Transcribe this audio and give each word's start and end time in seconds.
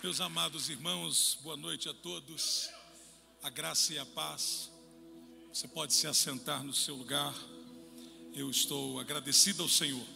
Meus 0.00 0.20
amados 0.20 0.70
irmãos, 0.70 1.36
boa 1.42 1.56
noite 1.56 1.88
a 1.88 1.92
todos. 1.92 2.70
A 3.42 3.50
graça 3.50 3.92
e 3.92 3.98
a 3.98 4.06
paz. 4.06 4.70
Você 5.52 5.66
pode 5.66 5.92
se 5.92 6.06
assentar 6.06 6.62
no 6.62 6.72
seu 6.72 6.94
lugar. 6.94 7.34
Eu 8.32 8.48
estou 8.48 9.00
agradecido 9.00 9.64
ao 9.64 9.68
Senhor 9.68 10.06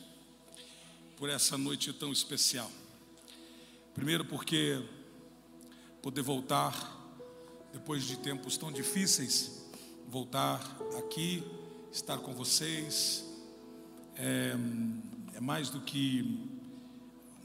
por 1.16 1.28
essa 1.28 1.58
noite 1.58 1.92
tão 1.92 2.12
especial. 2.12 2.70
Primeiro, 3.92 4.24
porque 4.24 4.80
poder 6.00 6.22
voltar, 6.22 6.72
depois 7.72 8.04
de 8.04 8.16
tempos 8.18 8.56
tão 8.56 8.70
difíceis, 8.70 9.66
voltar 10.06 10.60
aqui, 10.96 11.42
estar 11.92 12.18
com 12.18 12.32
vocês, 12.32 13.24
é, 14.14 14.54
é 15.34 15.40
mais 15.40 15.70
do 15.70 15.80
que 15.80 16.22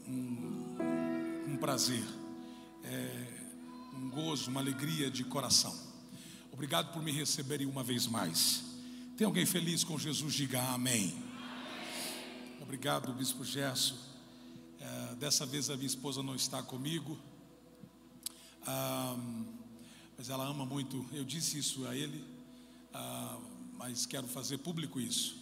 um, 0.08 0.78
um 1.48 1.58
prazer 1.58 2.17
é, 2.90 3.28
um 3.94 4.10
gozo, 4.10 4.50
uma 4.50 4.62
alegria 4.62 5.12
de 5.12 5.24
coração. 5.24 5.76
Obrigado 6.52 6.94
por 6.94 7.04
me 7.04 7.12
receberem 7.12 7.68
uma 7.68 7.84
vez 7.84 8.08
mais. 8.08 8.64
Tem 9.18 9.26
alguém 9.26 9.46
feliz 9.46 9.84
com 9.84 9.98
Jesus? 9.98 10.34
Diga 10.34 10.62
amém. 10.70 11.14
Obrigado, 12.62 13.12
Bispo 13.14 13.44
Gerson. 13.44 13.98
É, 14.80 15.16
dessa 15.16 15.46
vez 15.46 15.70
a 15.70 15.76
minha 15.76 15.88
esposa 15.88 16.24
não 16.24 16.36
está 16.36 16.64
comigo, 16.64 17.20
ah, 18.66 19.18
mas 20.18 20.30
ela 20.30 20.46
ama 20.46 20.66
muito. 20.66 21.06
Eu 21.12 21.26
disse 21.26 21.58
isso 21.60 21.86
a 21.88 21.96
ele, 21.96 22.24
ah, 22.94 23.38
mas 23.74 24.06
quero 24.06 24.28
fazer 24.28 24.60
público 24.60 25.00
isso. 25.00 25.36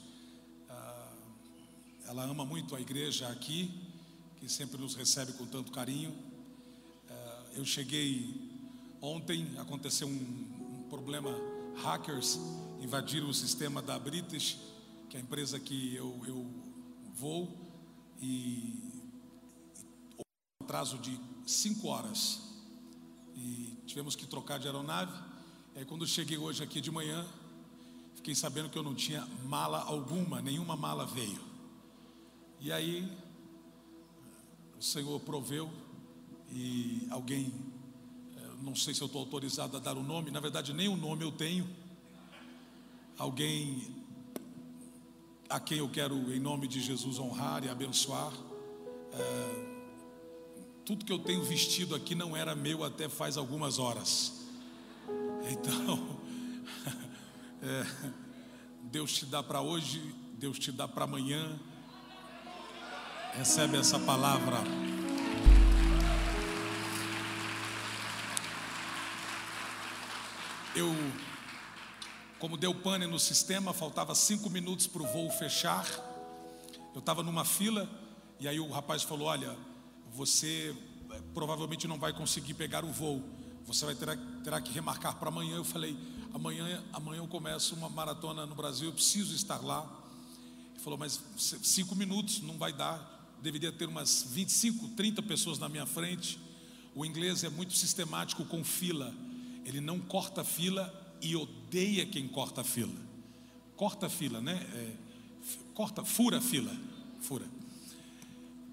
Ah, 0.69 1.13
ela 2.05 2.23
ama 2.23 2.45
muito 2.45 2.75
a 2.75 2.81
igreja 2.81 3.27
aqui, 3.27 3.71
que 4.39 4.49
sempre 4.49 4.79
nos 4.79 4.95
recebe 4.95 5.33
com 5.33 5.45
tanto 5.45 5.71
carinho 5.71 6.34
eu 7.55 7.65
cheguei 7.65 8.51
ontem, 9.01 9.57
aconteceu 9.57 10.07
um, 10.07 10.11
um, 10.11 10.89
problema, 10.89 11.31
hackers 11.77 12.37
invadiram 12.81 13.29
o 13.29 13.33
sistema 13.33 13.81
da 13.81 13.97
British, 13.97 14.57
que 15.09 15.15
é 15.15 15.19
a 15.19 15.23
empresa 15.23 15.57
que 15.59 15.95
eu, 15.95 16.21
eu 16.27 16.45
vou, 17.13 17.49
e, 18.21 18.91
e 20.17 20.21
um 20.59 20.65
atraso 20.65 20.97
de 20.97 21.17
cinco 21.45 21.87
horas. 21.87 22.41
E 23.35 23.77
tivemos 23.85 24.15
que 24.15 24.27
trocar 24.27 24.59
de 24.59 24.67
aeronave. 24.67 25.17
E 25.75 25.79
aí 25.79 25.85
quando 25.85 26.05
cheguei 26.05 26.37
hoje 26.37 26.61
aqui 26.61 26.81
de 26.81 26.91
manhã, 26.91 27.25
fiquei 28.15 28.35
sabendo 28.35 28.69
que 28.69 28.77
eu 28.77 28.83
não 28.83 28.95
tinha 28.95 29.25
mala 29.45 29.79
alguma, 29.79 30.41
nenhuma 30.41 30.75
mala 30.75 31.05
veio. 31.05 31.41
E 32.59 32.71
aí 32.71 33.09
o 34.77 34.83
Senhor 34.83 35.19
proveu 35.21 35.71
e 36.51 37.07
alguém, 37.09 37.53
eh, 38.37 38.41
não 38.61 38.75
sei 38.75 38.93
se 38.93 39.01
eu 39.01 39.07
estou 39.07 39.21
autorizado 39.21 39.77
a 39.77 39.79
dar 39.79 39.97
o 39.97 40.03
nome, 40.03 40.31
na 40.31 40.39
verdade 40.39 40.73
nem 40.73 40.87
o 40.87 40.95
nome 40.95 41.23
eu 41.23 41.31
tenho. 41.31 41.67
Alguém 43.17 44.05
a 45.49 45.59
quem 45.59 45.77
eu 45.77 45.89
quero, 45.89 46.33
em 46.33 46.39
nome 46.39 46.67
de 46.67 46.81
Jesus, 46.81 47.19
honrar 47.19 47.63
e 47.63 47.69
abençoar. 47.69 48.33
É, 49.13 49.75
tudo 50.83 51.05
que 51.05 51.11
eu 51.11 51.19
tenho 51.19 51.43
vestido 51.43 51.95
aqui 51.95 52.13
não 52.15 52.35
era 52.35 52.55
meu 52.55 52.83
até 52.83 53.07
faz 53.09 53.37
algumas 53.37 53.79
horas. 53.79 54.33
Então, 55.47 56.19
é, 57.61 57.85
Deus 58.91 59.13
te 59.13 59.27
dá 59.27 59.43
para 59.43 59.61
hoje, 59.61 60.01
Deus 60.39 60.57
te 60.57 60.71
dá 60.71 60.87
para 60.87 61.03
amanhã. 61.03 61.59
Recebe 63.35 63.77
essa 63.77 63.99
palavra. 63.99 64.57
Eu, 70.75 70.93
como 72.37 72.57
deu 72.57 72.75
pane 72.75 73.07
no 73.07 73.17
sistema, 73.17 73.73
faltava 73.73 74.13
cinco 74.13 74.49
minutos 74.49 74.85
para 74.85 75.01
o 75.01 75.07
voo 75.07 75.29
fechar. 75.31 75.85
Eu 76.93 76.99
estava 76.99 77.23
numa 77.23 77.45
fila 77.45 77.89
e 78.39 78.47
aí 78.47 78.59
o 78.59 78.69
rapaz 78.69 79.01
falou: 79.01 79.27
Olha, 79.27 79.55
você 80.13 80.75
eh, 81.11 81.21
provavelmente 81.33 81.87
não 81.87 81.97
vai 81.97 82.11
conseguir 82.11 82.53
pegar 82.53 82.83
o 82.83 82.91
voo. 82.91 83.23
Você 83.65 83.85
vai 83.85 83.95
ter, 83.95 84.17
terá 84.43 84.59
que 84.59 84.71
remarcar 84.71 85.15
para 85.15 85.29
amanhã. 85.29 85.55
Eu 85.55 85.63
falei: 85.63 85.97
Amanhã, 86.33 86.83
amanhã 86.91 87.19
eu 87.19 87.27
começo 87.27 87.73
uma 87.75 87.89
maratona 87.89 88.45
no 88.45 88.53
Brasil. 88.53 88.89
Eu 88.89 88.93
preciso 88.93 89.33
estar 89.33 89.63
lá. 89.63 89.89
Ele 90.73 90.83
falou: 90.83 90.99
Mas 90.99 91.21
cinco 91.63 91.95
minutos 91.95 92.41
não 92.41 92.57
vai 92.57 92.73
dar. 92.73 93.13
Deveria 93.41 93.71
ter 93.71 93.87
umas 93.87 94.25
25, 94.29 94.89
30 94.89 95.21
pessoas 95.23 95.57
na 95.57 95.69
minha 95.69 95.85
frente. 95.85 96.37
O 96.93 97.05
inglês 97.05 97.43
é 97.45 97.49
muito 97.49 97.73
sistemático 97.73 98.43
com 98.45 98.63
fila. 98.63 99.13
Ele 99.65 99.81
não 99.81 99.99
corta 99.99 100.43
fila 100.43 100.93
e 101.21 101.35
odeia 101.35 102.05
quem 102.05 102.27
corta 102.27 102.63
fila. 102.63 102.93
Corta 103.75 104.07
fila, 104.07 104.39
né? 104.39 104.53
É, 104.73 104.91
corta, 105.73 106.05
fura 106.05 106.39
fila, 106.39 106.71
fura. 107.19 107.45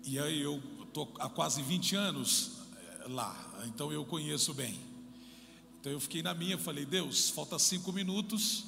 E 0.04 0.18
aí 0.18 0.40
eu 0.40 0.62
estou 0.82 1.12
há 1.18 1.28
quase 1.28 1.62
20 1.62 1.96
anos 1.96 2.52
é, 2.76 3.08
lá, 3.08 3.64
então 3.66 3.90
eu 3.90 4.04
conheço 4.04 4.52
bem. 4.52 4.78
Então 5.80 5.90
eu 5.90 5.98
fiquei 5.98 6.22
na 6.22 6.34
minha, 6.34 6.58
falei, 6.58 6.84
Deus, 6.84 7.30
falta 7.30 7.58
cinco 7.58 7.92
minutos, 7.92 8.64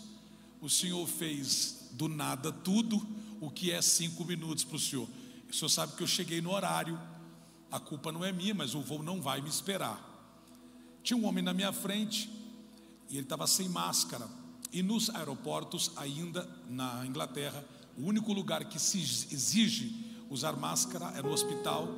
o 0.61 0.69
Senhor 0.69 1.07
fez 1.07 1.91
do 1.93 2.09
nada 2.09 2.51
tudo, 2.51 3.07
o 3.41 3.51
que 3.51 3.71
é 3.71 3.81
cinco 3.83 4.25
minutos 4.25 4.65
para 4.65 4.77
o 4.77 4.81
Senhor? 4.81 5.09
O 5.49 5.55
Senhor 5.55 5.69
sabe 5.69 5.95
que 5.95 6.03
eu 6.03 6.07
cheguei 6.07 6.41
no 6.41 6.51
horário, 6.51 6.99
a 7.71 7.79
culpa 7.79 8.11
não 8.11 8.25
é 8.25 8.33
minha, 8.33 8.55
mas 8.55 8.75
o 8.75 8.81
voo 8.81 9.03
não 9.03 9.21
vai 9.21 9.41
me 9.41 9.49
esperar. 9.49 10.14
Tinha 11.05 11.19
um 11.19 11.27
homem 11.27 11.45
na 11.45 11.53
minha 11.53 11.71
frente 11.71 12.31
e 13.11 13.17
ele 13.17 13.25
estava 13.25 13.47
sem 13.47 13.69
máscara. 13.69 14.27
E 14.73 14.83
nos 14.83 15.11
aeroportos, 15.11 15.93
ainda 15.97 16.49
na 16.69 17.07
Inglaterra, 17.07 17.63
o 17.97 18.07
único 18.07 18.33
lugar 18.33 18.65
que 18.65 18.79
se 18.79 18.99
exige 18.99 20.25
usar 20.31 20.57
máscara 20.57 21.13
é 21.17 21.23
no 21.23 21.31
hospital, 21.31 21.89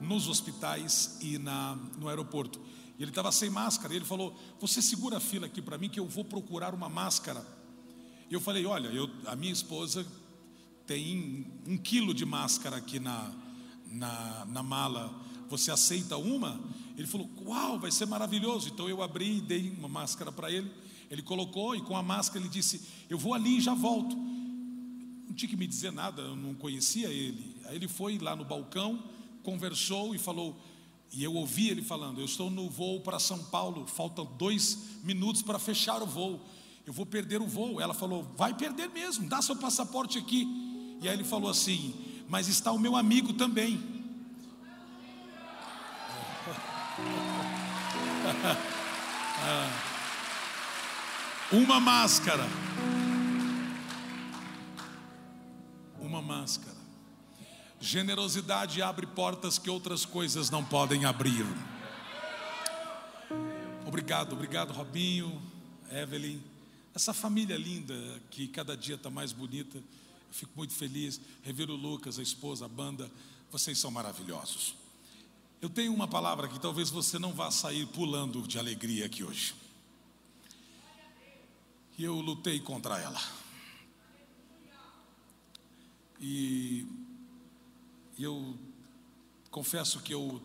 nos 0.00 0.28
hospitais 0.28 1.18
e 1.20 1.38
na, 1.38 1.76
no 1.98 2.08
aeroporto. 2.08 2.60
Ele 3.00 3.10
estava 3.10 3.32
sem 3.32 3.50
máscara. 3.50 3.92
E 3.92 3.96
ele 3.96 4.04
falou: 4.04 4.32
Você 4.60 4.80
segura 4.80 5.16
a 5.16 5.20
fila 5.20 5.46
aqui 5.46 5.60
para 5.60 5.76
mim 5.76 5.88
que 5.88 5.98
eu 5.98 6.06
vou 6.06 6.24
procurar 6.24 6.72
uma 6.72 6.88
máscara. 6.88 7.44
E 8.30 8.34
eu 8.34 8.40
falei: 8.40 8.64
Olha, 8.64 8.88
eu, 8.88 9.10
a 9.26 9.34
minha 9.34 9.52
esposa 9.52 10.06
tem 10.86 11.46
um 11.66 11.76
quilo 11.76 12.14
de 12.14 12.24
máscara 12.24 12.76
aqui 12.76 13.00
na, 13.00 13.32
na, 13.86 14.44
na 14.46 14.62
mala. 14.62 15.12
Você 15.50 15.72
aceita 15.72 16.16
uma? 16.16 16.60
Ele 16.96 17.06
falou: 17.06 17.28
Uau, 17.46 17.78
vai 17.78 17.90
ser 17.90 18.06
maravilhoso. 18.06 18.68
Então 18.68 18.88
eu 18.88 19.02
abri 19.02 19.38
e 19.38 19.40
dei 19.40 19.70
uma 19.78 19.88
máscara 19.88 20.30
para 20.30 20.50
ele. 20.50 20.70
Ele 21.10 21.22
colocou 21.22 21.74
e 21.76 21.80
com 21.82 21.96
a 21.96 22.02
máscara 22.02 22.40
ele 22.40 22.48
disse: 22.48 22.80
Eu 23.08 23.18
vou 23.18 23.34
ali 23.34 23.58
e 23.58 23.60
já 23.60 23.74
volto. 23.74 24.16
Não 24.16 25.34
tinha 25.34 25.48
que 25.48 25.56
me 25.56 25.66
dizer 25.66 25.92
nada, 25.92 26.22
eu 26.22 26.36
não 26.36 26.54
conhecia 26.54 27.08
ele. 27.08 27.56
Aí 27.64 27.76
ele 27.76 27.88
foi 27.88 28.18
lá 28.18 28.36
no 28.36 28.44
balcão, 28.44 29.02
conversou 29.42 30.14
e 30.14 30.18
falou. 30.18 30.58
E 31.12 31.22
eu 31.22 31.34
ouvi 31.34 31.68
ele 31.68 31.82
falando: 31.82 32.20
Eu 32.20 32.24
estou 32.24 32.50
no 32.50 32.68
voo 32.68 33.00
para 33.00 33.18
São 33.18 33.38
Paulo, 33.44 33.86
faltam 33.86 34.24
dois 34.38 34.78
minutos 35.02 35.42
para 35.42 35.58
fechar 35.58 36.02
o 36.02 36.06
voo. 36.06 36.40
Eu 36.86 36.92
vou 36.92 37.06
perder 37.06 37.40
o 37.40 37.46
voo. 37.46 37.80
Ela 37.80 37.94
falou: 37.94 38.24
Vai 38.36 38.54
perder 38.54 38.88
mesmo, 38.88 39.28
dá 39.28 39.40
seu 39.42 39.56
passaporte 39.56 40.18
aqui. 40.18 40.46
E 41.00 41.08
aí 41.08 41.14
ele 41.14 41.24
falou 41.24 41.50
assim: 41.50 41.94
Mas 42.28 42.48
está 42.48 42.72
o 42.72 42.78
meu 42.78 42.96
amigo 42.96 43.32
também. 43.34 44.01
Uma 51.50 51.80
máscara. 51.80 52.46
Uma 55.98 56.20
máscara. 56.20 56.76
Generosidade 57.80 58.82
abre 58.82 59.06
portas 59.06 59.58
que 59.58 59.70
outras 59.70 60.04
coisas 60.04 60.50
não 60.50 60.62
podem 60.64 61.04
abrir. 61.04 61.46
Obrigado, 63.86 64.34
obrigado, 64.34 64.72
Robinho, 64.72 65.40
Evelyn. 65.90 66.42
Essa 66.94 67.14
família 67.14 67.56
linda 67.56 67.94
que 68.30 68.46
cada 68.48 68.76
dia 68.76 68.96
está 68.96 69.10
mais 69.10 69.32
bonita. 69.32 69.78
Eu 69.78 69.84
fico 70.30 70.52
muito 70.56 70.74
feliz. 70.74 71.20
Reviro 71.42 71.74
Lucas, 71.74 72.18
a 72.18 72.22
esposa, 72.22 72.66
a 72.66 72.68
banda. 72.68 73.10
Vocês 73.50 73.78
são 73.78 73.90
maravilhosos. 73.90 74.81
Eu 75.62 75.70
tenho 75.70 75.94
uma 75.94 76.08
palavra 76.08 76.48
que 76.48 76.58
talvez 76.58 76.90
você 76.90 77.20
não 77.20 77.32
vá 77.32 77.48
sair 77.52 77.86
pulando 77.86 78.42
de 78.48 78.58
alegria 78.58 79.06
aqui 79.06 79.22
hoje. 79.22 79.54
E 81.96 82.02
eu 82.02 82.16
lutei 82.16 82.58
contra 82.58 82.98
ela. 82.98 83.20
E, 86.20 86.84
eu 88.18 88.58
confesso 89.52 90.00
que 90.00 90.12
eu 90.12 90.42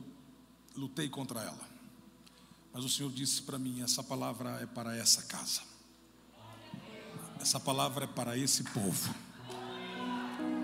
lutei 0.76 1.10
contra 1.10 1.42
ela. 1.42 1.68
Mas 2.72 2.84
o 2.84 2.90
Senhor 2.90 3.12
disse 3.12 3.42
para 3.42 3.58
mim: 3.58 3.82
essa 3.82 4.04
palavra 4.04 4.62
é 4.62 4.68
para 4.68 4.96
essa 4.96 5.24
casa. 5.24 5.64
Essa 7.42 7.60
palavra 7.60 8.04
é 8.04 8.08
para 8.08 8.38
esse 8.38 8.66
povo. 8.66 9.16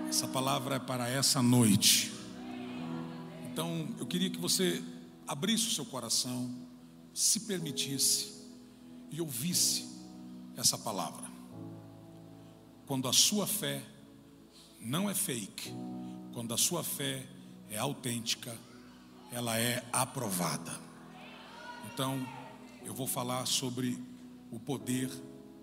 Essa 0.08 0.28
palavra 0.28 0.76
é 0.76 0.78
para 0.78 1.08
essa 1.08 1.42
noite. 1.42 2.13
Então, 3.54 3.86
eu 4.00 4.06
queria 4.06 4.28
que 4.28 4.40
você 4.40 4.82
abrisse 5.28 5.68
o 5.68 5.70
seu 5.70 5.84
coração, 5.84 6.52
se 7.14 7.38
permitisse 7.38 8.34
e 9.12 9.20
ouvisse 9.20 9.88
essa 10.56 10.76
palavra. 10.76 11.30
Quando 12.84 13.06
a 13.06 13.12
sua 13.12 13.46
fé 13.46 13.80
não 14.80 15.08
é 15.08 15.14
fake, 15.14 15.70
quando 16.32 16.52
a 16.52 16.56
sua 16.56 16.82
fé 16.82 17.24
é 17.70 17.78
autêntica, 17.78 18.58
ela 19.30 19.56
é 19.56 19.88
aprovada. 19.92 20.76
Então, 21.92 22.26
eu 22.84 22.92
vou 22.92 23.06
falar 23.06 23.46
sobre 23.46 23.96
o 24.50 24.58
poder 24.58 25.08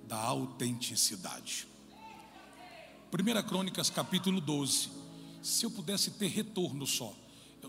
da 0.07 0.15
autenticidade. 0.17 1.67
1 3.11 3.49
Crônicas 3.49 3.89
capítulo 3.89 4.39
12. 4.39 4.89
Se 5.43 5.65
eu 5.65 5.71
pudesse 5.71 6.11
ter 6.11 6.27
retorno 6.27 6.87
só, 6.87 7.13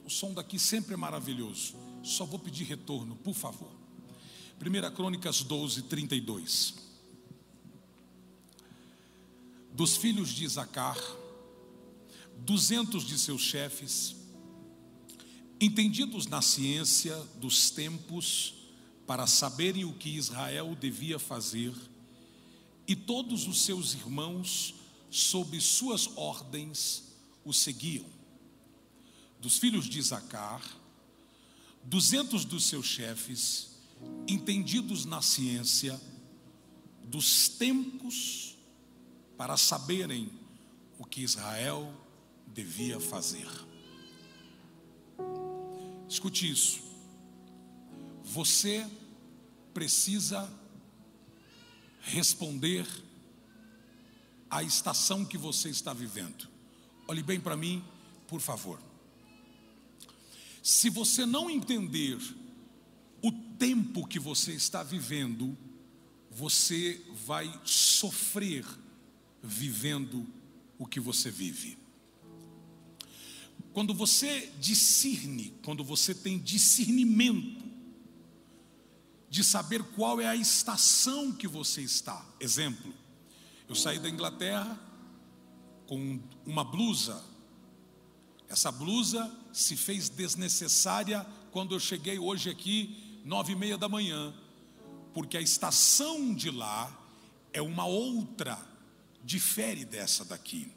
o 0.04 0.10
som 0.10 0.32
daqui 0.32 0.58
sempre 0.58 0.94
é 0.94 0.96
maravilhoso. 0.96 1.74
Só 2.02 2.24
vou 2.24 2.38
pedir 2.38 2.64
retorno, 2.64 3.16
por 3.16 3.34
favor. 3.34 3.70
1 4.60 4.94
Crônicas 4.94 5.42
12, 5.42 5.82
32. 5.82 6.74
Dos 9.72 9.96
filhos 9.96 10.30
de 10.30 10.44
Isacar, 10.44 10.98
duzentos 12.38 13.04
de 13.04 13.18
seus 13.18 13.42
chefes, 13.42 14.14
entendidos 15.60 16.26
na 16.26 16.42
ciência 16.42 17.16
dos 17.36 17.70
tempos, 17.70 18.54
para 19.06 19.26
saberem 19.26 19.84
o 19.84 19.92
que 19.92 20.10
Israel 20.10 20.76
devia 20.78 21.18
fazer, 21.18 21.74
e 22.86 22.94
todos 22.94 23.46
os 23.46 23.62
seus 23.62 23.94
irmãos, 23.94 24.74
sob 25.10 25.60
suas 25.60 26.08
ordens, 26.16 27.04
o 27.44 27.52
seguiam. 27.52 28.21
Dos 29.42 29.58
filhos 29.58 29.86
de 29.86 29.98
Isacar, 29.98 30.62
duzentos 31.82 32.44
dos 32.44 32.64
seus 32.64 32.86
chefes, 32.86 33.72
entendidos 34.28 35.04
na 35.04 35.20
ciência 35.20 36.00
dos 37.02 37.48
tempos, 37.48 38.56
para 39.36 39.56
saberem 39.56 40.30
o 40.96 41.04
que 41.04 41.22
Israel 41.22 41.92
devia 42.46 43.00
fazer. 43.00 43.48
Escute 46.08 46.48
isso. 46.48 46.80
Você 48.22 48.88
precisa 49.74 50.48
responder 52.00 52.86
à 54.48 54.62
estação 54.62 55.24
que 55.24 55.36
você 55.36 55.68
está 55.68 55.92
vivendo. 55.92 56.48
Olhe 57.08 57.24
bem 57.24 57.40
para 57.40 57.56
mim, 57.56 57.84
por 58.28 58.40
favor. 58.40 58.91
Se 60.62 60.88
você 60.88 61.26
não 61.26 61.50
entender 61.50 62.18
o 63.20 63.32
tempo 63.58 64.06
que 64.06 64.20
você 64.20 64.52
está 64.52 64.84
vivendo, 64.84 65.58
você 66.30 67.04
vai 67.26 67.52
sofrer 67.64 68.64
vivendo 69.42 70.24
o 70.78 70.86
que 70.86 71.00
você 71.00 71.30
vive. 71.30 71.76
Quando 73.72 73.92
você 73.92 74.52
discerne, 74.60 75.52
quando 75.64 75.82
você 75.82 76.14
tem 76.14 76.38
discernimento 76.38 77.64
de 79.28 79.42
saber 79.42 79.82
qual 79.82 80.20
é 80.20 80.28
a 80.28 80.36
estação 80.36 81.32
que 81.32 81.48
você 81.48 81.80
está. 81.80 82.24
Exemplo, 82.38 82.94
eu 83.68 83.74
saí 83.74 83.98
da 83.98 84.08
Inglaterra 84.08 84.78
com 85.86 86.20
uma 86.44 86.62
blusa. 86.62 87.24
Essa 88.48 88.70
blusa 88.70 89.34
se 89.52 89.76
fez 89.76 90.08
desnecessária 90.08 91.26
quando 91.50 91.74
eu 91.74 91.80
cheguei 91.80 92.18
hoje 92.18 92.48
aqui, 92.48 93.20
nove 93.24 93.52
e 93.52 93.56
meia 93.56 93.76
da 93.76 93.88
manhã, 93.88 94.34
porque 95.12 95.36
a 95.36 95.40
estação 95.40 96.34
de 96.34 96.50
lá 96.50 96.98
é 97.52 97.60
uma 97.60 97.84
outra, 97.84 98.58
difere 99.22 99.84
dessa 99.84 100.24
daqui. 100.24 100.72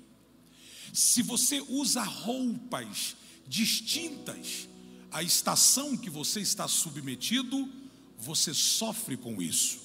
Se 0.93 1.21
você 1.21 1.61
usa 1.67 2.03
roupas 2.03 3.15
distintas 3.47 4.67
à 5.11 5.23
estação 5.23 5.95
que 5.95 6.09
você 6.09 6.41
está 6.41 6.67
submetido, 6.67 7.69
você 8.17 8.53
sofre 8.53 9.17
com 9.17 9.41
isso. 9.41 9.79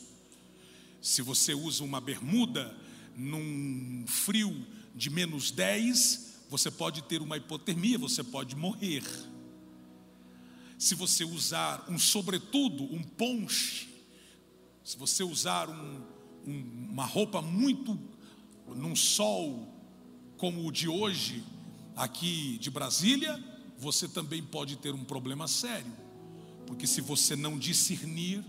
Se 1.00 1.22
você 1.22 1.54
usa 1.54 1.82
uma 1.82 2.00
bermuda 2.00 2.76
num 3.16 4.04
frio 4.06 4.66
de 4.94 5.08
menos 5.10 5.50
10, 5.50 6.29
você 6.50 6.68
pode 6.68 7.02
ter 7.02 7.22
uma 7.22 7.36
hipotermia, 7.36 7.96
você 7.96 8.24
pode 8.24 8.56
morrer. 8.56 9.04
Se 10.76 10.96
você 10.96 11.24
usar 11.24 11.86
um 11.88 11.96
sobretudo, 11.96 12.82
um 12.92 13.04
ponche, 13.04 13.88
se 14.82 14.98
você 14.98 15.22
usar 15.22 15.70
um, 15.70 16.02
um, 16.44 16.88
uma 16.90 17.04
roupa 17.04 17.40
muito 17.40 17.96
num 18.66 18.96
sol 18.96 19.72
como 20.36 20.66
o 20.66 20.72
de 20.72 20.88
hoje, 20.88 21.44
aqui 21.94 22.58
de 22.58 22.68
Brasília, 22.68 23.38
você 23.78 24.08
também 24.08 24.42
pode 24.42 24.74
ter 24.76 24.92
um 24.92 25.04
problema 25.04 25.46
sério, 25.46 25.92
porque 26.66 26.86
se 26.86 27.00
você 27.00 27.36
não 27.36 27.56
discernir 27.56 28.44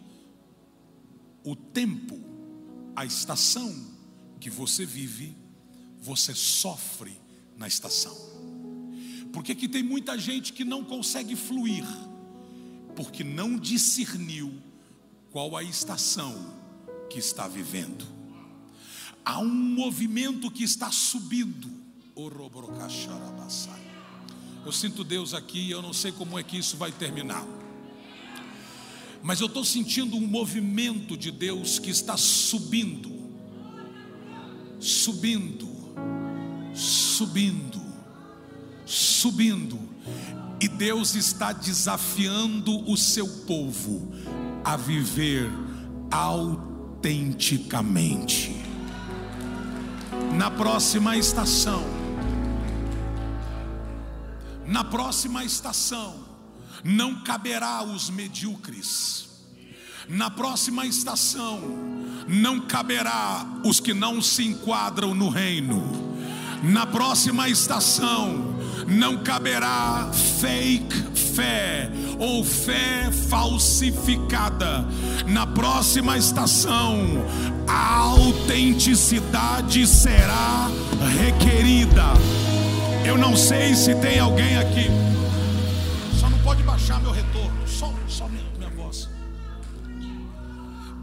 o 1.43 1.55
tempo, 1.55 2.19
a 2.95 3.05
estação 3.05 3.95
que 4.39 4.49
você 4.49 4.87
vive, 4.87 5.37
você 5.99 6.33
sofre 6.33 7.20
na 7.61 7.67
estação. 7.67 8.17
Porque 9.31 9.53
aqui 9.53 9.69
tem 9.69 9.81
muita 9.81 10.17
gente 10.17 10.51
que 10.51 10.65
não 10.65 10.83
consegue 10.83 11.37
fluir, 11.37 11.85
porque 12.95 13.23
não 13.23 13.57
discerniu 13.57 14.53
qual 15.29 15.55
a 15.55 15.63
estação 15.63 16.35
que 17.09 17.19
está 17.19 17.47
vivendo. 17.47 18.05
Há 19.23 19.39
um 19.39 19.53
movimento 19.53 20.51
que 20.51 20.63
está 20.63 20.91
subindo 20.91 21.79
eu 24.65 24.71
sinto 24.71 25.03
Deus 25.03 25.33
aqui, 25.33 25.71
eu 25.71 25.81
não 25.81 25.93
sei 25.93 26.11
como 26.11 26.37
é 26.37 26.43
que 26.43 26.57
isso 26.57 26.77
vai 26.77 26.91
terminar. 26.91 27.45
Mas 29.23 29.39
eu 29.39 29.47
estou 29.47 29.63
sentindo 29.63 30.15
um 30.17 30.27
movimento 30.27 31.15
de 31.15 31.31
Deus 31.31 31.79
que 31.79 31.89
está 31.89 32.17
subindo, 32.17 33.11
subindo, 34.79 35.70
subindo, 37.21 37.79
subindo, 38.83 39.77
e 40.59 40.67
Deus 40.67 41.13
está 41.13 41.53
desafiando 41.53 42.89
o 42.89 42.97
seu 42.97 43.27
povo 43.45 44.11
a 44.63 44.75
viver 44.75 45.51
autenticamente. 46.09 48.59
Na 50.35 50.49
próxima 50.49 51.15
estação, 51.15 51.83
na 54.65 54.83
próxima 54.83 55.45
estação, 55.45 56.25
não 56.83 57.21
caberá 57.21 57.77
aos 57.77 58.09
medíocres. 58.09 59.29
Na 60.09 60.31
próxima 60.31 60.87
estação, 60.87 61.61
não 62.27 62.61
caberá 62.61 63.45
os 63.63 63.79
que 63.79 63.93
não 63.93 64.23
se 64.23 64.43
enquadram 64.43 65.13
no 65.13 65.29
reino. 65.29 66.00
Na 66.61 66.85
próxima 66.85 67.49
estação, 67.49 68.55
não 68.87 69.17
caberá 69.17 70.11
fake 70.41 70.95
fé 71.15 71.89
ou 72.19 72.43
fé 72.43 73.09
falsificada. 73.29 74.85
Na 75.25 75.47
próxima 75.47 76.17
estação, 76.17 77.25
a 77.67 77.97
autenticidade 77.97 79.87
será 79.87 80.69
requerida. 81.19 82.13
Eu 83.05 83.17
não 83.17 83.35
sei 83.35 83.73
se 83.73 83.95
tem 83.95 84.19
alguém 84.19 84.57
aqui. 84.57 84.87
Só 86.19 86.29
não 86.29 86.37
pode 86.39 86.61
baixar 86.61 87.01
meu 87.01 87.11
retorno. 87.11 87.30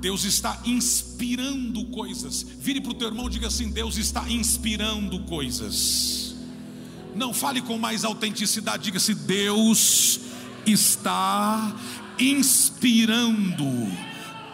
Deus 0.00 0.25
está 0.25 0.61
inspirando 0.64 1.85
coisas. 1.87 2.43
Vire 2.43 2.81
para 2.81 2.93
o 2.93 2.95
teu 2.95 3.09
irmão 3.09 3.26
e 3.26 3.31
diga 3.31 3.49
assim: 3.49 3.71
Deus 3.71 3.97
está 3.97 4.28
inspirando 4.31 5.21
coisas. 5.21 6.35
Não 7.14 7.35
fale 7.35 7.61
com 7.61 7.78
mais 7.78 8.05
autenticidade, 8.05 8.85
diga 8.85 8.99
assim: 8.99 9.14
Deus 9.14 10.21
está 10.67 11.75
inspirando 12.19 13.64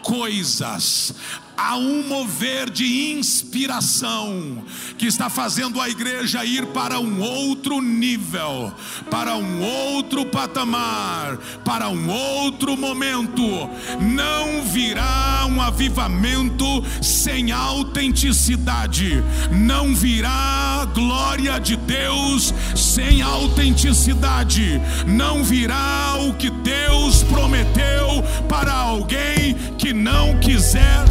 coisas 0.01 1.13
Há 1.57 1.77
um 1.77 2.03
mover 2.07 2.69
de 2.69 3.11
inspiração 3.13 4.63
que 4.97 5.05
está 5.05 5.29
fazendo 5.29 5.79
a 5.79 5.89
igreja 5.89 6.43
ir 6.43 6.65
para 6.67 6.99
um 6.99 7.21
outro 7.21 7.81
nível, 7.81 8.73
para 9.09 9.35
um 9.35 9.61
outro 9.61 10.25
patamar, 10.25 11.37
para 11.63 11.89
um 11.89 12.09
outro 12.09 12.75
momento. 12.75 13.69
Não 14.01 14.63
virá 14.63 15.45
um 15.49 15.61
avivamento 15.61 16.65
sem 17.01 17.51
autenticidade, 17.51 19.23
não 19.51 19.95
virá 19.95 20.87
glória 20.93 21.59
de 21.59 21.75
Deus 21.75 22.53
sem 22.75 23.21
autenticidade, 23.21 24.81
não 25.07 25.43
virá 25.43 26.17
o 26.19 26.33
que 26.33 26.49
Deus 26.49 27.23
prometeu 27.23 28.23
para 28.49 28.73
alguém 28.73 29.55
que 29.77 29.93
não 29.93 30.37
quiser 30.39 31.05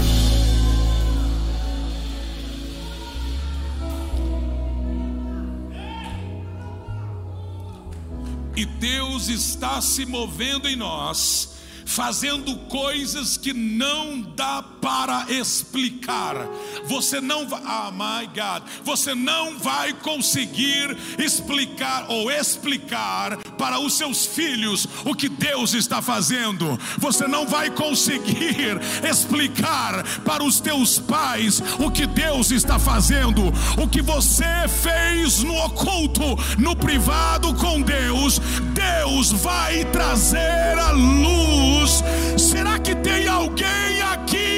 E 8.57 8.65
Deus 8.65 9.29
está 9.29 9.81
se 9.81 10.07
movendo 10.07 10.69
em 10.69 10.77
nós 10.77 11.55
fazendo 11.85 12.57
coisas 12.69 13.37
que 13.37 13.53
não 13.53 14.21
dá 14.21 14.63
para 14.85 15.25
explicar. 15.31 16.37
Você 16.85 17.19
não 17.19 17.49
vai, 17.49 17.63
ah, 17.65 17.91
my 17.91 18.27
God, 18.27 18.69
você 18.85 19.15
não 19.15 19.59
vai 19.59 19.95
conseguir 19.95 20.95
explicar 21.19 22.05
ou 22.11 22.31
explicar 22.31 23.39
para 23.57 23.79
os 23.81 23.95
seus 23.95 24.27
filhos 24.27 24.87
o 25.07 25.15
que 25.15 25.27
Deus 25.27 25.73
está 25.73 26.03
fazendo. 26.03 26.79
Você 26.99 27.27
não 27.27 27.47
vai 27.47 27.71
conseguir 27.71 28.79
explicar 29.11 30.05
para 30.21 30.45
os 30.45 30.61
teus 30.61 30.99
pais 30.99 31.63
o 31.79 31.91
que 31.91 32.07
Deus 32.07 32.51
está 32.51 32.79
fazendo. 32.79 33.43
O 33.83 33.89
que 33.89 34.03
você 34.03 34.69
fez 34.83 35.43
no 35.43 35.57
oculto, 35.65 36.37
no 36.59 36.77
privado 36.77 37.55
com 37.55 37.81
Deus, 37.81 38.39
Deus 38.75 39.33
vai 39.33 39.83
trazer 39.87 40.79
a 40.79 40.91
luz 40.91 42.05
Será 42.37 42.79
que 42.79 42.95
tem 42.97 43.29
alguém 43.29 44.03
aqui 44.13 44.54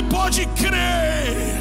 que 0.00 0.02
pode 0.08 0.46
crer? 0.46 1.60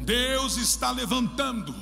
Deus 0.00 0.58
está 0.58 0.90
levantando 0.90 1.74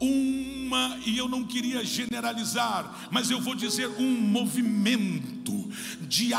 uma, 0.00 0.98
e 1.06 1.16
eu 1.18 1.28
não 1.28 1.44
queria 1.44 1.84
generalizar, 1.84 3.08
mas 3.10 3.30
eu 3.30 3.40
vou 3.40 3.54
dizer 3.54 3.88
um 3.98 4.20
movimento 4.20 5.68
de 6.00 6.34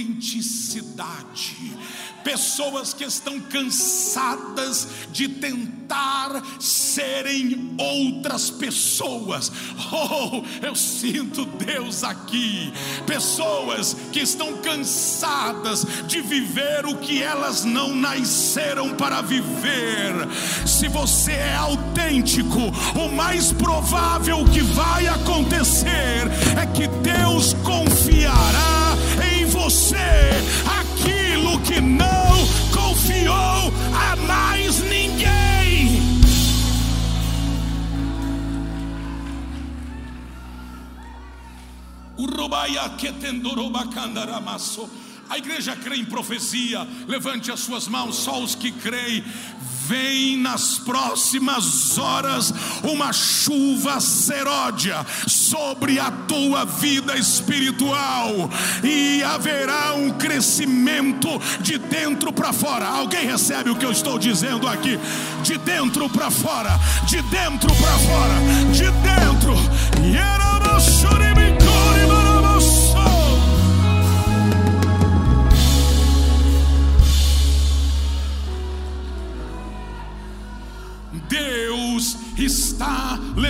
autenticidade 0.00 1.76
pessoas 2.22 2.92
que 2.92 3.04
estão 3.04 3.40
cansadas 3.40 4.86
de 5.10 5.28
tentar 5.28 6.42
serem 6.58 7.74
outras 7.78 8.50
pessoas. 8.50 9.50
Oh, 9.92 10.42
eu 10.64 10.74
sinto 10.74 11.44
Deus 11.44 12.04
aqui. 12.04 12.72
Pessoas 13.06 13.96
que 14.12 14.20
estão 14.20 14.58
cansadas 14.58 15.86
de 16.06 16.20
viver 16.20 16.86
o 16.86 16.96
que 16.96 17.22
elas 17.22 17.64
não 17.64 17.94
nasceram 17.94 18.94
para 18.94 19.20
viver. 19.22 20.12
Se 20.66 20.88
você 20.88 21.32
é 21.32 21.56
autêntico, 21.56 22.60
o 22.94 23.08
mais 23.14 23.52
provável 23.52 24.44
que 24.44 24.60
vai 24.60 25.06
acontecer 25.08 26.28
é 26.60 26.66
que 26.66 26.86
Deus 26.86 27.54
confiará 27.64 28.96
em 29.34 29.39
você 29.60 30.30
aquilo 30.80 31.60
que 31.60 31.80
não 31.80 32.30
confiou 32.72 33.72
a 33.94 34.16
mais 34.26 34.80
ninguém. 34.80 36.00
A 45.28 45.38
igreja 45.38 45.76
crê 45.76 45.96
em 45.96 46.04
profecia. 46.04 46.86
Levante 47.06 47.52
as 47.52 47.60
suas 47.60 47.86
mãos, 47.86 48.16
só 48.16 48.42
os 48.42 48.56
que 48.56 48.72
creem 48.72 49.22
vem 49.90 50.36
nas 50.36 50.78
próximas 50.78 51.98
horas 51.98 52.54
uma 52.84 53.12
chuva 53.12 54.00
seródia 54.00 55.04
sobre 55.26 55.98
a 55.98 56.12
tua 56.12 56.64
vida 56.64 57.18
espiritual 57.18 58.48
e 58.84 59.20
haverá 59.24 59.94
um 59.94 60.10
crescimento 60.10 61.28
de 61.60 61.76
dentro 61.76 62.32
para 62.32 62.52
fora. 62.52 62.86
Alguém 62.86 63.26
recebe 63.26 63.70
o 63.70 63.74
que 63.74 63.84
eu 63.84 63.90
estou 63.90 64.16
dizendo 64.16 64.68
aqui? 64.68 64.96
De 65.42 65.58
dentro 65.58 66.08
para 66.08 66.30
fora, 66.30 66.78
de 67.08 67.20
dentro 67.22 67.74
para 67.74 67.98
fora, 67.98 68.34
de 68.72 68.84
dentro. 68.84 69.20
Deus 70.80 71.19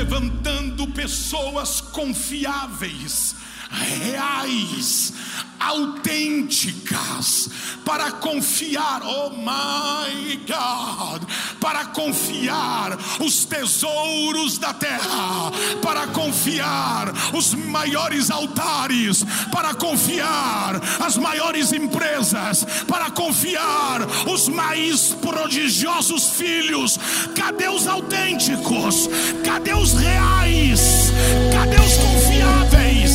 levantando 0.00 0.86
pessoas 0.88 1.82
confiáveis, 1.82 3.36
reais, 3.70 5.12
autênticas, 5.60 7.50
para 7.84 8.12
confiar, 8.12 9.02
oh 9.04 9.30
my 9.30 10.36
God, 10.46 11.22
para 11.60 11.84
confiar 11.86 12.98
os 13.20 13.44
tesouros 13.44 14.58
da 14.58 14.72
terra, 14.72 15.52
para 15.82 16.06
confiar 16.08 17.12
os 17.34 17.52
maiores 17.54 18.30
altares, 18.30 19.22
para 19.52 19.74
confiar 19.74 20.80
as 20.98 21.16
maiores 21.16 21.72
empresas, 21.72 22.64
para 22.88 23.10
confiar 23.10 24.00
os 24.26 24.48
mais 24.48 25.12
prodigiosos 25.14 26.30
filhos. 26.30 26.98
Cadê 27.36 27.68
os 27.68 27.86
autênticos? 27.86 29.08
Cadê 29.44 29.74
os 29.74 29.92
reais? 29.92 31.12
Cadê 31.52 31.76
os 31.76 31.96
confiáveis? 31.98 33.09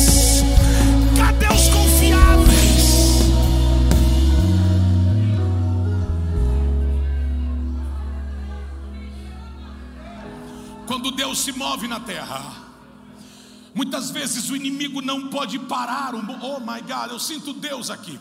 Quando 10.96 11.10
Deus 11.10 11.40
se 11.40 11.52
move 11.52 11.86
na 11.86 12.00
terra, 12.00 12.40
muitas 13.74 14.10
vezes 14.10 14.48
o 14.48 14.56
inimigo 14.56 15.02
não 15.02 15.28
pode 15.28 15.58
parar. 15.58 16.14
Oh 16.14 16.58
my 16.58 16.80
God, 16.80 17.10
eu 17.10 17.20
sinto 17.20 17.52
Deus 17.52 17.90
aqui. 17.90 18.18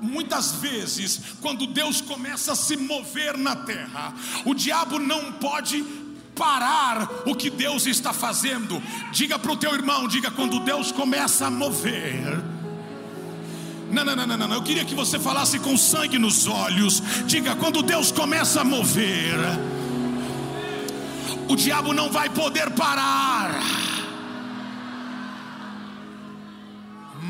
Muitas 0.00 0.52
vezes, 0.52 1.20
quando 1.42 1.66
Deus 1.66 2.00
começa 2.00 2.52
a 2.52 2.56
se 2.56 2.78
mover 2.78 3.36
na 3.36 3.54
terra, 3.54 4.14
o 4.46 4.54
diabo 4.54 4.98
não 4.98 5.32
pode 5.32 5.84
parar 6.34 7.06
o 7.26 7.34
que 7.34 7.50
Deus 7.50 7.84
está 7.84 8.14
fazendo. 8.14 8.82
Diga 9.12 9.38
para 9.38 9.52
o 9.52 9.56
teu 9.56 9.74
irmão, 9.74 10.08
diga 10.08 10.30
quando 10.30 10.60
Deus 10.60 10.90
começa 10.90 11.48
a 11.48 11.50
mover. 11.50 12.42
Não, 13.92 14.02
não, 14.02 14.16
não, 14.16 14.26
não, 14.26 14.38
não. 14.38 14.54
Eu 14.54 14.62
queria 14.62 14.86
que 14.86 14.94
você 14.94 15.18
falasse 15.18 15.58
com 15.58 15.76
sangue 15.76 16.18
nos 16.18 16.46
olhos. 16.46 17.02
Diga 17.26 17.54
quando 17.54 17.82
Deus 17.82 18.10
começa 18.10 18.62
a 18.62 18.64
mover. 18.64 19.36
O 21.48 21.56
diabo 21.56 21.94
não 21.94 22.12
vai 22.12 22.28
poder 22.28 22.70
parar. 22.74 23.58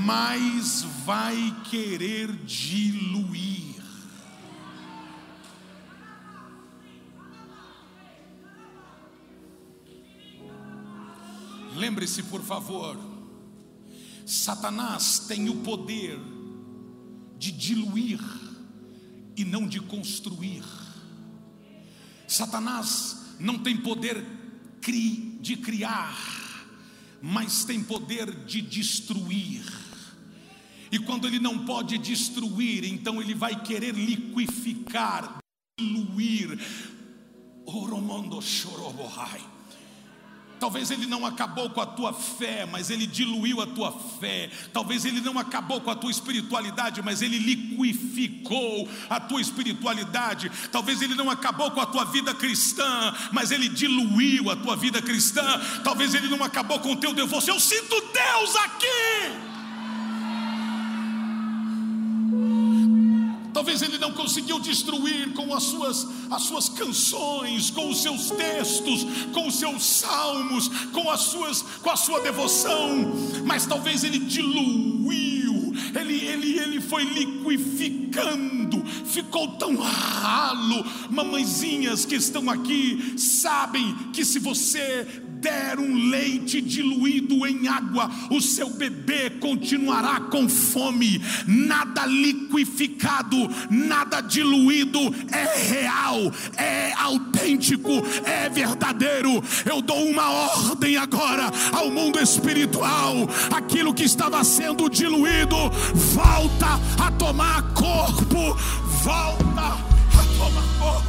Mas 0.05 0.83
vai 1.05 1.55
querer 1.71 2.33
diluir. 2.45 3.77
Lembre-se, 11.77 12.25
por 12.25 12.43
favor, 12.43 12.99
Satanás 14.27 15.21
tem 15.21 15.49
o 15.49 15.57
poder 15.59 16.19
de 17.39 17.53
diluir 17.53 18.19
e 19.37 19.45
não 19.45 19.69
de 19.69 19.79
construir. 19.79 20.65
Satanás 22.27 23.28
não 23.39 23.59
tem 23.59 23.77
poder 23.77 24.25
de 25.41 25.57
criar, 25.57 26.17
mas 27.21 27.65
tem 27.65 27.83
poder 27.83 28.45
de 28.45 28.61
destruir. 28.63 29.65
E 30.91 30.99
quando 30.99 31.27
ele 31.27 31.39
não 31.39 31.67
pode 31.67 31.99
destruir, 31.99 32.85
então 32.85 33.21
ele 33.21 33.35
vai 33.35 33.63
querer 33.63 33.95
liquificar, 33.95 35.39
diluir. 35.79 36.59
Oromondo 37.67 38.41
chorobohai. 38.41 39.58
Talvez 40.59 40.91
ele 40.91 41.07
não 41.07 41.25
acabou 41.25 41.71
com 41.71 41.81
a 41.81 41.87
tua 41.87 42.13
fé, 42.13 42.67
mas 42.67 42.91
ele 42.91 43.07
diluiu 43.07 43.61
a 43.61 43.67
tua 43.67 43.93
fé. 44.21 44.51
Talvez 44.73 45.05
ele 45.05 45.21
não 45.21 45.39
acabou 45.39 45.81
com 45.81 45.91
a 45.91 45.95
tua 45.95 46.11
espiritualidade, 46.11 47.03
mas 47.03 47.23
ele 47.23 47.39
liquificou 47.39 48.89
a 49.09 49.21
tua 49.21 49.41
espiritualidade. 49.41 50.51
Talvez 50.71 51.01
ele 51.03 51.15
não 51.15 51.31
acabou 51.31 51.71
com 51.71 51.81
a 51.81 51.87
tua 51.87 52.05
vida 52.05 52.35
cristã, 52.35 53.15
mas 53.33 53.51
ele 53.51 53.69
diluiu 53.69 54.51
a 54.51 54.57
tua 54.57 54.77
vida 54.77 55.01
cristã. 55.01 55.61
Talvez 55.83 56.15
ele 56.15 56.29
não 56.29 56.43
acabou 56.43 56.81
com 56.81 56.93
o 56.93 56.97
teu 56.97 57.13
devoção. 57.13 57.55
Eu 57.55 57.61
sinto 57.61 57.95
Deus 58.13 58.57
aqui. 58.57 59.48
Ele 63.83 63.99
não 63.99 64.13
conseguiu 64.13 64.59
destruir 64.59 65.33
com 65.33 65.55
as 65.55 65.63
suas, 65.65 66.07
as 66.31 66.43
suas 66.43 66.69
canções, 66.69 67.71
com 67.71 67.91
os 67.91 68.03
seus 68.03 68.31
textos, 68.31 69.07
com 69.33 69.47
os 69.47 69.59
seus 69.59 69.83
salmos, 69.85 70.69
com, 70.93 71.11
as 71.11 71.21
suas, 71.21 71.63
com 71.63 71.91
a 71.91 71.97
sua 71.97 72.21
devoção, 72.21 73.13
mas 73.45 73.67
talvez 73.67 74.05
ele 74.05 74.19
diluiu, 74.19 75.73
ele, 75.99 76.27
ele, 76.27 76.59
ele 76.59 76.81
foi 76.81 77.05
liquificando, 77.05 78.85
ficou 79.05 79.49
tão 79.53 79.77
ralo. 79.77 80.85
Mamãezinhas 81.11 82.05
que 82.05 82.17
estão 82.17 82.49
aqui 82.51 83.15
sabem 83.17 83.95
que 84.13 84.25
se 84.25 84.39
você 84.39 85.07
der 85.41 85.79
um 85.79 86.11
leite 86.11 86.61
diluído 86.61 87.47
em 87.47 87.69
água, 87.69 88.11
o 88.31 88.41
seu 88.41 88.71
bebê 88.71 89.31
continuará 89.31 90.21
com 90.21 90.49
fome. 90.49 91.23
Nada 91.47 92.07
liquificado, 92.07 93.37
nada 93.71 94.21
diluído 94.21 94.99
é 95.33 95.59
real, 95.59 96.33
é 96.57 96.93
autêntico, 96.95 97.91
é 98.25 98.49
verdadeiro. 98.49 99.43
Eu 99.65 99.81
dou 99.81 100.09
uma 100.09 100.29
ordem 100.31 100.97
agora 100.97 101.51
ao 101.73 101.91
mundo 101.91 102.19
espiritual. 102.21 103.29
Aquilo 103.55 103.95
que 103.95 104.05
estava 104.05 104.43
sendo 104.45 104.89
diluído 104.89 105.57
volta 105.95 106.81
a 107.03 107.11
tomar 107.13 107.63
corpo, 107.75 108.57
volta 109.03 109.79
a 110.19 110.39
tomar 110.39 110.79
corpo. 110.79 111.08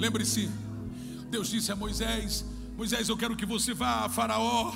Lembre-se, 0.00 0.48
Deus 1.28 1.50
disse 1.50 1.70
a 1.70 1.76
Moisés: 1.76 2.42
Moisés, 2.74 3.10
eu 3.10 3.18
quero 3.18 3.36
que 3.36 3.44
você 3.44 3.74
vá 3.74 4.06
a 4.06 4.08
Faraó, 4.08 4.72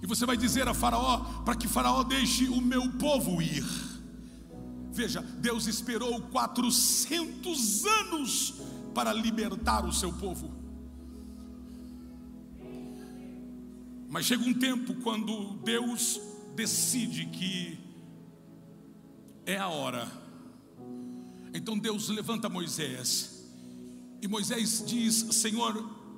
e 0.00 0.06
você 0.06 0.24
vai 0.24 0.36
dizer 0.36 0.68
a 0.68 0.72
Faraó 0.72 1.18
para 1.44 1.56
que 1.56 1.66
Faraó 1.66 2.04
deixe 2.04 2.48
o 2.48 2.60
meu 2.60 2.88
povo 2.92 3.42
ir. 3.42 3.66
Veja, 4.92 5.20
Deus 5.20 5.66
esperou 5.66 6.20
400 6.20 7.84
anos 7.86 8.54
para 8.94 9.12
libertar 9.12 9.84
o 9.84 9.92
seu 9.92 10.12
povo. 10.12 10.56
Mas 14.08 14.26
chega 14.26 14.44
um 14.44 14.54
tempo 14.54 14.94
quando 15.02 15.54
Deus 15.64 16.20
decide 16.54 17.26
que 17.26 17.80
é 19.44 19.56
a 19.56 19.66
hora. 19.66 20.08
Então 21.52 21.76
Deus 21.76 22.08
levanta 22.10 22.48
Moisés 22.48 23.37
e 24.20 24.28
Moisés 24.28 24.82
diz: 24.86 25.14
Senhor, 25.32 25.74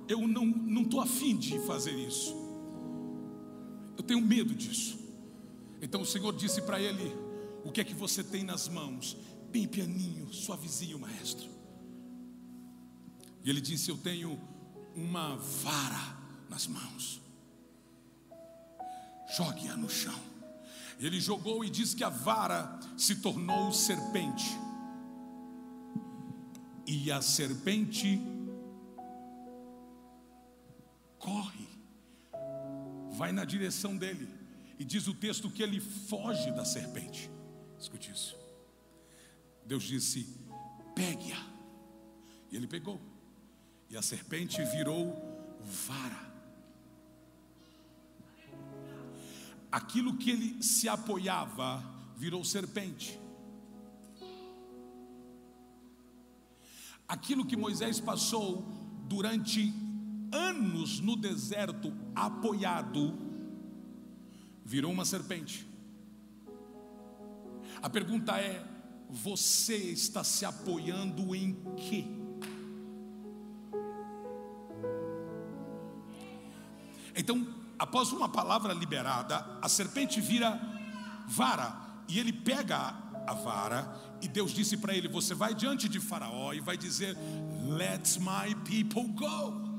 eu 0.09 0.26
não 0.26 0.83
estou 0.83 1.00
afim 1.00 1.37
de 1.37 1.59
fazer 1.61 1.92
isso. 1.92 2.35
Eu 3.97 4.02
tenho 4.02 4.21
medo 4.21 4.54
disso. 4.54 4.99
Então 5.83 6.02
o 6.02 6.07
Senhor 6.07 6.35
disse 6.35 6.62
para 6.62 6.80
ele: 6.80 7.14
O 7.64 7.71
que 7.71 7.80
é 7.80 7.85
que 7.85 7.95
você 7.95 8.25
tem 8.25 8.42
nas 8.42 8.69
mãos? 8.69 9.16
Bem 9.50 9.66
pianinho, 9.66 10.33
suavezinho, 10.33 10.99
maestro. 10.99 11.49
E 13.45 13.50
ele 13.50 13.61
disse: 13.61 13.90
Eu 13.90 13.99
tenho 13.99 14.40
uma 14.95 15.37
vara 15.37 16.19
nas 16.49 16.66
mãos. 16.66 17.21
Jogue-a 19.37 19.76
no 19.76 19.88
chão. 19.88 20.19
Ele 20.99 21.21
jogou 21.21 21.64
e 21.64 21.71
disse 21.71 21.97
que 21.97 22.04
a 22.04 22.11
vara 22.11 22.78
se 22.97 23.16
tornou 23.16 23.73
serpente 23.73 24.45
e 26.90 27.12
a 27.12 27.23
serpente 27.23 28.20
corre, 31.20 31.68
vai 33.12 33.30
na 33.30 33.44
direção 33.44 33.97
dele, 33.97 34.28
e 34.76 34.85
diz 34.85 35.06
o 35.06 35.14
texto 35.14 35.49
que 35.49 35.62
ele 35.62 35.78
foge 35.78 36.50
da 36.50 36.64
serpente. 36.64 37.30
Escute 37.78 38.11
isso. 38.11 38.37
Deus 39.64 39.85
disse: 39.85 40.26
pegue-a. 40.92 41.47
E 42.50 42.56
ele 42.56 42.66
pegou, 42.66 43.00
e 43.88 43.97
a 43.97 44.02
serpente 44.02 44.61
virou 44.64 45.14
vara. 45.87 46.28
Aquilo 49.70 50.16
que 50.16 50.31
ele 50.33 50.61
se 50.61 50.88
apoiava 50.88 51.85
virou 52.16 52.44
serpente. 52.44 53.16
Aquilo 57.11 57.44
que 57.44 57.57
Moisés 57.57 57.99
passou 57.99 58.64
durante 59.09 59.75
anos 60.31 61.01
no 61.01 61.16
deserto 61.16 61.92
apoiado, 62.14 63.18
virou 64.64 64.92
uma 64.92 65.05
serpente. 65.05 65.68
A 67.83 67.90
pergunta 67.90 68.40
é: 68.40 68.64
você 69.09 69.75
está 69.75 70.23
se 70.23 70.44
apoiando 70.44 71.35
em 71.35 71.57
quê? 71.77 72.07
Então, 77.16 77.44
após 77.77 78.12
uma 78.12 78.29
palavra 78.29 78.73
liberada, 78.73 79.59
a 79.61 79.68
serpente 79.68 80.20
vira 80.20 80.61
vara 81.27 81.77
e 82.09 82.20
ele 82.20 82.33
pega 82.33 82.94
a 83.27 83.35
vara 83.35 84.10
e 84.22 84.28
Deus 84.28 84.52
disse 84.52 84.76
para 84.76 84.94
ele: 84.94 85.09
Você 85.09 85.35
vai 85.35 85.54
diante 85.54 85.88
de 85.88 86.00
Faraó 86.00 86.52
e 86.52 86.61
vai 86.61 86.76
dizer: 86.76 87.16
Let 87.68 88.18
my 88.18 88.54
people 88.64 89.09
go. 89.12 89.70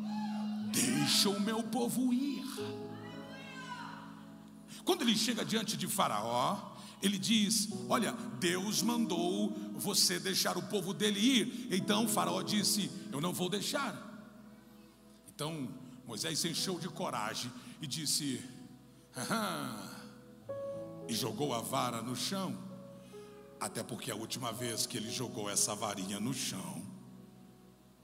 Deixa 0.72 1.30
o 1.30 1.40
meu 1.40 1.62
povo 1.64 2.14
ir. 2.14 2.46
Quando 4.84 5.04
ele 5.04 5.16
chega 5.16 5.46
diante 5.46 5.78
de 5.78 5.88
Faraó, 5.88 6.76
ele 7.02 7.18
diz: 7.18 7.70
Olha, 7.90 8.14
Deus 8.40 8.82
mandou 8.82 9.50
você 9.74 10.20
deixar 10.20 10.58
o 10.58 10.64
povo 10.64 10.94
dele 10.94 11.20
ir. 11.20 11.68
Então 11.72 12.08
Faraó 12.08 12.42
disse: 12.42 12.90
Eu 13.12 13.22
não 13.22 13.34
vou 13.34 13.50
deixar. 13.50 14.10
Então 15.34 15.70
Moisés 16.06 16.40
se 16.40 16.50
encheu 16.50 16.80
de 16.80 16.90
coragem 16.90 17.52
e 17.82 17.88
disse: 17.88 18.42
Aham. 19.16 19.90
E 21.08 21.14
jogou 21.14 21.54
a 21.54 21.62
vara 21.62 22.02
no 22.02 22.16
chão. 22.16 22.71
Até 23.62 23.84
porque 23.84 24.10
a 24.10 24.16
última 24.16 24.52
vez 24.52 24.88
que 24.88 24.98
ele 24.98 25.12
jogou 25.12 25.48
essa 25.48 25.76
varinha 25.76 26.20
no 26.20 26.34
chão, 26.34 26.84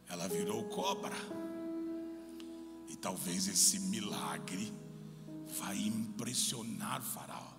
ela 0.07 0.27
virou 0.27 0.63
cobra. 0.65 1.15
E 2.87 2.95
talvez 2.95 3.47
esse 3.47 3.79
milagre 3.79 4.71
vai 5.57 5.75
impressionar 5.79 7.01
Faraó. 7.01 7.53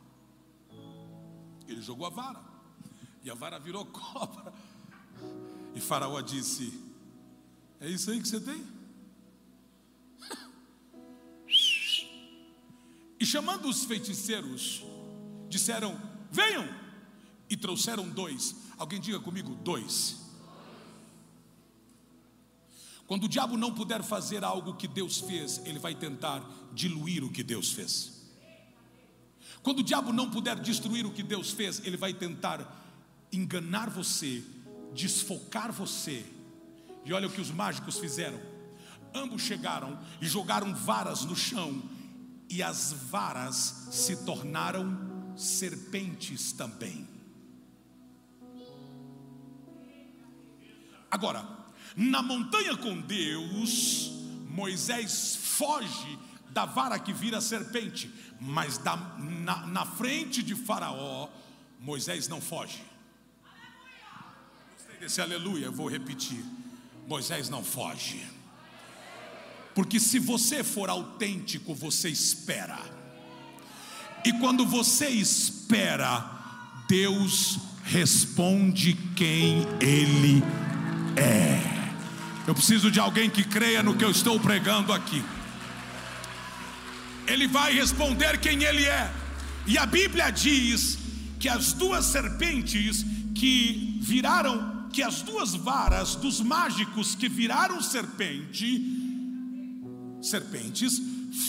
Ele 1.66 1.82
jogou 1.82 2.06
a 2.06 2.10
vara, 2.10 2.40
e 3.24 3.30
a 3.32 3.34
vara 3.34 3.58
virou 3.58 3.84
cobra. 3.90 4.52
E 5.74 5.80
Faraó 5.80 6.20
disse: 6.20 6.72
É 7.80 7.88
isso 7.88 8.12
aí 8.12 8.22
que 8.22 8.28
você 8.28 8.40
tem? 8.40 8.64
E 13.20 13.26
chamando 13.26 13.68
os 13.68 13.84
feiticeiros, 13.84 14.84
disseram: 15.48 16.00
Venham 16.30 16.87
e 17.48 17.56
trouxeram 17.56 18.08
dois. 18.08 18.54
Alguém 18.76 19.00
diga 19.00 19.20
comigo: 19.20 19.54
dois. 19.56 20.16
Quando 23.06 23.24
o 23.24 23.28
diabo 23.28 23.56
não 23.56 23.74
puder 23.74 24.02
fazer 24.02 24.44
algo 24.44 24.74
que 24.74 24.86
Deus 24.86 25.18
fez, 25.18 25.62
ele 25.64 25.78
vai 25.78 25.94
tentar 25.94 26.42
diluir 26.74 27.24
o 27.24 27.32
que 27.32 27.42
Deus 27.42 27.72
fez. 27.72 28.18
Quando 29.62 29.78
o 29.78 29.82
diabo 29.82 30.12
não 30.12 30.30
puder 30.30 30.58
destruir 30.58 31.06
o 31.06 31.12
que 31.12 31.22
Deus 31.22 31.50
fez, 31.50 31.80
ele 31.84 31.96
vai 31.96 32.12
tentar 32.12 32.86
enganar 33.32 33.88
você, 33.88 34.44
desfocar 34.94 35.72
você. 35.72 36.24
E 37.04 37.12
olha 37.12 37.28
o 37.28 37.30
que 37.30 37.40
os 37.40 37.50
mágicos 37.50 37.98
fizeram. 37.98 38.38
Ambos 39.14 39.40
chegaram 39.40 39.98
e 40.20 40.26
jogaram 40.26 40.74
varas 40.74 41.24
no 41.24 41.34
chão, 41.34 41.82
e 42.50 42.62
as 42.62 42.92
varas 42.92 43.88
se 43.90 44.24
tornaram 44.24 45.34
serpentes 45.34 46.52
também. 46.52 47.06
Agora, 51.10 51.46
na 51.96 52.22
montanha 52.22 52.76
com 52.76 53.00
Deus, 53.00 54.10
Moisés 54.48 55.36
foge 55.36 56.18
da 56.50 56.64
vara 56.64 56.98
que 56.98 57.12
vira 57.12 57.40
serpente, 57.40 58.12
mas 58.40 58.78
da, 58.78 58.96
na, 59.18 59.66
na 59.66 59.84
frente 59.84 60.42
de 60.42 60.54
Faraó, 60.54 61.28
Moisés 61.80 62.28
não 62.28 62.40
foge. 62.40 62.82
Gostei 64.76 64.98
desse 64.98 65.20
aleluia, 65.20 65.70
vou 65.70 65.88
repetir. 65.88 66.44
Moisés 67.06 67.48
não 67.48 67.64
foge. 67.64 68.24
Porque 69.74 70.00
se 70.00 70.18
você 70.18 70.64
for 70.64 70.90
autêntico, 70.90 71.74
você 71.74 72.08
espera. 72.08 72.78
E 74.24 74.32
quando 74.34 74.66
você 74.66 75.08
espera, 75.08 76.28
Deus 76.88 77.58
responde 77.84 78.94
quem 79.14 79.66
Ele 79.80 80.42
é. 80.64 80.67
Eu 82.46 82.54
preciso 82.54 82.90
de 82.90 82.98
alguém 82.98 83.28
que 83.28 83.44
creia 83.44 83.82
no 83.82 83.94
que 83.94 84.04
eu 84.04 84.10
estou 84.10 84.40
pregando 84.40 84.92
aqui. 84.92 85.22
Ele 87.26 87.46
vai 87.46 87.74
responder 87.74 88.38
quem 88.38 88.62
Ele 88.64 88.86
é. 88.86 89.12
E 89.66 89.76
a 89.76 89.84
Bíblia 89.84 90.30
diz 90.30 90.98
que 91.38 91.48
as 91.48 91.74
duas 91.74 92.06
serpentes 92.06 93.04
que 93.34 93.98
viraram, 94.00 94.88
que 94.90 95.02
as 95.02 95.20
duas 95.20 95.54
varas 95.54 96.14
dos 96.14 96.40
mágicos 96.40 97.14
que 97.14 97.28
viraram 97.28 97.82
serpente, 97.82 98.82
serpentes, 100.22 101.00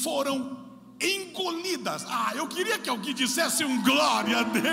foram 0.04 0.60
engolidas. 1.00 2.06
Ah, 2.10 2.34
eu 2.36 2.46
queria 2.48 2.78
que 2.78 2.90
alguém 2.90 3.14
dissesse 3.14 3.64
um 3.64 3.82
glória 3.82 4.40
a 4.40 4.44
Deus. 4.44 4.66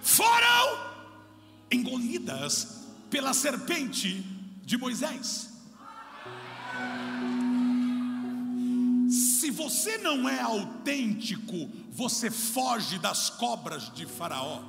Foram 0.00 0.91
engolidas 1.72 2.82
pela 3.10 3.34
serpente 3.34 4.24
de 4.64 4.76
Moisés. 4.76 5.50
Se 9.10 9.50
você 9.50 9.98
não 9.98 10.28
é 10.28 10.40
autêntico, 10.40 11.68
você 11.90 12.30
foge 12.30 12.98
das 12.98 13.28
cobras 13.28 13.92
de 13.92 14.06
Faraó. 14.06 14.62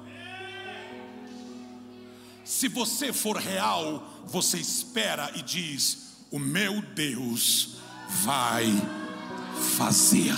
Se 2.44 2.68
você 2.68 3.14
for 3.14 3.38
real, 3.38 4.24
você 4.26 4.58
espera 4.58 5.32
e 5.36 5.42
diz: 5.42 6.16
O 6.30 6.40
meu 6.40 6.82
Deus 6.82 7.76
vai 8.24 8.66
fazer. 9.78 10.34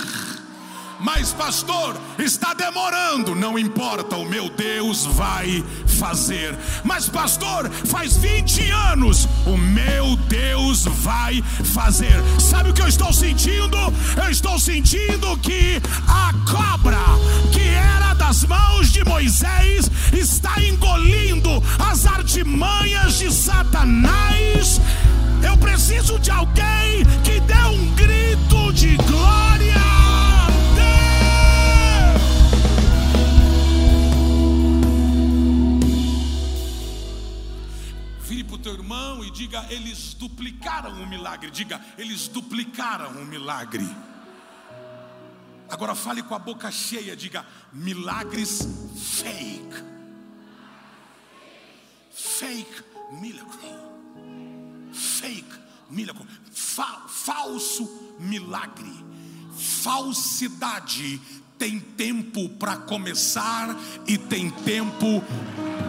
Mas, 0.98 1.32
pastor, 1.32 1.96
está 2.18 2.54
demorando. 2.54 3.34
Não 3.34 3.58
importa, 3.58 4.16
o 4.16 4.24
meu 4.24 4.48
Deus 4.48 5.04
vai 5.04 5.64
fazer. 5.98 6.56
Mas, 6.84 7.08
pastor, 7.08 7.70
faz 7.70 8.16
20 8.16 8.70
anos, 8.70 9.28
o 9.46 9.56
meu 9.56 10.16
Deus 10.28 10.84
vai 10.84 11.42
fazer. 11.74 12.14
Sabe 12.40 12.70
o 12.70 12.74
que 12.74 12.82
eu 12.82 12.88
estou 12.88 13.12
sentindo? 13.12 13.76
Eu 14.22 14.30
estou 14.30 14.58
sentindo 14.58 15.36
que 15.38 15.80
a 16.08 16.32
cobra 16.50 16.98
que 17.52 17.68
era 17.68 18.14
das 18.14 18.44
mãos 18.44 18.90
de 18.90 19.04
Moisés 19.04 19.90
está 20.12 20.62
engolindo 20.62 21.62
as 21.78 22.06
artimanhas 22.06 23.18
de 23.18 23.32
Satanás. 23.32 24.80
Eu 25.42 25.56
preciso 25.58 26.18
de 26.18 26.30
alguém 26.30 27.04
que 27.22 27.40
dê 27.40 27.64
um 27.68 27.94
grito 27.94 28.72
de 28.72 28.96
glória. 28.96 30.15
Diga: 39.36 39.66
eles 39.68 40.14
duplicaram 40.14 40.90
o 41.02 41.06
milagre. 41.06 41.50
Diga: 41.50 41.84
eles 41.98 42.26
duplicaram 42.28 43.10
o 43.22 43.24
milagre. 43.26 43.86
Agora 45.68 45.94
fale 45.94 46.22
com 46.22 46.34
a 46.34 46.38
boca 46.38 46.70
cheia, 46.70 47.14
diga: 47.14 47.44
milagres 47.72 48.66
fake. 48.96 49.84
Fake 52.10 52.82
miracle. 53.20 53.74
Fake 54.92 55.54
miracle. 55.90 56.26
Fa 56.50 57.04
falso 57.08 58.14
milagre. 58.18 59.04
Falsidade 59.82 61.20
tem 61.58 61.80
tempo 61.80 62.48
para 62.50 62.76
começar 62.76 63.74
e 64.06 64.18
tem 64.18 64.50
tempo 64.50 65.22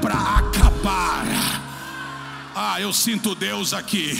para 0.02 0.38
acabar. 0.38 1.67
Ah, 2.60 2.82
eu 2.82 2.92
sinto 2.92 3.36
Deus 3.36 3.72
aqui. 3.72 4.20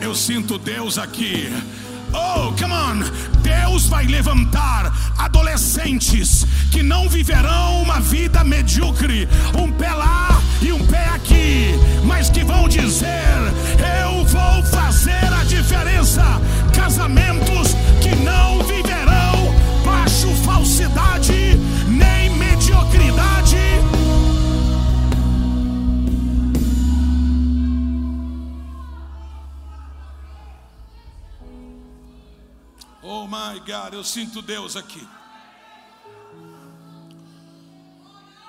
Eu 0.00 0.14
sinto 0.14 0.58
Deus 0.58 0.96
aqui. 0.96 1.52
Oh, 2.12 2.52
come 2.52 2.72
on! 2.72 3.00
Deus 3.42 3.86
vai 3.86 4.06
levantar 4.06 4.94
adolescentes 5.18 6.46
que 6.70 6.84
não 6.84 7.08
viverão 7.08 7.82
uma 7.82 7.98
vida 7.98 8.44
medíocre, 8.44 9.28
um 9.58 9.72
pé 9.72 9.92
lá 9.92 10.40
e 10.60 10.72
um 10.72 10.86
pé 10.86 11.04
aqui, 11.08 11.74
mas 12.04 12.30
que 12.30 12.44
vão 12.44 12.68
dizer: 12.68 13.10
Eu 14.04 14.24
vou 14.24 14.62
fazer 14.62 15.26
a 15.36 15.42
diferença. 15.42 16.22
Casamentos 16.72 17.74
que 18.00 18.14
não 18.22 18.62
viverão 18.62 19.52
baixo 19.84 20.28
falsidade 20.44 21.51
Oh 33.22 33.28
my 33.28 33.60
God, 33.60 33.94
eu 33.94 34.02
sinto 34.02 34.42
Deus 34.42 34.74
aqui. 34.74 35.06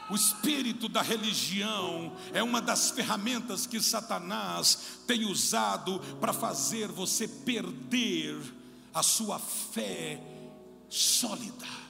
O 0.10 0.16
espírito 0.16 0.90
da 0.90 1.04
religião 1.04 2.12
é 2.34 2.42
uma 2.42 2.60
das 2.60 2.90
ferramentas 2.90 3.68
que 3.68 3.80
Satanás 3.80 5.02
tem 5.06 5.26
usado 5.26 6.00
para 6.20 6.34
fazer 6.34 6.88
você 6.88 7.28
perder 7.28 8.36
a 8.92 9.04
sua 9.04 9.38
fé 9.38 10.20
sólida. 10.90 11.83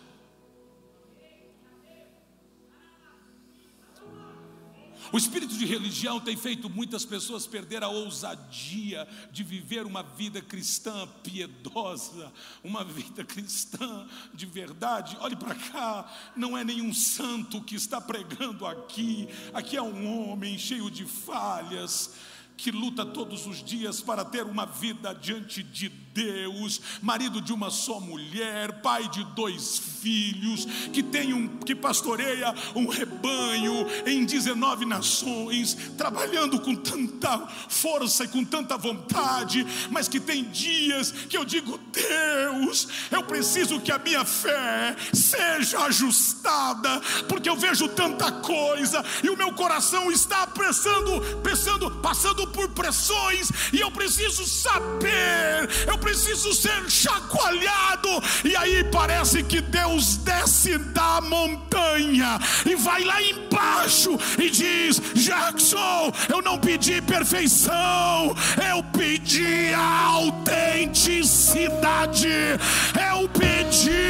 O 5.11 5.17
espírito 5.17 5.55
de 5.55 5.65
religião 5.65 6.19
tem 6.19 6.35
feito 6.35 6.69
muitas 6.69 7.05
pessoas 7.05 7.45
perder 7.45 7.83
a 7.83 7.87
ousadia 7.87 9.07
de 9.31 9.43
viver 9.43 9.85
uma 9.85 10.01
vida 10.01 10.41
cristã 10.41 11.07
piedosa, 11.23 12.31
uma 12.63 12.83
vida 12.83 13.23
cristã 13.23 14.07
de 14.33 14.45
verdade. 14.45 15.17
Olhe 15.19 15.35
para 15.35 15.55
cá, 15.55 16.31
não 16.35 16.57
é 16.57 16.63
nenhum 16.63 16.93
santo 16.93 17.61
que 17.61 17.75
está 17.75 17.99
pregando 17.99 18.65
aqui, 18.65 19.27
aqui 19.53 19.77
é 19.77 19.81
um 19.81 20.29
homem 20.29 20.57
cheio 20.57 20.89
de 20.89 21.05
falhas 21.05 22.13
que 22.55 22.71
luta 22.71 23.05
todos 23.05 23.45
os 23.47 23.63
dias 23.63 24.01
para 24.01 24.23
ter 24.23 24.43
uma 24.43 24.65
vida 24.65 25.13
diante 25.13 25.63
de 25.63 25.89
Deus, 26.13 26.79
marido 27.01 27.41
de 27.41 27.51
uma 27.51 27.69
só 27.69 27.99
mulher, 27.99 28.81
pai 28.81 29.09
de 29.09 29.23
dois 29.33 29.79
filhos, 29.79 30.65
que 30.91 31.01
tem 31.01 31.33
um 31.33 31.47
que 31.47 31.73
pastoreia 31.73 32.53
um 32.75 32.87
rebanho 32.87 33.87
em 34.05 34.23
19 34.23 34.85
nações, 34.85 35.75
trabalhando 35.97 36.59
com 36.59 36.75
tanta 36.75 37.47
força 37.67 38.25
e 38.25 38.27
com 38.27 38.43
tanta 38.43 38.77
vontade, 38.77 39.65
mas 39.89 40.07
que 40.07 40.19
tem 40.19 40.43
dias 40.43 41.11
que 41.11 41.37
eu 41.37 41.43
digo: 41.43 41.79
Deus, 41.91 42.87
eu 43.09 43.23
preciso 43.23 43.79
que 43.79 43.91
a 43.91 43.97
minha 43.97 44.23
fé 44.23 44.95
seja 45.13 45.79
ajustada, 45.85 47.01
porque 47.27 47.49
eu 47.49 47.55
vejo 47.55 47.87
tanta 47.87 48.31
coisa 48.31 49.03
e 49.23 49.29
o 49.29 49.37
meu 49.37 49.53
coração 49.53 50.11
está 50.11 50.45
pressando, 50.45 51.21
pressando, 51.41 51.89
passando 52.01 52.45
por 52.47 52.69
pressões 52.69 53.49
e 53.71 53.79
eu 53.79 53.89
preciso 53.91 54.45
saber, 54.45 55.69
eu 55.87 55.97
preciso 56.03 56.53
ser 56.53 56.89
chacoalhado. 56.89 58.09
E 58.43 58.53
aí 58.55 58.83
parece 58.83 59.41
que 59.41 59.61
Deus 59.61 60.17
desce 60.17 60.77
da 60.77 61.21
montanha 61.21 62.37
e 62.69 62.75
vai 62.75 63.05
lá 63.05 63.21
embaixo 63.21 64.19
e 64.37 64.49
diz: 64.49 65.01
Jackson, 65.15 66.11
eu 66.29 66.41
não 66.41 66.59
pedi 66.59 67.01
perfeição, 67.01 68.35
eu 68.69 68.83
pedi 68.91 69.73
autenticidade, 69.73 72.27
eu 72.27 73.29
pedi. 73.29 74.03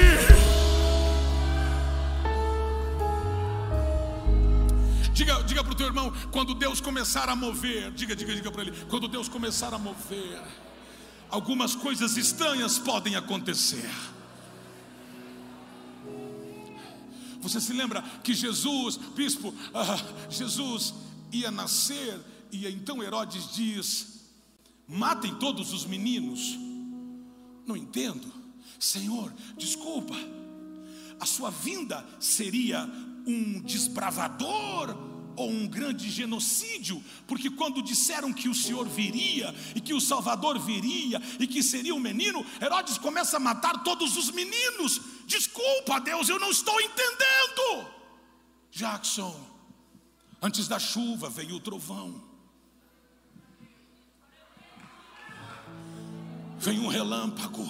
Diga, 5.14 5.44
diga 5.44 5.64
para 5.64 5.74
o 5.74 5.76
teu 5.76 5.86
irmão, 5.86 6.12
quando 6.32 6.56
Deus 6.56 6.82
começar 6.82 7.30
a 7.30 7.36
mover, 7.36 7.92
diga, 7.92 8.16
diga, 8.16 8.34
diga 8.34 8.52
para 8.52 8.64
ele, 8.64 8.74
quando 8.90 9.08
Deus 9.08 9.30
começar 9.30 9.72
a 9.72 9.78
mover, 9.78 10.42
algumas 11.34 11.74
coisas 11.76 12.16
estranhas 12.16 12.78
podem 12.78 13.16
acontecer. 13.16 13.90
Você 17.42 17.60
se 17.60 17.74
lembra 17.74 18.04
que 18.24 18.36
Jesus, 18.36 18.98
bispo, 19.16 19.50
uh, 19.50 20.30
Jesus 20.30 20.94
ia 21.32 21.50
nascer 21.50 22.22
e 22.52 22.68
então 22.68 23.02
Herodes 23.02 23.52
diz: 23.52 24.30
matem 24.88 25.34
todos 25.40 25.74
os 25.74 25.86
meninos. 25.86 26.56
Não 27.66 27.76
entendo, 27.76 28.32
Senhor, 28.80 29.34
desculpa, 29.58 30.14
a 31.20 31.26
sua 31.26 31.50
vinda 31.50 32.06
seria 32.20 32.86
um 33.26 33.60
desbravador 33.62 34.96
ou 35.36 35.50
um 35.50 35.68
grande 35.68 36.10
genocídio, 36.10 37.04
porque 37.28 37.50
quando 37.50 37.82
disseram 37.82 38.32
que 38.34 38.50
o 38.50 38.56
Senhor 38.56 38.88
viria 38.88 39.54
e 39.76 39.82
que 39.82 39.94
o 39.94 40.02
Salvador 40.02 40.60
viria 40.60 41.22
e 41.40 41.48
que 41.48 41.64
seria 41.64 41.96
um 41.96 42.00
menino, 42.00 42.46
Herodes 42.62 42.98
começa 42.98 43.38
a 43.38 43.40
matar 43.40 43.84
todos 43.84 44.18
os 44.18 44.32
meninos. 44.32 45.02
Desculpa, 45.26 46.00
Deus, 46.00 46.30
eu 46.30 46.40
não 46.40 46.52
estou 46.52 46.80
entendendo. 46.82 47.88
Jackson, 48.72 49.40
antes 50.42 50.68
da 50.68 50.80
chuva 50.80 51.30
veio 51.30 51.56
o 51.56 51.60
trovão, 51.60 52.22
veio 56.58 56.82
um 56.82 56.88
relâmpago, 56.88 57.70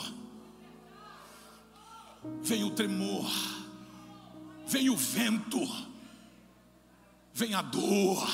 veio 2.41 2.67
o 2.67 2.71
tremor, 2.71 3.29
veio 4.65 4.93
o 4.93 4.97
vento 4.97 5.92
vem 7.33 7.53
a 7.53 7.61
dor. 7.61 8.27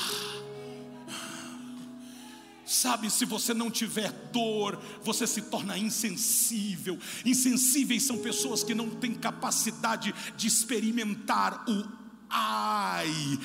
Sabe, 2.64 3.10
se 3.10 3.24
você 3.24 3.52
não 3.52 3.68
tiver 3.68 4.12
dor, 4.32 4.80
você 5.02 5.26
se 5.26 5.42
torna 5.42 5.76
insensível. 5.76 6.98
Insensíveis 7.24 8.04
são 8.04 8.18
pessoas 8.18 8.62
que 8.62 8.76
não 8.76 8.88
têm 8.88 9.12
capacidade 9.12 10.14
de 10.36 10.46
experimentar 10.46 11.64
o 11.68 11.99
ai, 12.30 13.38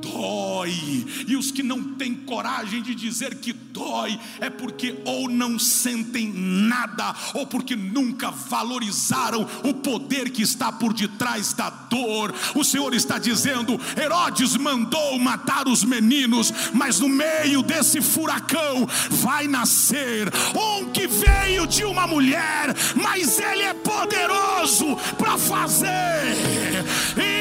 dói. 0.00 1.06
E 1.26 1.36
os 1.36 1.50
que 1.50 1.62
não 1.62 1.82
têm 1.94 2.14
coragem 2.14 2.82
de 2.82 2.94
dizer 2.94 3.36
que 3.36 3.52
dói 3.52 4.18
é 4.40 4.48
porque 4.48 4.96
ou 5.04 5.28
não 5.28 5.58
sentem 5.58 6.32
nada, 6.32 7.14
ou 7.34 7.46
porque 7.46 7.76
nunca 7.76 8.30
valorizaram 8.30 9.46
o 9.64 9.74
poder 9.74 10.30
que 10.30 10.42
está 10.42 10.70
por 10.72 10.92
detrás 10.92 11.52
da 11.52 11.70
dor. 11.70 12.34
O 12.54 12.64
Senhor 12.64 12.94
está 12.94 13.18
dizendo: 13.18 13.78
Herodes 13.96 14.56
mandou 14.56 15.18
matar 15.18 15.66
os 15.68 15.84
meninos, 15.84 16.52
mas 16.72 17.00
no 17.00 17.08
meio 17.08 17.62
desse 17.62 18.00
furacão 18.00 18.86
vai 19.10 19.46
nascer 19.48 20.32
um 20.54 20.90
que 20.90 21.06
veio 21.06 21.66
de 21.66 21.84
uma 21.84 22.06
mulher, 22.06 22.74
mas 22.94 23.38
ele 23.38 23.62
é 23.62 23.74
poderoso 23.74 24.96
para 25.16 25.36
fazer. 25.36 26.36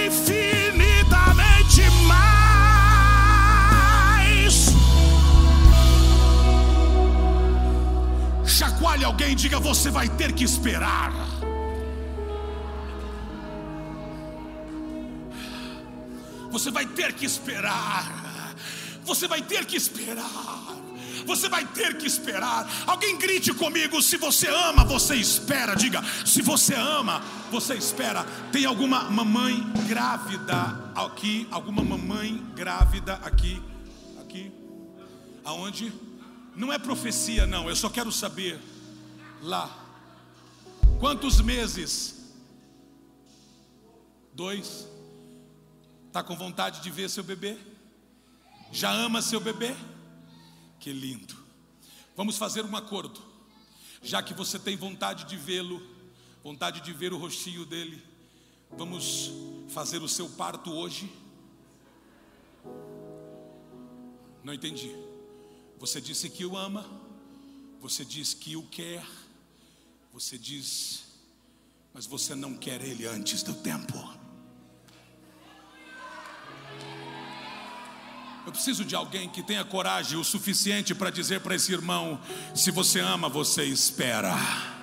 Enfim 0.08 0.47
chacoalhe 8.58 9.06
alguém 9.06 9.34
e 9.34 9.36
diga: 9.36 9.60
Você 9.60 9.92
vai 9.92 10.10
ter 10.10 10.34
que 10.34 10.44
esperar. 10.44 11.14
Você 16.52 16.72
vai 16.72 16.86
ter 16.88 17.14
que 17.14 17.26
esperar. 17.26 18.56
Você 19.04 19.28
vai 19.28 19.42
ter 19.42 19.64
que 19.66 19.78
esperar. 19.78 20.76
Você 21.26 21.50
vai 21.50 21.66
ter 21.66 21.98
que 21.98 22.08
esperar. 22.08 22.68
Alguém 22.88 23.18
grite 23.18 23.54
comigo: 23.54 24.02
se 24.02 24.18
você 24.18 24.48
ama, 24.48 24.84
você 24.84 25.16
espera. 25.16 25.76
Diga: 25.76 26.04
se 26.26 26.42
você 26.42 26.74
ama, 26.74 27.22
você 27.52 27.76
espera. 27.76 28.24
Tem 28.52 28.66
alguma 28.66 29.04
mamãe 29.04 29.62
grávida 29.88 30.92
aqui? 30.96 31.48
Alguma 31.52 31.84
mamãe 31.84 32.44
grávida 32.56 33.20
aqui? 33.24 33.62
Aqui? 34.20 34.52
Aonde? 35.46 36.07
Não 36.58 36.74
é 36.74 36.80
profecia, 36.80 37.46
não. 37.46 37.70
Eu 37.70 37.76
só 37.76 37.88
quero 37.88 38.12
saber 38.12 38.60
lá. 39.44 39.70
Quantos 41.00 41.40
meses? 41.40 42.34
Dois. 44.34 44.88
Está 46.08 46.24
com 46.24 46.36
vontade 46.36 46.82
de 46.82 46.90
ver 46.90 47.12
seu 47.12 47.24
bebê? 47.24 47.56
Já 48.72 48.92
ama 48.92 49.22
seu 49.22 49.40
bebê? 49.40 49.76
Que 50.80 50.92
lindo. 50.92 51.38
Vamos 52.16 52.40
fazer 52.40 52.66
um 52.66 52.76
acordo. 52.76 53.22
Já 54.02 54.24
que 54.24 54.34
você 54.34 54.58
tem 54.58 54.76
vontade 54.76 55.26
de 55.26 55.38
vê-lo, 55.38 55.80
vontade 56.44 56.82
de 56.82 56.92
ver 56.92 57.14
o 57.14 57.20
rostinho 57.20 57.68
dele, 57.68 58.04
vamos 58.76 59.32
fazer 59.70 60.02
o 60.02 60.08
seu 60.08 60.28
parto 60.28 60.72
hoje? 60.74 61.12
Não 64.44 64.56
entendi. 64.56 65.17
Você 65.80 66.02
disse 66.02 66.30
que 66.30 66.46
o 66.46 66.58
ama, 66.58 66.86
você 67.80 68.04
diz 68.04 68.34
que 68.34 68.56
o 68.56 68.64
quer, 68.64 69.06
você 70.12 70.38
diz, 70.38 71.04
mas 71.94 72.06
você 72.06 72.34
não 72.34 72.56
quer 72.56 72.82
ele 72.82 73.06
antes 73.06 73.44
do 73.44 73.54
tempo. 73.54 73.96
Eu 78.46 78.52
preciso 78.52 78.84
de 78.86 78.96
alguém 78.96 79.30
que 79.30 79.44
tenha 79.44 79.64
coragem 79.64 80.18
o 80.18 80.24
suficiente 80.24 80.96
para 80.96 81.10
dizer 81.10 81.42
para 81.42 81.54
esse 81.54 81.72
irmão: 81.72 82.20
se 82.56 82.72
você 82.72 83.00
ama, 83.00 83.30
você 83.30 83.66
espera 83.66 84.77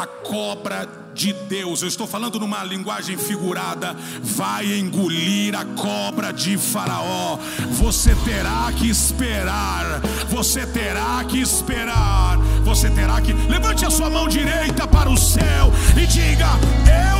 a 0.00 0.06
cobra 0.06 0.88
de 1.12 1.34
Deus, 1.34 1.82
eu 1.82 1.88
estou 1.88 2.06
falando 2.06 2.40
numa 2.40 2.64
linguagem 2.64 3.18
figurada, 3.18 3.94
vai 4.22 4.78
engolir 4.78 5.54
a 5.54 5.64
cobra 5.64 6.32
de 6.32 6.56
Faraó. 6.56 7.36
Você 7.72 8.14
terá 8.24 8.72
que 8.74 8.88
esperar, 8.88 10.00
você 10.30 10.66
terá 10.66 11.22
que 11.28 11.38
esperar, 11.38 12.38
você 12.64 12.88
terá 12.88 13.20
que. 13.20 13.34
Levante 13.34 13.84
a 13.84 13.90
sua 13.90 14.08
mão 14.08 14.26
direita 14.26 14.86
para 14.86 15.10
o 15.10 15.18
céu 15.18 15.70
e 15.94 16.06
diga: 16.06 16.48
Eu 17.12 17.19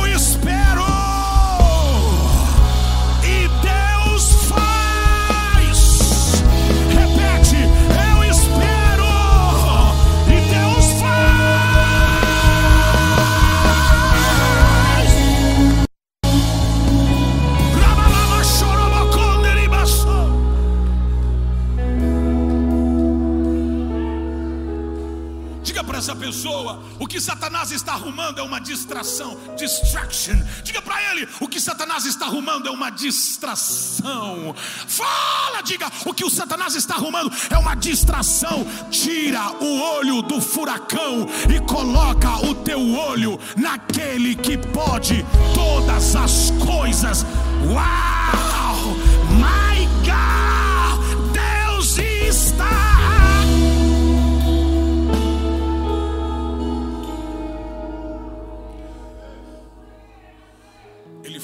pessoa, 26.31 26.81
o 26.97 27.05
que 27.05 27.19
Satanás 27.19 27.71
está 27.71 27.91
arrumando 27.91 28.39
é 28.39 28.41
uma 28.41 28.59
distração, 28.59 29.37
distraction. 29.57 30.41
Diga 30.63 30.81
para 30.81 31.11
ele, 31.11 31.27
o 31.41 31.47
que 31.47 31.59
Satanás 31.59 32.05
está 32.05 32.25
arrumando 32.25 32.69
é 32.69 32.71
uma 32.71 32.89
distração. 32.89 34.55
Fala, 34.87 35.61
diga, 35.61 35.91
o 36.05 36.13
que 36.13 36.23
o 36.23 36.29
Satanás 36.29 36.73
está 36.73 36.95
arrumando 36.95 37.29
é 37.49 37.57
uma 37.57 37.75
distração. 37.75 38.65
Tira 38.89 39.51
o 39.61 39.81
olho 39.97 40.21
do 40.21 40.39
furacão 40.39 41.27
e 41.53 41.59
coloca 41.67 42.45
o 42.47 42.55
teu 42.55 42.93
olho 42.93 43.37
naquele 43.57 44.33
que 44.33 44.57
pode 44.57 45.25
todas 45.53 46.15
as 46.15 46.51
coisas. 46.65 47.25
Uau! 47.67 48.95
My 49.35 49.85
God! 50.05 51.33
Deus 51.33 51.97
está 51.97 53.10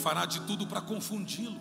fará 0.07 0.25
de 0.25 0.39
tudo 0.39 0.65
para 0.65 0.79
confundi-lo. 0.79 1.59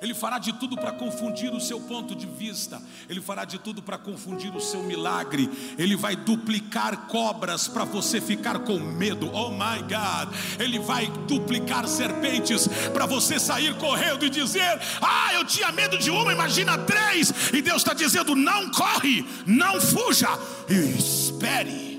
Ele 0.00 0.14
fará 0.14 0.38
de 0.38 0.52
tudo 0.52 0.76
para 0.76 0.92
confundir 0.92 1.52
o 1.52 1.60
seu 1.60 1.80
ponto 1.80 2.14
de 2.14 2.26
vista, 2.26 2.80
ele 3.08 3.20
fará 3.20 3.44
de 3.44 3.58
tudo 3.58 3.82
para 3.82 3.98
confundir 3.98 4.54
o 4.54 4.60
seu 4.60 4.82
milagre, 4.82 5.48
ele 5.76 5.96
vai 5.96 6.14
duplicar 6.14 7.06
cobras 7.06 7.66
para 7.66 7.84
você 7.84 8.20
ficar 8.20 8.60
com 8.60 8.78
medo, 8.78 9.30
oh 9.32 9.50
my 9.50 9.80
God, 9.82 10.34
ele 10.60 10.78
vai 10.78 11.06
duplicar 11.26 11.88
serpentes 11.88 12.68
para 12.92 13.06
você 13.06 13.40
sair 13.40 13.74
correndo 13.78 14.26
e 14.26 14.30
dizer: 14.30 14.80
Ah, 15.00 15.34
eu 15.34 15.44
tinha 15.44 15.72
medo 15.72 15.98
de 15.98 16.10
uma, 16.10 16.32
imagina 16.32 16.78
três, 16.78 17.32
e 17.52 17.62
Deus 17.62 17.78
está 17.78 17.94
dizendo: 17.94 18.36
Não 18.36 18.70
corre, 18.70 19.24
não 19.46 19.80
fuja, 19.80 20.28
espere. 20.68 21.93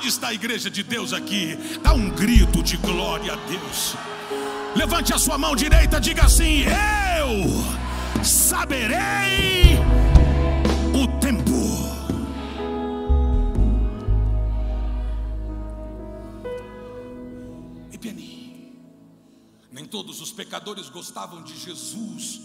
Aonde 0.00 0.08
está 0.08 0.28
a 0.28 0.32
igreja 0.32 0.70
de 0.70 0.82
Deus 0.82 1.12
aqui? 1.12 1.58
Dá 1.82 1.92
um 1.92 2.08
grito 2.08 2.62
de 2.62 2.78
glória 2.78 3.34
a 3.34 3.36
Deus. 3.36 3.94
Levante 4.74 5.12
a 5.12 5.18
sua 5.18 5.36
mão 5.36 5.54
direita, 5.54 6.00
diga 6.00 6.24
assim: 6.24 6.62
Eu 6.62 8.24
saberei 8.24 9.76
o 10.94 11.06
tempo. 11.20 11.52
E 17.92 17.98
Penny, 17.98 18.72
nem 19.70 19.84
todos 19.84 20.22
os 20.22 20.32
pecadores 20.32 20.88
gostavam 20.88 21.42
de 21.42 21.54
Jesus 21.58 22.40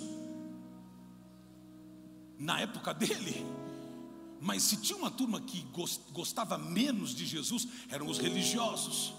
na 2.38 2.60
época 2.60 2.94
dele. 2.94 3.46
Mas 4.46 4.62
se 4.62 4.78
tinha 4.78 4.96
uma 4.96 5.10
turma 5.10 5.42
que 5.42 5.66
gostava 6.12 6.56
menos 6.56 7.16
de 7.16 7.26
Jesus, 7.26 7.68
eram 7.90 8.08
os 8.08 8.20
religiosos. 8.20 9.12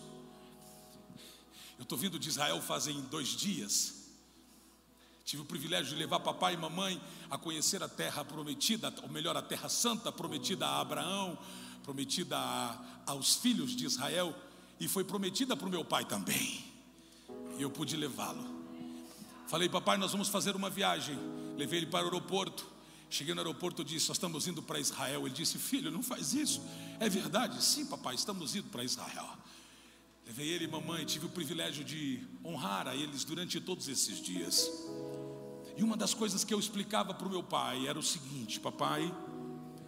Eu 1.76 1.82
estou 1.82 1.98
vindo 1.98 2.16
de 2.16 2.28
Israel 2.28 2.62
fazem 2.62 3.00
dois 3.10 3.30
dias. 3.30 4.06
Tive 5.24 5.42
o 5.42 5.44
privilégio 5.44 5.92
de 5.92 5.98
levar 5.98 6.20
papai 6.20 6.54
e 6.54 6.56
mamãe 6.56 7.02
a 7.28 7.36
conhecer 7.36 7.82
a 7.82 7.88
terra 7.88 8.24
prometida, 8.24 8.94
ou 9.02 9.08
melhor, 9.08 9.36
a 9.36 9.42
terra 9.42 9.68
santa 9.68 10.12
prometida 10.12 10.64
a 10.64 10.80
Abraão, 10.80 11.36
prometida 11.82 12.38
a, 12.38 12.78
aos 13.06 13.34
filhos 13.34 13.74
de 13.74 13.84
Israel, 13.84 14.32
e 14.78 14.86
foi 14.86 15.02
prometida 15.02 15.56
para 15.56 15.66
o 15.66 15.70
meu 15.70 15.84
pai 15.84 16.04
também. 16.04 16.64
E 17.58 17.62
eu 17.62 17.70
pude 17.70 17.96
levá-lo. 17.96 18.46
Falei, 19.48 19.68
papai, 19.68 19.96
nós 19.96 20.12
vamos 20.12 20.28
fazer 20.28 20.54
uma 20.54 20.70
viagem. 20.70 21.18
Levei 21.56 21.80
ele 21.80 21.86
para 21.86 22.04
o 22.04 22.04
aeroporto. 22.04 22.75
Cheguei 23.08 23.34
no 23.34 23.40
aeroporto 23.40 23.82
e 23.82 23.84
disse: 23.84 24.08
Nós 24.08 24.16
estamos 24.16 24.46
indo 24.46 24.62
para 24.62 24.80
Israel. 24.80 25.26
Ele 25.26 25.34
disse: 25.34 25.58
Filho, 25.58 25.90
não 25.90 26.02
faz 26.02 26.34
isso. 26.34 26.60
É 26.98 27.08
verdade? 27.08 27.62
Sim, 27.62 27.86
papai, 27.86 28.14
estamos 28.14 28.54
indo 28.54 28.68
para 28.68 28.84
Israel. 28.84 29.36
Levei 30.26 30.48
ele 30.48 30.64
e 30.64 30.68
mamãe, 30.68 31.04
tive 31.04 31.26
o 31.26 31.28
privilégio 31.28 31.84
de 31.84 32.20
honrar 32.44 32.88
a 32.88 32.96
eles 32.96 33.22
durante 33.22 33.60
todos 33.60 33.86
esses 33.86 34.20
dias. 34.20 34.68
E 35.76 35.84
uma 35.84 35.96
das 35.96 36.14
coisas 36.14 36.42
que 36.42 36.52
eu 36.52 36.58
explicava 36.58 37.14
para 37.14 37.28
o 37.28 37.30
meu 37.30 37.44
pai 37.44 37.86
era 37.86 37.98
o 37.98 38.02
seguinte: 38.02 38.58
Papai, 38.58 39.14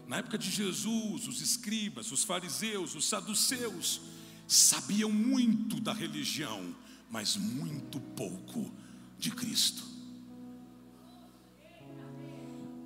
na 0.06 0.18
época 0.18 0.38
de 0.38 0.50
Jesus, 0.50 1.26
os 1.26 1.40
escribas, 1.40 2.12
os 2.12 2.22
fariseus, 2.22 2.94
os 2.94 3.08
saduceus 3.08 4.00
sabiam 4.46 5.10
muito 5.10 5.80
da 5.80 5.92
religião, 5.92 6.74
mas 7.10 7.36
muito 7.36 8.00
pouco 8.00 8.72
de 9.18 9.30
Cristo. 9.30 9.82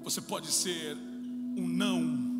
Você 0.02 0.20
pode 0.20 0.50
ser 0.52 0.96
um 0.96 1.66
não. 1.68 2.32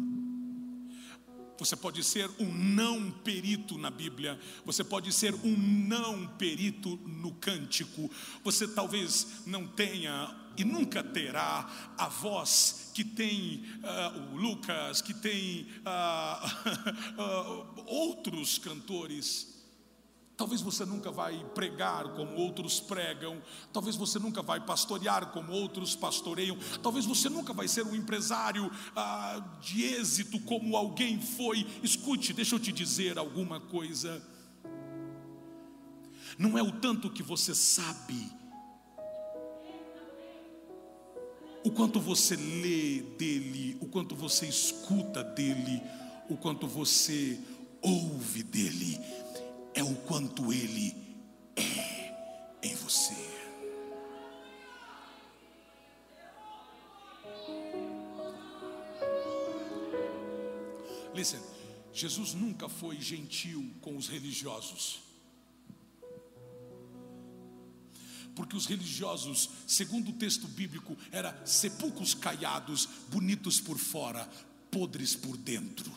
Você 1.58 1.76
pode 1.76 2.02
ser 2.02 2.28
um 2.40 2.52
não 2.52 3.10
perito 3.10 3.78
na 3.78 3.90
Bíblia, 3.90 4.38
você 4.64 4.82
pode 4.82 5.12
ser 5.12 5.32
um 5.34 5.56
não 5.56 6.26
perito 6.26 6.98
no 7.06 7.32
cântico, 7.34 8.10
você 8.42 8.66
talvez 8.66 9.42
não 9.46 9.66
tenha 9.68 10.34
e 10.56 10.64
nunca 10.64 11.04
terá 11.04 11.94
a 11.96 12.08
voz 12.08 12.90
que 12.92 13.04
tem 13.04 13.64
uh, 13.78 14.34
o 14.34 14.36
Lucas, 14.36 15.00
que 15.00 15.14
tem 15.14 15.68
uh, 15.86 17.22
uh, 17.22 17.84
outros 17.86 18.58
cantores. 18.58 19.51
Talvez 20.36 20.62
você 20.62 20.84
nunca 20.84 21.10
vai 21.10 21.44
pregar 21.54 22.14
como 22.14 22.36
outros 22.36 22.80
pregam, 22.80 23.40
talvez 23.72 23.96
você 23.96 24.18
nunca 24.18 24.42
vai 24.42 24.64
pastorear 24.64 25.26
como 25.26 25.52
outros 25.52 25.94
pastoreiam, 25.94 26.56
talvez 26.82 27.04
você 27.04 27.28
nunca 27.28 27.52
vai 27.52 27.68
ser 27.68 27.86
um 27.86 27.94
empresário 27.94 28.70
ah, 28.96 29.44
de 29.60 29.84
êxito 29.84 30.40
como 30.40 30.76
alguém 30.76 31.20
foi. 31.20 31.66
Escute, 31.82 32.32
deixa 32.32 32.54
eu 32.54 32.60
te 32.60 32.72
dizer 32.72 33.18
alguma 33.18 33.60
coisa. 33.60 34.22
Não 36.38 36.56
é 36.56 36.62
o 36.62 36.72
tanto 36.72 37.10
que 37.10 37.22
você 37.22 37.54
sabe, 37.54 38.32
o 41.62 41.70
quanto 41.70 42.00
você 42.00 42.36
lê 42.36 43.02
dele, 43.18 43.76
o 43.80 43.86
quanto 43.86 44.16
você 44.16 44.46
escuta 44.46 45.22
dele, 45.22 45.82
o 46.28 46.36
quanto 46.36 46.66
você 46.66 47.38
ouve 47.82 48.42
dele 48.42 48.98
é 49.74 49.82
o 49.82 49.94
quanto 49.94 50.52
Ele 50.52 50.94
é 51.56 52.12
em 52.62 52.74
você. 52.74 53.32
Listen, 61.14 61.40
Jesus 61.92 62.32
nunca 62.34 62.68
foi 62.68 63.00
gentil 63.00 63.70
com 63.80 63.96
os 63.96 64.08
religiosos. 64.08 65.00
Porque 68.34 68.56
os 68.56 68.64
religiosos, 68.64 69.50
segundo 69.66 70.10
o 70.10 70.14
texto 70.14 70.48
bíblico, 70.48 70.96
eram 71.10 71.34
sepulcros 71.46 72.14
caiados, 72.14 72.88
bonitos 73.10 73.60
por 73.60 73.78
fora, 73.78 74.24
podres 74.70 75.14
por 75.14 75.36
dentro. 75.36 75.92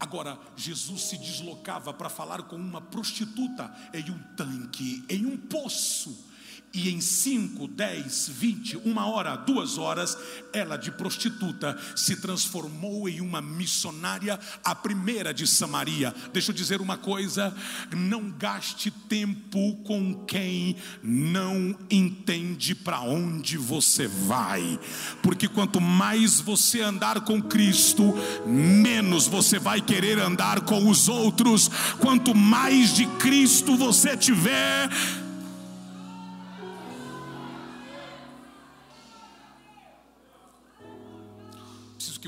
Agora, 0.00 0.38
Jesus 0.56 1.02
se 1.02 1.18
deslocava 1.18 1.92
para 1.92 2.08
falar 2.08 2.44
com 2.44 2.56
uma 2.56 2.80
prostituta 2.80 3.70
em 3.92 4.10
um 4.10 4.18
tanque, 4.34 5.04
em 5.10 5.26
um 5.26 5.36
poço 5.36 6.29
e 6.72 6.88
em 6.88 7.00
5, 7.00 7.66
10, 7.66 8.30
20, 8.32 8.76
uma 8.84 9.06
hora, 9.06 9.34
duas 9.34 9.76
horas, 9.76 10.16
ela 10.52 10.76
de 10.76 10.92
prostituta 10.92 11.76
se 11.96 12.16
transformou 12.16 13.08
em 13.08 13.20
uma 13.20 13.42
missionária, 13.42 14.38
a 14.64 14.74
primeira 14.74 15.34
de 15.34 15.46
Samaria. 15.48 16.14
Deixa 16.32 16.52
eu 16.52 16.54
dizer 16.54 16.80
uma 16.80 16.96
coisa: 16.96 17.52
não 17.90 18.30
gaste 18.30 18.90
tempo 18.90 19.74
com 19.84 20.14
quem 20.26 20.76
não 21.02 21.76
entende 21.90 22.74
para 22.74 23.00
onde 23.00 23.58
você 23.58 24.06
vai, 24.06 24.78
porque 25.22 25.48
quanto 25.48 25.80
mais 25.80 26.40
você 26.40 26.82
andar 26.82 27.22
com 27.22 27.42
Cristo, 27.42 28.14
menos 28.46 29.26
você 29.26 29.58
vai 29.58 29.80
querer 29.80 30.20
andar 30.20 30.60
com 30.60 30.88
os 30.88 31.08
outros. 31.08 31.68
Quanto 31.98 32.32
mais 32.32 32.94
de 32.94 33.06
Cristo 33.18 33.76
você 33.76 34.16
tiver, 34.16 34.88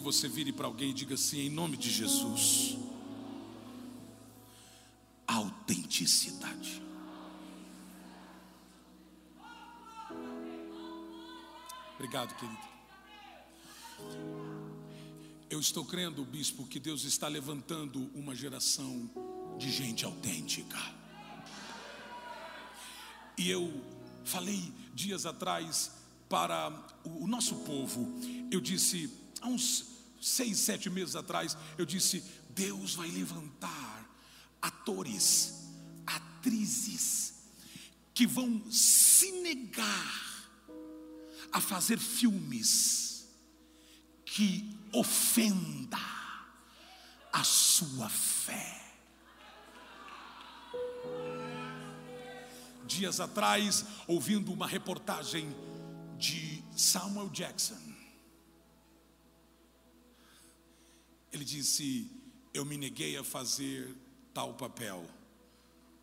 você 0.02 0.28
vire 0.28 0.52
para 0.52 0.66
alguém 0.66 0.90
e 0.90 0.94
diga 0.94 1.14
assim, 1.14 1.40
em 1.40 1.50
nome 1.50 1.76
de 1.76 1.90
Jesus. 1.90 2.76
Autenticidade. 5.26 6.82
Obrigado, 11.94 12.34
querido. 12.34 12.72
Eu 15.48 15.60
estou 15.60 15.84
crendo, 15.84 16.24
bispo, 16.24 16.66
que 16.66 16.80
Deus 16.80 17.04
está 17.04 17.28
levantando 17.28 18.10
uma 18.14 18.34
geração 18.34 19.08
de 19.58 19.70
gente 19.70 20.04
autêntica. 20.04 20.78
E 23.38 23.48
eu 23.48 23.72
falei 24.24 24.72
dias 24.92 25.24
atrás 25.26 25.92
para 26.28 26.70
o 27.04 27.26
nosso 27.26 27.56
povo, 27.56 28.10
eu 28.50 28.60
disse, 28.60 29.21
há 29.42 29.48
uns 29.48 29.84
seis, 30.20 30.58
sete 30.58 30.88
meses 30.88 31.16
atrás, 31.16 31.56
eu 31.76 31.84
disse: 31.84 32.22
Deus 32.50 32.94
vai 32.94 33.08
levantar 33.08 34.08
atores, 34.62 35.68
atrizes, 36.06 37.34
que 38.14 38.26
vão 38.26 38.70
se 38.70 39.32
negar 39.42 40.48
a 41.52 41.60
fazer 41.60 41.98
filmes 41.98 43.26
que 44.24 44.74
ofenda 44.92 45.98
a 47.32 47.44
sua 47.44 48.08
fé. 48.08 48.78
Dias 52.86 53.20
atrás, 53.20 53.84
ouvindo 54.06 54.52
uma 54.52 54.66
reportagem 54.66 55.54
de 56.18 56.62
Samuel 56.76 57.28
Jackson, 57.30 57.91
Ele 61.32 61.44
disse: 61.44 62.10
Eu 62.52 62.64
me 62.64 62.76
neguei 62.76 63.16
a 63.16 63.24
fazer 63.24 63.96
tal 64.34 64.54
papel, 64.54 65.04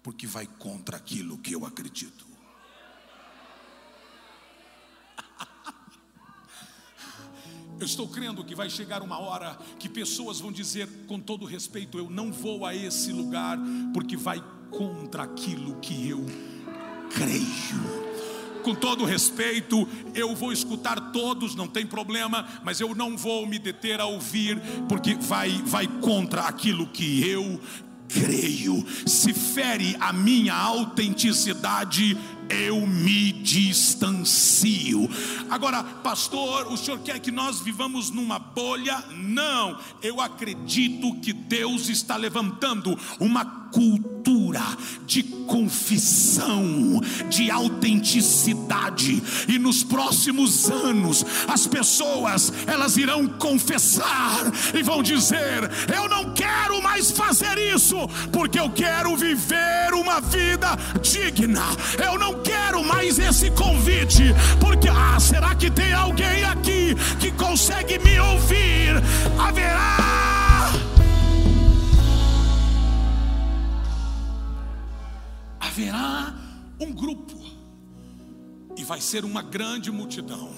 porque 0.01 0.25
vai 0.25 0.47
contra 0.47 0.97
aquilo 0.97 1.37
que 1.37 1.53
eu 1.53 1.65
acredito. 1.65 2.27
Eu 7.79 7.85
estou 7.85 8.09
crendo 8.09 8.43
que 8.43 8.53
vai 8.53 8.69
chegar 8.69 9.01
uma 9.01 9.17
hora 9.19 9.55
que 9.79 9.87
pessoas 9.87 10.39
vão 10.41 10.51
dizer, 10.51 10.85
com 11.07 11.17
todo 11.17 11.45
respeito, 11.45 11.97
eu 11.97 12.09
não 12.09 12.29
vou 12.29 12.65
a 12.65 12.75
esse 12.75 13.13
lugar, 13.13 13.57
porque 13.93 14.17
vai 14.17 14.43
contra 14.69 15.23
aquilo 15.23 15.79
que 15.79 16.09
eu 16.09 16.25
creio 17.09 18.08
com 18.59 18.75
todo 18.75 19.05
respeito, 19.05 19.87
eu 20.13 20.35
vou 20.35 20.51
escutar 20.51 21.11
todos, 21.11 21.55
não 21.55 21.67
tem 21.67 21.85
problema, 21.85 22.47
mas 22.63 22.79
eu 22.79 22.93
não 22.95 23.17
vou 23.17 23.45
me 23.45 23.59
deter 23.59 23.99
a 23.99 24.05
ouvir, 24.05 24.59
porque 24.87 25.15
vai, 25.15 25.49
vai 25.65 25.87
contra 25.87 26.43
aquilo 26.43 26.87
que 26.87 27.27
eu 27.27 27.59
creio. 28.07 28.85
Se 29.05 29.33
fere 29.33 29.95
a 29.99 30.11
minha 30.11 30.55
autenticidade, 30.55 32.17
eu 32.49 32.85
me 32.85 33.31
distancio. 33.31 35.07
Agora, 35.49 35.83
pastor, 35.83 36.67
o 36.71 36.77
senhor 36.77 36.99
quer 36.99 37.19
que 37.19 37.31
nós 37.31 37.59
vivamos 37.61 38.09
numa 38.09 38.39
bolha? 38.39 39.03
Não, 39.15 39.79
eu 40.01 40.19
acredito 40.19 41.13
que 41.21 41.31
Deus 41.31 41.89
está 41.89 42.17
levantando 42.17 42.97
uma 43.19 43.58
cultura 43.71 44.61
de 45.05 45.23
confissão, 45.23 47.01
de 47.29 47.49
autenticidade, 47.49 49.23
e 49.47 49.57
nos 49.57 49.83
próximos 49.83 50.69
anos 50.69 51.25
as 51.47 51.65
pessoas 51.65 52.53
elas 52.67 52.97
irão 52.97 53.27
confessar 53.27 54.51
e 54.73 54.83
vão 54.83 55.01
dizer: 55.01 55.69
Eu 55.93 56.07
não 56.07 56.33
quero 56.33 56.81
mais 56.81 57.11
fazer 57.11 57.57
isso, 57.73 57.95
porque 58.31 58.59
eu 58.59 58.69
quero 58.69 59.15
viver 59.17 59.93
uma 59.93 60.19
vida 60.19 60.77
digna. 61.01 61.65
Eu 62.03 62.19
não 62.19 62.41
quero 62.41 62.83
mais 62.83 63.17
esse 63.17 63.49
convite, 63.51 64.23
porque 64.59 64.87
ah, 64.87 65.19
será 65.19 65.55
que 65.55 65.71
tem 65.71 65.93
alguém 65.93 66.43
aqui 66.43 66.95
que 67.19 67.31
consegue 67.31 67.97
me 67.99 68.19
ouvir? 68.19 69.01
Haverá 69.39 70.38
haverá 75.79 76.35
um 76.79 76.91
grupo, 76.91 77.39
e 78.75 78.83
vai 78.83 78.99
ser 78.99 79.23
uma 79.23 79.41
grande 79.41 79.91
multidão, 79.91 80.53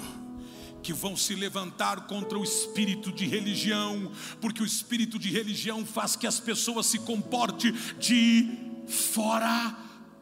que 0.82 0.94
vão 0.94 1.16
se 1.16 1.36
levantar 1.36 2.08
contra 2.08 2.38
o 2.40 2.44
espírito 2.44 3.12
de 3.12 3.28
religião, 3.28 4.12
porque 4.40 4.64
o 4.64 4.66
espírito 4.66 5.20
de 5.20 5.30
religião 5.30 5.86
faz 5.86 6.16
que 6.16 6.26
as 6.26 6.40
pessoas 6.40 6.88
se 6.88 6.98
comportem 7.00 7.72
de 8.00 8.50
fora 8.88 9.78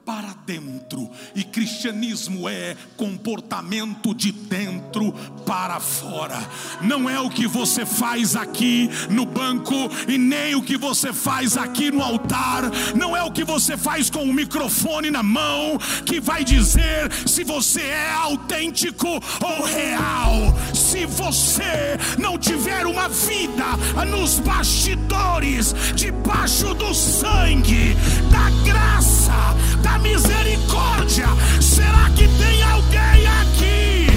para 0.09 0.33
dentro, 0.43 1.07
e 1.35 1.43
cristianismo 1.43 2.49
é 2.49 2.75
comportamento 2.97 4.11
de 4.15 4.31
dentro 4.31 5.11
para 5.45 5.79
fora, 5.79 6.49
não 6.81 7.07
é 7.07 7.19
o 7.19 7.29
que 7.29 7.45
você 7.45 7.85
faz 7.85 8.35
aqui 8.35 8.89
no 9.11 9.23
banco, 9.23 9.75
e 10.07 10.17
nem 10.17 10.55
o 10.55 10.63
que 10.63 10.77
você 10.77 11.13
faz 11.13 11.55
aqui 11.55 11.91
no 11.91 12.01
altar, 12.01 12.63
não 12.95 13.15
é 13.15 13.21
o 13.21 13.31
que 13.31 13.43
você 13.43 13.77
faz 13.77 14.09
com 14.09 14.23
o 14.23 14.33
microfone 14.33 15.11
na 15.11 15.21
mão 15.21 15.77
que 16.03 16.19
vai 16.19 16.43
dizer 16.43 17.11
se 17.27 17.43
você 17.43 17.81
é 17.81 18.11
autêntico 18.13 19.07
ou 19.07 19.63
real. 19.63 20.57
Se 20.73 21.05
você 21.05 21.99
não 22.17 22.35
tiver 22.35 22.87
uma 22.87 23.07
vida 23.07 23.77
nos 24.07 24.39
bastidores, 24.39 25.75
debaixo 25.93 26.73
do 26.73 26.95
sangue, 26.95 27.95
da 28.31 28.49
graça, 28.65 29.55
da 29.83 29.98
misericórdia. 29.99 31.27
Será 31.61 32.09
que 32.15 32.27
tem 32.27 32.63
alguém 32.63 33.27
aqui? 33.41 34.07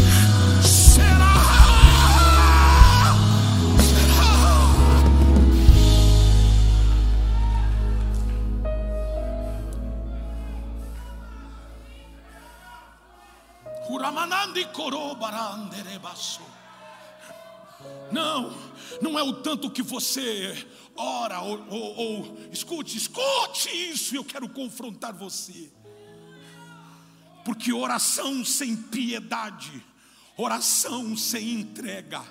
Será? 0.62 1.35
Será? 3.78 4.33
Uramanandi 13.91 14.66
Não, 18.11 18.53
não 19.01 19.18
é 19.18 19.22
o 19.22 19.33
tanto 19.33 19.70
que 19.70 19.83
você 19.83 20.66
ora, 20.97 21.40
ou, 21.40 21.66
ou, 21.68 21.97
ou, 21.97 22.38
escute, 22.53 22.97
escute 22.97 23.68
isso, 23.68 24.14
eu 24.14 24.24
quero 24.24 24.49
confrontar 24.49 25.12
você. 25.12 25.70
Porque 27.45 27.72
oração 27.72 28.45
sem 28.45 28.76
piedade, 28.76 29.84
oração 30.36 31.16
sem 31.16 31.61
entrega, 31.61 32.22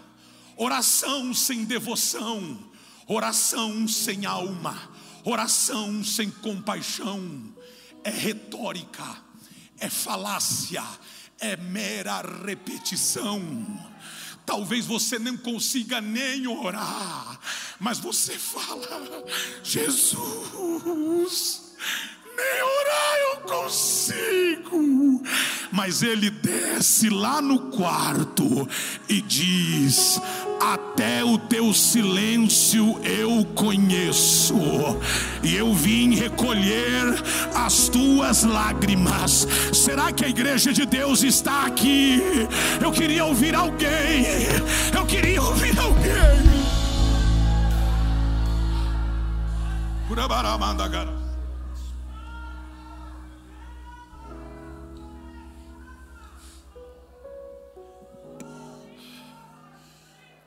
oração 0.55 1.33
sem 1.33 1.65
devoção, 1.65 2.71
oração 3.07 3.87
sem 3.87 4.25
alma, 4.25 4.89
oração 5.23 6.03
sem 6.03 6.29
compaixão, 6.29 7.53
é 8.03 8.09
retórica, 8.09 9.23
é 9.77 9.89
falácia, 9.89 10.83
é 11.39 11.57
mera 11.57 12.21
repetição 12.45 13.90
Talvez 14.51 14.85
você 14.85 15.17
não 15.17 15.37
consiga 15.37 16.01
nem 16.01 16.45
orar, 16.45 17.39
mas 17.79 17.99
você 17.99 18.37
fala: 18.37 18.85
Jesus, 19.63 20.17
nem 22.41 22.63
orar 22.63 23.15
eu 23.31 23.41
consigo. 23.41 25.23
Mas 25.71 26.03
ele 26.03 26.29
desce 26.29 27.09
lá 27.09 27.41
no 27.41 27.71
quarto 27.71 28.67
e 29.07 29.21
diz: 29.21 30.21
Até 30.59 31.23
o 31.23 31.37
teu 31.37 31.73
silêncio 31.73 32.99
eu 33.03 33.45
conheço, 33.55 34.55
e 35.41 35.55
eu 35.55 35.73
vim 35.73 36.13
recolher 36.13 37.05
as 37.55 37.87
tuas 37.87 38.43
lágrimas. 38.43 39.47
Será 39.73 40.11
que 40.11 40.25
a 40.25 40.29
igreja 40.29 40.73
de 40.73 40.85
Deus 40.85 41.23
está 41.23 41.65
aqui? 41.65 42.21
Eu 42.81 42.91
queria 42.91 43.23
ouvir 43.25 43.55
alguém, 43.55 44.25
eu 44.93 45.05
queria 45.05 45.41
ouvir 45.41 45.77
alguém. 45.79 46.51
Urabaramandagara. 50.09 51.30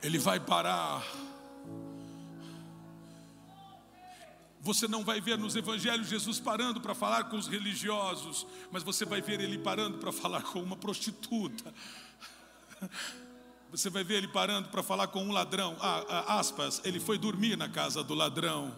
Ele 0.05 0.19
vai 0.19 0.39
parar. 0.39 1.03
Você 4.61 4.87
não 4.87 5.03
vai 5.03 5.19
ver 5.19 5.35
nos 5.35 5.55
evangelhos 5.55 6.07
Jesus 6.07 6.39
parando 6.39 6.79
para 6.79 6.93
falar 6.93 7.23
com 7.23 7.37
os 7.37 7.47
religiosos, 7.47 8.45
mas 8.71 8.83
você 8.83 9.03
vai 9.03 9.19
ver 9.19 9.41
ele 9.41 9.57
parando 9.57 9.97
para 9.97 10.11
falar 10.11 10.43
com 10.43 10.61
uma 10.61 10.75
prostituta. 10.75 11.73
Você 13.71 13.89
vai 13.89 14.03
ver 14.03 14.17
ele 14.17 14.27
parando 14.27 14.69
para 14.69 14.83
falar 14.83 15.07
com 15.07 15.23
um 15.23 15.31
ladrão. 15.31 15.75
Ah, 15.81 16.05
ah, 16.07 16.39
aspas, 16.39 16.83
ele 16.85 16.99
foi 16.99 17.17
dormir 17.17 17.57
na 17.57 17.67
casa 17.67 18.03
do 18.03 18.13
ladrão. 18.13 18.75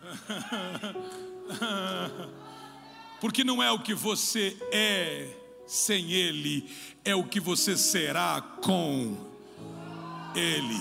Porque 3.20 3.44
não 3.44 3.62
é 3.62 3.70
o 3.70 3.78
que 3.78 3.94
você 3.94 4.58
é 4.72 5.43
sem 5.66 6.12
Ele, 6.12 6.68
é 7.04 7.14
o 7.14 7.24
que 7.24 7.40
você 7.40 7.76
será 7.76 8.40
com 8.62 9.16
Ele. 10.34 10.80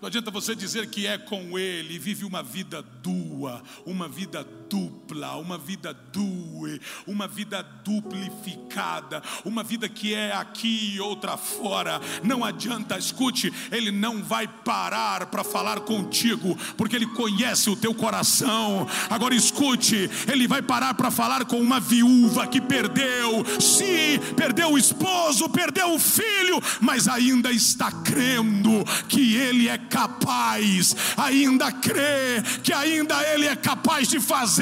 Não 0.00 0.08
adianta 0.08 0.32
você 0.32 0.54
dizer 0.56 0.90
que 0.90 1.06
é 1.06 1.16
com 1.16 1.56
Ele, 1.56 1.98
vive 1.98 2.24
uma 2.24 2.42
vida 2.42 2.82
dua, 2.82 3.62
uma 3.86 4.08
vida 4.08 4.42
dupla, 4.72 5.36
uma 5.36 5.58
vida 5.58 5.92
due, 6.10 6.80
uma 7.06 7.28
vida 7.28 7.62
duplificada, 7.84 9.22
uma 9.44 9.62
vida 9.62 9.86
que 9.86 10.14
é 10.14 10.32
aqui 10.32 10.94
e 10.94 11.00
outra 11.00 11.36
fora. 11.36 12.00
Não 12.24 12.42
adianta, 12.42 12.96
escute, 12.96 13.52
Ele 13.70 13.90
não 13.90 14.22
vai 14.22 14.48
parar 14.48 15.26
para 15.26 15.44
falar 15.44 15.80
contigo, 15.80 16.56
porque 16.74 16.96
Ele 16.96 17.06
conhece 17.06 17.68
o 17.68 17.76
teu 17.76 17.94
coração. 17.94 18.88
Agora 19.10 19.34
escute, 19.34 20.08
Ele 20.26 20.48
vai 20.48 20.62
parar 20.62 20.94
para 20.94 21.10
falar 21.10 21.44
com 21.44 21.60
uma 21.60 21.78
viúva 21.78 22.46
que 22.46 22.60
perdeu, 22.60 23.44
sim, 23.60 24.18
perdeu 24.34 24.70
o 24.70 24.78
esposo, 24.78 25.50
perdeu 25.50 25.92
o 25.92 25.98
filho, 25.98 26.62
mas 26.80 27.08
ainda 27.08 27.52
está 27.52 27.92
crendo 27.92 28.82
que 29.06 29.36
Ele 29.36 29.68
é 29.68 29.76
capaz, 29.76 30.96
ainda 31.18 31.70
crê 31.70 32.42
que 32.62 32.72
ainda 32.72 33.22
Ele 33.34 33.46
é 33.46 33.54
capaz 33.54 34.08
de 34.08 34.18
fazer. 34.18 34.61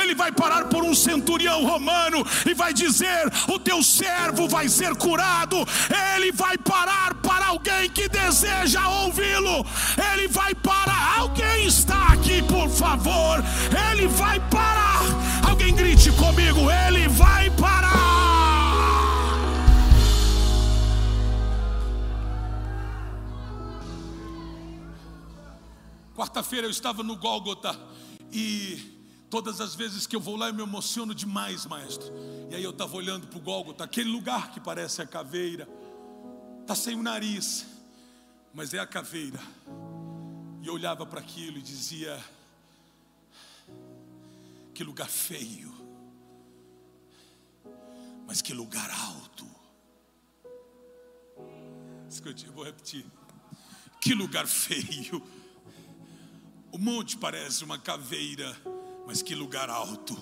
Ele 0.00 0.14
vai 0.14 0.32
parar 0.32 0.66
por 0.66 0.84
um 0.84 0.94
centurião 0.94 1.64
romano 1.64 2.24
e 2.48 2.54
vai 2.54 2.72
dizer: 2.72 3.30
O 3.48 3.58
teu 3.58 3.82
servo 3.82 4.48
vai 4.48 4.68
ser 4.68 4.94
curado. 4.96 5.56
Ele 6.14 6.32
vai 6.32 6.56
parar 6.58 7.14
para 7.14 7.46
alguém 7.46 7.88
que 7.90 8.08
deseja 8.08 8.88
ouvi-lo. 8.88 9.66
Ele 10.12 10.28
vai 10.28 10.54
parar. 10.54 11.18
Alguém 11.18 11.66
está 11.66 12.08
aqui, 12.08 12.42
por 12.42 12.68
favor. 12.68 13.42
Ele 13.90 14.06
vai 14.08 14.38
parar. 14.50 15.00
Alguém 15.48 15.74
grite 15.74 16.10
comigo: 16.12 16.70
Ele 16.70 17.08
vai 17.08 17.50
parar. 17.50 18.12
Quarta-feira 26.14 26.66
eu 26.66 26.70
estava 26.70 27.02
no 27.02 27.16
Gólgota 27.16 27.76
e 28.30 28.91
todas 29.32 29.62
as 29.62 29.74
vezes 29.74 30.06
que 30.06 30.14
eu 30.14 30.20
vou 30.20 30.36
lá 30.36 30.48
eu 30.48 30.54
me 30.54 30.62
emociono 30.62 31.14
demais, 31.14 31.64
maestro. 31.64 32.12
E 32.50 32.54
aí 32.54 32.62
eu 32.62 32.70
estava 32.70 32.94
olhando 32.94 33.26
para 33.26 33.38
o 33.38 33.40
Gólgota, 33.40 33.82
aquele 33.82 34.10
lugar 34.10 34.52
que 34.52 34.60
parece 34.60 35.00
a 35.00 35.06
caveira, 35.06 35.66
está 36.60 36.74
sem 36.74 36.94
o 36.94 37.02
nariz, 37.02 37.64
mas 38.52 38.74
é 38.74 38.78
a 38.78 38.86
caveira. 38.86 39.40
E 40.60 40.66
eu 40.66 40.74
olhava 40.74 41.06
para 41.06 41.18
aquilo 41.18 41.56
e 41.56 41.62
dizia: 41.62 42.22
que 44.74 44.84
lugar 44.84 45.08
feio, 45.08 45.72
mas 48.26 48.42
que 48.42 48.52
lugar 48.52 48.90
alto. 48.90 49.46
Escute, 52.06 52.44
eu 52.48 52.52
vou 52.52 52.64
repetir 52.64 53.06
que 53.98 54.12
lugar 54.12 54.46
feio. 54.46 55.22
O 56.70 56.76
monte 56.76 57.16
parece 57.16 57.64
uma 57.64 57.78
caveira, 57.78 58.54
mas 59.12 59.20
que 59.20 59.34
lugar 59.34 59.68
alto. 59.68 60.16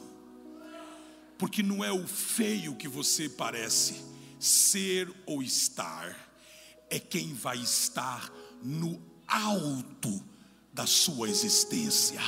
Porque 1.38 1.62
não 1.62 1.84
é 1.84 1.92
o 1.92 2.08
feio 2.08 2.74
que 2.74 2.88
você 2.88 3.28
parece 3.28 4.04
ser 4.36 5.08
ou 5.26 5.44
estar, 5.44 6.12
é 6.90 6.98
quem 6.98 7.32
vai 7.32 7.58
estar 7.58 8.28
no 8.60 9.00
alto 9.28 10.20
da 10.72 10.88
sua 10.88 11.30
existência. 11.30 12.20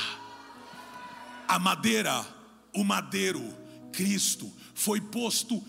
A 1.49 1.59
madeira, 1.59 2.25
o 2.73 2.81
madeiro, 2.81 3.43
Cristo, 3.91 4.49
foi 4.73 5.01
posto 5.01 5.61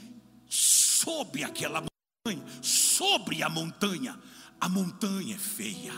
sobre 0.49 1.43
aquela 1.43 1.83
montanha, 1.83 2.47
sobre 2.63 3.43
a 3.43 3.49
montanha. 3.49 4.17
A 4.65 4.69
montanha 4.71 5.35
é 5.35 5.39
feia, 5.39 5.93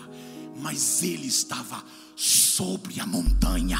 mas 0.57 1.01
ele 1.01 1.29
estava 1.29 1.85
sobre 2.17 2.99
a 2.99 3.07
montanha. 3.07 3.79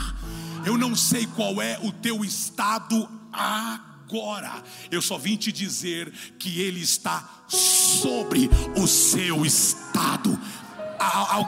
Eu 0.65 0.79
não 0.79 0.95
sei 0.95 1.27
qual 1.27 1.61
é 1.61 1.77
o 1.83 1.91
teu 1.91 2.25
estado 2.25 3.09
agora. 3.33 4.63
Eu 4.89 5.03
só 5.03 5.19
vim 5.19 5.37
te 5.37 5.51
dizer 5.51 6.13
que 6.39 6.61
ele 6.61 6.81
está 6.81 7.29
sobre 7.49 8.49
o 8.81 8.87
seu 8.87 9.45
estado. 9.45 10.39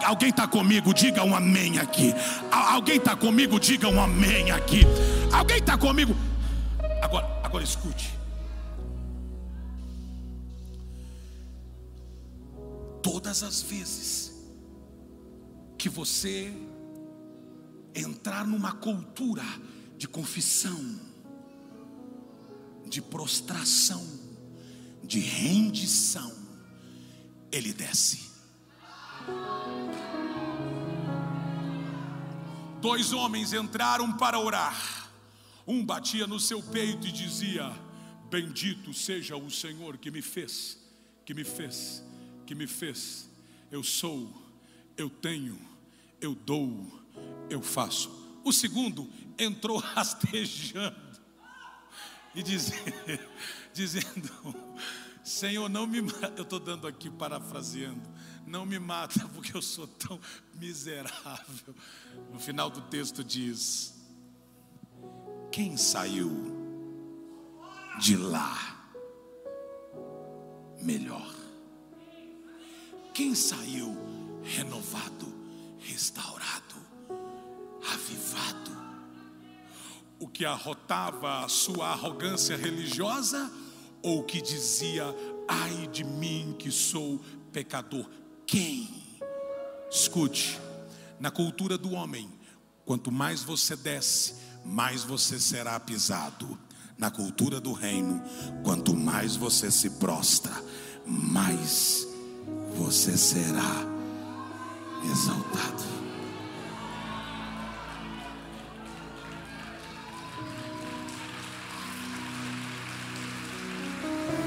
Alguém 0.05 0.30
está 0.30 0.49
comigo? 0.49 0.93
Diga 0.93 1.22
um 1.22 1.36
amém 1.36 1.78
aqui. 1.78 2.12
Alguém 2.51 2.97
está 2.97 3.14
comigo? 3.14 3.61
Diga 3.61 3.86
um 3.86 4.03
amém 4.03 4.51
aqui. 4.51 4.80
Alguém 5.32 5.59
está 5.59 5.78
comigo? 5.78 6.16
Agora, 7.01 7.41
agora 7.45 7.62
escute. 7.62 8.17
Todas 13.11 13.42
as 13.42 13.62
vezes 13.62 14.34
que 15.78 15.88
você 15.88 16.52
entrar 17.94 18.46
numa 18.46 18.72
cultura 18.72 19.42
de 19.96 20.06
confissão, 20.06 21.00
de 22.86 23.00
prostração, 23.00 24.06
de 25.02 25.20
rendição, 25.20 26.30
ele 27.50 27.72
desce. 27.72 28.30
Dois 32.82 33.14
homens 33.14 33.54
entraram 33.54 34.12
para 34.18 34.38
orar. 34.38 35.09
Um 35.66 35.82
batia 35.82 36.26
no 36.26 36.38
seu 36.38 36.62
peito 36.62 37.06
e 37.06 37.12
dizia: 37.12 37.72
Bendito 38.28 38.92
seja 38.92 39.34
o 39.34 39.50
Senhor 39.50 39.96
que 39.96 40.11
me 40.11 40.20
fez, 40.20 40.76
que 41.24 41.32
me 41.32 41.42
fez, 41.42 42.02
que 42.49 42.55
me 42.55 42.66
fez. 42.66 43.28
Eu 43.70 43.82
sou, 43.84 44.32
eu 44.96 45.11
tenho, 45.11 45.59
eu 46.18 46.34
dou, 46.34 46.90
eu 47.51 47.61
faço. 47.61 48.11
O 48.42 48.55
segundo 48.55 49.07
entrou 49.38 49.76
rastejando 49.84 50.96
e 52.34 52.42
dizendo, 52.42 52.94
dizendo 53.74 54.55
Senhor, 55.22 55.68
não 55.68 55.86
me 55.86 56.01
mata. 56.01 56.32
Eu 56.38 56.44
estou 56.44 56.59
dando 56.59 56.86
aqui 56.86 57.11
parafraseando. 57.11 58.01
Não 58.46 58.64
me 58.64 58.78
mata 58.78 59.28
porque 59.34 59.55
eu 59.55 59.61
sou 59.61 59.86
tão 59.86 60.18
miserável. 60.55 61.74
No 62.32 62.40
final 62.40 62.70
do 62.70 62.80
texto 62.80 63.22
diz: 63.22 63.94
Quem 65.53 65.76
saiu 65.76 66.32
de 68.01 68.16
lá 68.16 68.90
melhor? 70.80 71.38
Quem 73.18 73.34
saiu 73.34 73.96
renovado, 74.44 75.26
restaurado, 75.80 76.76
avivado? 77.92 78.70
O 80.20 80.28
que 80.28 80.44
arrotava 80.44 81.44
a 81.44 81.48
sua 81.48 81.88
arrogância 81.88 82.56
religiosa? 82.56 83.50
ou 84.04 84.22
que 84.22 84.40
dizia: 84.40 85.04
ai 85.48 85.88
de 85.88 86.04
mim 86.04 86.54
que 86.56 86.70
sou 86.70 87.18
pecador. 87.52 88.08
Quem? 88.46 88.88
Escute, 89.90 90.56
na 91.18 91.32
cultura 91.32 91.76
do 91.76 91.94
homem, 91.94 92.30
quanto 92.84 93.10
mais 93.10 93.42
você 93.42 93.74
desce, 93.74 94.36
mais 94.64 95.02
você 95.02 95.40
será 95.40 95.80
pisado. 95.80 96.56
Na 96.96 97.10
cultura 97.10 97.60
do 97.60 97.72
reino, 97.72 98.22
quanto 98.62 98.96
mais 98.96 99.34
você 99.34 99.72
se 99.72 99.90
prostra, 99.90 100.52
mais 101.04 102.07
você 102.79 103.16
será 103.16 103.85
exaltado. 105.11 105.83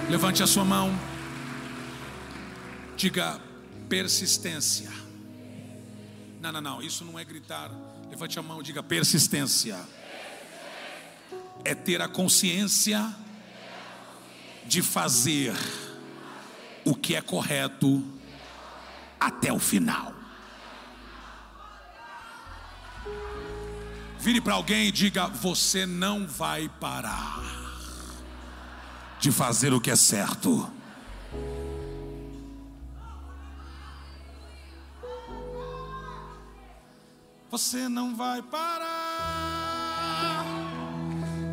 Levante 0.09 0.41
a 0.41 0.47
sua 0.47 0.63
mão. 0.63 0.97
Diga 2.95 3.39
persistência. 3.89 4.89
Não, 6.39 6.53
não, 6.53 6.61
não. 6.61 6.81
Isso 6.81 7.03
não 7.03 7.19
é 7.19 7.25
gritar. 7.25 7.69
Levante 8.09 8.39
a 8.39 8.41
mão. 8.41 8.63
Diga 8.63 8.81
persistência. 8.81 9.77
É 11.65 11.75
ter 11.75 12.01
a 12.01 12.07
consciência 12.07 13.13
de 14.65 14.81
fazer 14.81 15.53
o 16.85 16.95
que 16.95 17.15
é 17.15 17.21
correto 17.21 18.20
até 19.21 19.53
o 19.53 19.59
final. 19.59 20.11
Vire 24.19 24.41
para 24.41 24.55
alguém 24.55 24.87
e 24.87 24.91
diga: 24.91 25.27
Você 25.27 25.85
não 25.85 26.27
vai 26.27 26.67
parar 26.67 27.39
de 29.19 29.31
fazer 29.31 29.71
o 29.73 29.79
que 29.79 29.91
é 29.91 29.95
certo. 29.95 30.69
Você 37.51 37.87
não 37.89 38.15
vai 38.15 38.41
parar. 38.41 38.85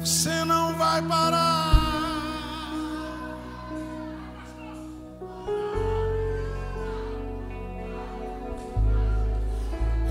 Você 0.00 0.44
não 0.44 0.76
vai 0.76 1.02
parar. 1.02 1.77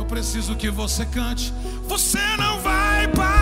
Preciso 0.08 0.56
que 0.56 0.70
você 0.70 1.06
cante. 1.06 1.54
Você 1.88 2.20
não 2.38 2.60
vai 2.60 3.08
parar. 3.10 3.37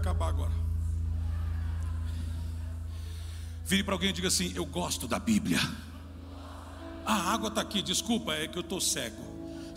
Acabar 0.00 0.28
agora. 0.28 0.52
Vire 3.64 3.84
para 3.84 3.94
alguém 3.94 4.10
e 4.10 4.12
diga 4.12 4.28
assim: 4.28 4.52
Eu 4.56 4.66
gosto 4.66 5.06
da 5.06 5.18
Bíblia. 5.18 5.60
A 7.06 7.32
água 7.32 7.48
está 7.48 7.60
aqui, 7.60 7.82
desculpa, 7.82 8.32
é 8.34 8.48
que 8.48 8.58
eu 8.58 8.62
estou 8.62 8.80
cego. 8.80 9.22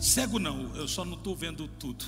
Cego 0.00 0.38
não, 0.38 0.74
eu 0.74 0.88
só 0.88 1.04
não 1.04 1.14
estou 1.14 1.36
vendo 1.36 1.68
tudo. 1.68 2.04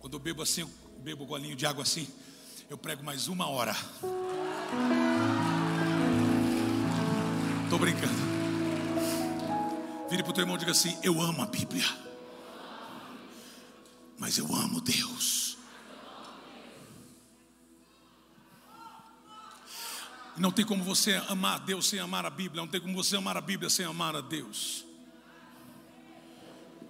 Quando 0.00 0.14
eu 0.14 0.20
bebo 0.20 0.42
assim, 0.42 0.60
eu 0.60 0.70
bebo 1.02 1.24
um 1.24 1.26
golinho 1.26 1.56
de 1.56 1.66
água 1.66 1.82
assim, 1.82 2.08
eu 2.70 2.78
prego 2.78 3.02
mais 3.02 3.28
uma 3.28 3.48
hora. 3.48 3.74
Estou 7.64 7.78
brincando. 7.78 8.14
Vire 10.08 10.22
para 10.22 10.30
o 10.30 10.32
teu 10.32 10.42
irmão 10.42 10.56
e 10.56 10.58
diga 10.60 10.70
assim: 10.70 10.96
Eu 11.02 11.20
amo 11.20 11.42
a 11.42 11.46
Bíblia, 11.46 11.84
mas 14.18 14.38
eu 14.38 14.46
amo 14.54 14.80
Deus. 14.80 15.56
Não 20.36 20.52
tem 20.52 20.66
como 20.66 20.84
você 20.84 21.14
amar 21.28 21.60
Deus 21.60 21.88
sem 21.88 21.98
amar 21.98 22.26
a 22.26 22.30
Bíblia, 22.30 22.60
não 22.60 22.68
tem 22.68 22.80
como 22.80 22.94
você 22.94 23.16
amar 23.16 23.36
a 23.36 23.40
Bíblia 23.40 23.70
sem 23.70 23.86
amar 23.86 24.14
a 24.14 24.20
Deus. 24.20 24.84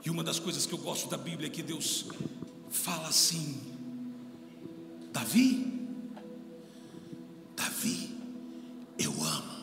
E 0.04 0.10
uma 0.10 0.24
das 0.24 0.38
coisas 0.38 0.66
que 0.66 0.72
eu 0.72 0.78
gosto 0.78 1.08
da 1.08 1.16
Bíblia 1.16 1.46
é 1.46 1.50
que 1.50 1.62
Deus 1.62 2.06
fala 2.70 3.08
assim: 3.08 3.60
Davi, 5.12 5.88
Davi, 7.56 8.16
eu 8.98 9.12
amo. 9.22 9.56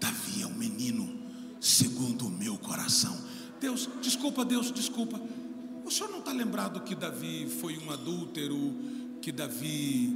Davi 0.00 0.42
é 0.42 0.46
um 0.46 0.54
menino 0.54 1.22
segundo 1.60 2.26
o 2.26 2.30
meu 2.30 2.56
coração. 2.58 3.18
Deus, 3.60 3.88
desculpa, 4.00 4.44
Deus, 4.44 4.72
desculpa. 4.72 5.20
Senhor 5.92 6.10
não 6.10 6.20
está 6.20 6.32
lembrado 6.32 6.80
que 6.80 6.94
Davi 6.94 7.46
foi 7.60 7.76
um 7.76 7.90
adúltero, 7.90 8.74
que 9.20 9.30
Davi 9.30 10.10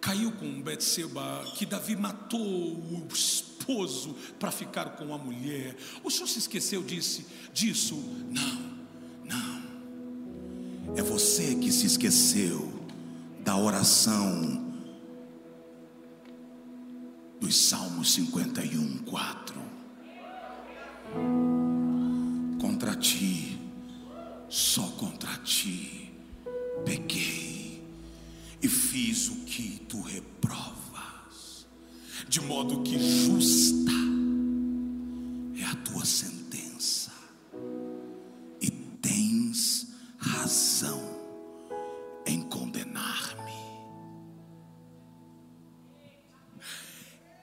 caiu 0.00 0.32
com 0.32 0.60
Betseba, 0.60 1.44
que 1.54 1.64
Davi 1.64 1.96
matou 1.96 2.40
o 2.40 3.08
esposo 3.10 4.14
para 4.38 4.50
ficar 4.50 4.96
com 4.96 5.14
a 5.14 5.18
mulher. 5.18 5.76
O 6.04 6.10
senhor 6.10 6.26
se 6.26 6.40
esqueceu 6.40 6.82
disse, 6.82 7.26
disso? 7.54 7.96
Não, 8.30 8.70
não. 9.24 9.62
É 10.94 11.02
você 11.02 11.54
que 11.54 11.72
se 11.72 11.86
esqueceu 11.86 12.70
da 13.42 13.56
oração 13.56 14.74
dos 17.40 17.56
Salmos 17.56 18.12
51, 18.12 18.98
4. 19.04 19.59
Tu 29.90 30.00
reprovas, 30.02 31.66
de 32.28 32.40
modo 32.40 32.80
que 32.84 32.96
justa 32.96 33.90
é 35.58 35.64
a 35.64 35.74
tua 35.74 36.04
sentença, 36.04 37.10
e 38.62 38.70
tens 39.02 39.88
razão 40.16 41.00
em 42.24 42.40
condenar-me. 42.42 43.50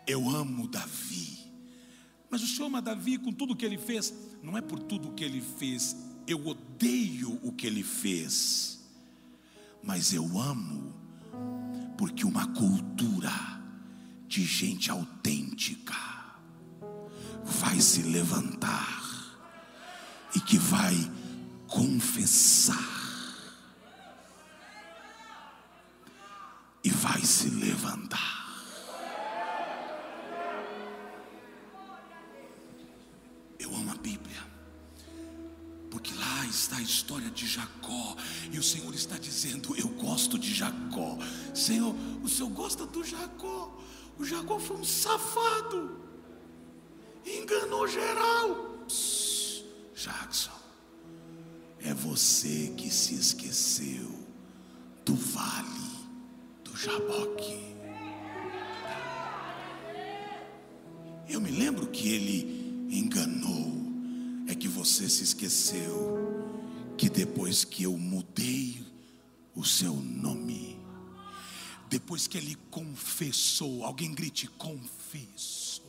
Eu 0.07 0.29
amo 0.29 0.69
Davi, 0.69 1.51
mas 2.29 2.41
o 2.41 2.47
Senhor 2.47 2.67
ama 2.67 2.81
Davi 2.81 3.17
com 3.17 3.33
tudo 3.33 3.51
o 3.51 3.55
que 3.57 3.65
ele 3.65 3.77
fez, 3.77 4.13
não 4.41 4.57
é 4.57 4.61
por 4.61 4.79
tudo 4.79 5.09
o 5.09 5.13
que 5.13 5.25
ele 5.25 5.41
fez, 5.41 5.97
eu 6.25 6.47
odeio 6.47 7.41
o 7.43 7.51
que 7.51 7.67
ele 7.67 7.83
fez, 7.83 8.79
mas 9.83 10.13
eu 10.13 10.39
amo, 10.39 10.95
porque 11.97 12.25
uma 12.25 12.47
cultura 12.53 13.31
de 14.27 14.43
gente 14.45 14.91
autêntica 14.91 15.95
vai 17.43 17.79
se 17.79 18.03
levantar 18.03 19.03
e 20.35 20.39
que 20.39 20.57
vai 20.57 20.95
confessar 21.67 22.97
e 26.83 26.89
vai 26.89 27.21
se 27.21 27.49
levantar. 27.49 28.37
Eu 33.59 33.75
amo 33.75 33.91
a 33.91 33.95
Bíblia, 33.95 34.41
porque 35.89 36.13
lá 36.13 36.45
está 36.45 36.77
a 36.77 36.81
história 36.81 37.29
de 37.31 37.47
Jacó, 37.47 38.15
e 38.51 38.59
o 38.59 38.63
Senhor 38.63 38.93
está 38.93 39.17
dizendo: 39.17 39.75
Eu 39.75 39.89
gosto 39.89 40.37
de 40.37 40.53
Jacó. 40.53 41.17
Senhor, 41.53 41.95
o 42.23 42.29
Senhor 42.29 42.49
gosta 42.49 42.85
do 42.85 43.03
Jacó. 43.03 43.77
O 44.17 44.25
Jacó 44.25 44.59
foi 44.59 44.77
um 44.77 44.83
safado, 44.83 45.99
enganou 47.25 47.87
geral. 47.87 48.85
Psst, 48.87 49.63
Jackson, 49.95 50.51
é 51.79 51.93
você 51.93 52.73
que 52.75 52.89
se 52.89 53.13
esqueceu 53.13 54.09
do 55.05 55.13
vale 55.13 55.67
do 56.63 56.75
Jaboque. 56.75 57.67
Eu 61.29 61.41
me 61.41 61.51
lembro 61.51 61.87
que 61.87 62.09
ele 62.09 62.87
enganou, 62.89 63.91
é 64.47 64.55
que 64.55 64.67
você 64.67 65.07
se 65.09 65.23
esqueceu 65.23 66.36
que 66.97 67.09
depois 67.09 67.63
que 67.63 67.83
eu 67.83 67.95
mudei 67.95 68.83
o 69.55 69.63
seu 69.63 69.93
nome, 69.93 70.77
depois 71.87 72.27
que 72.27 72.37
ele 72.37 72.57
confessou, 72.71 73.85
alguém 73.85 74.13
grite 74.13 74.47
confessou. 74.47 75.85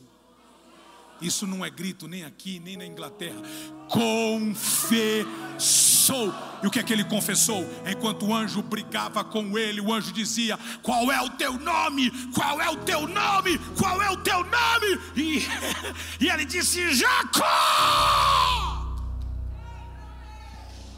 Isso 1.21 1.45
não 1.45 1.65
é 1.65 1.69
grito 1.69 2.07
nem 2.07 2.23
aqui, 2.23 2.59
nem 2.59 2.77
na 2.77 2.85
Inglaterra. 2.85 3.41
Confessou. 3.89 5.13
E 6.63 6.67
o 6.67 6.71
que 6.71 6.79
é 6.79 6.83
que 6.83 6.93
ele 6.93 7.03
confessou? 7.03 7.65
Enquanto 7.85 8.25
o 8.25 8.33
anjo 8.33 8.61
brigava 8.61 9.21
com 9.23 9.57
ele, 9.57 9.81
o 9.81 9.91
anjo 9.91 10.13
dizia: 10.13 10.57
Qual 10.81 11.11
é 11.11 11.21
o 11.21 11.29
teu 11.31 11.59
nome? 11.59 12.09
Qual 12.33 12.61
é 12.61 12.69
o 12.69 12.77
teu 12.77 13.05
nome? 13.05 13.57
Qual 13.77 14.01
é 14.01 14.09
o 14.09 14.17
teu 14.17 14.45
nome? 14.45 14.97
E, 15.15 15.45
e 16.23 16.29
ele 16.29 16.45
disse: 16.45 16.93
Jacó! 16.93 18.38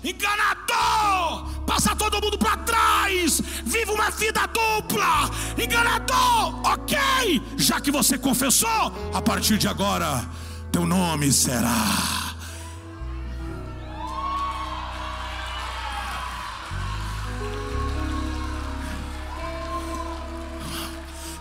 Enganador! 0.03 1.49
Passa 1.65 1.95
todo 1.95 2.21
mundo 2.21 2.37
para 2.37 2.57
trás! 2.57 3.41
Vive 3.63 3.91
uma 3.91 4.09
vida 4.09 4.47
dupla! 4.47 5.29
Enganador! 5.57 6.61
Ok! 6.65 6.97
Já 7.57 7.79
que 7.79 7.91
você 7.91 8.17
confessou, 8.17 8.91
a 9.13 9.21
partir 9.21 9.57
de 9.57 9.67
agora, 9.67 10.25
teu 10.71 10.85
nome 10.85 11.31
será. 11.31 12.31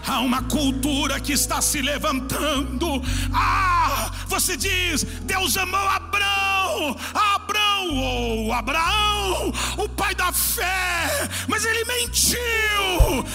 Há 0.07 0.21
uma 0.21 0.43
cultura 0.43 1.21
que 1.21 1.33
está 1.33 1.63
se 1.63 1.81
levantando. 1.81 3.01
Ah, 3.33 4.11
você 4.27 4.57
diz: 4.57 5.05
Deus 5.23 5.57
amou 5.57 5.79
Abraão, 5.79 6.97
Abraão, 7.15 7.40
ou 7.97 8.53
Abraão, 8.53 9.53
o 9.79 9.89
pai 9.89 10.15
da 10.15 10.33
fé, 10.33 11.29
mas 11.49 11.65
ele 11.65 11.85
mentiu. 11.85 12.41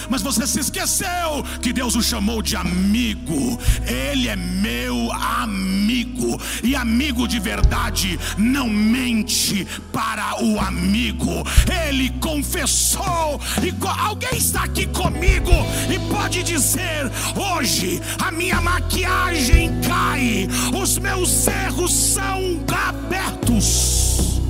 Mas 0.08 0.22
você 0.22 0.46
se 0.46 0.60
esqueceu 0.60 1.44
que 1.60 1.72
Deus 1.72 1.94
o 1.94 2.02
chamou 2.02 2.42
de 2.42 2.56
amigo. 2.56 3.58
Ele 3.86 4.28
é 4.28 4.36
meu 4.36 5.12
amigo, 5.12 6.40
e 6.62 6.74
amigo 6.74 7.26
de 7.26 7.38
verdade 7.38 8.18
não 8.36 8.68
mente 8.68 9.66
para 9.92 10.42
o 10.42 10.58
amigo. 10.58 11.44
Ele 11.86 12.10
confessou, 12.20 13.40
e 13.62 13.74
alguém 14.00 14.36
está 14.36 14.64
aqui 14.64 14.86
comigo 14.86 15.52
e 15.92 15.98
pode 16.12 16.42
dizer 16.42 17.10
hoje 17.36 18.00
a 18.18 18.30
minha 18.30 18.60
maquiagem 18.60 19.80
cai, 19.80 20.48
os 20.74 20.98
meus 20.98 21.46
erros 21.46 21.92
são 21.92 22.64
abertos. 22.86 24.45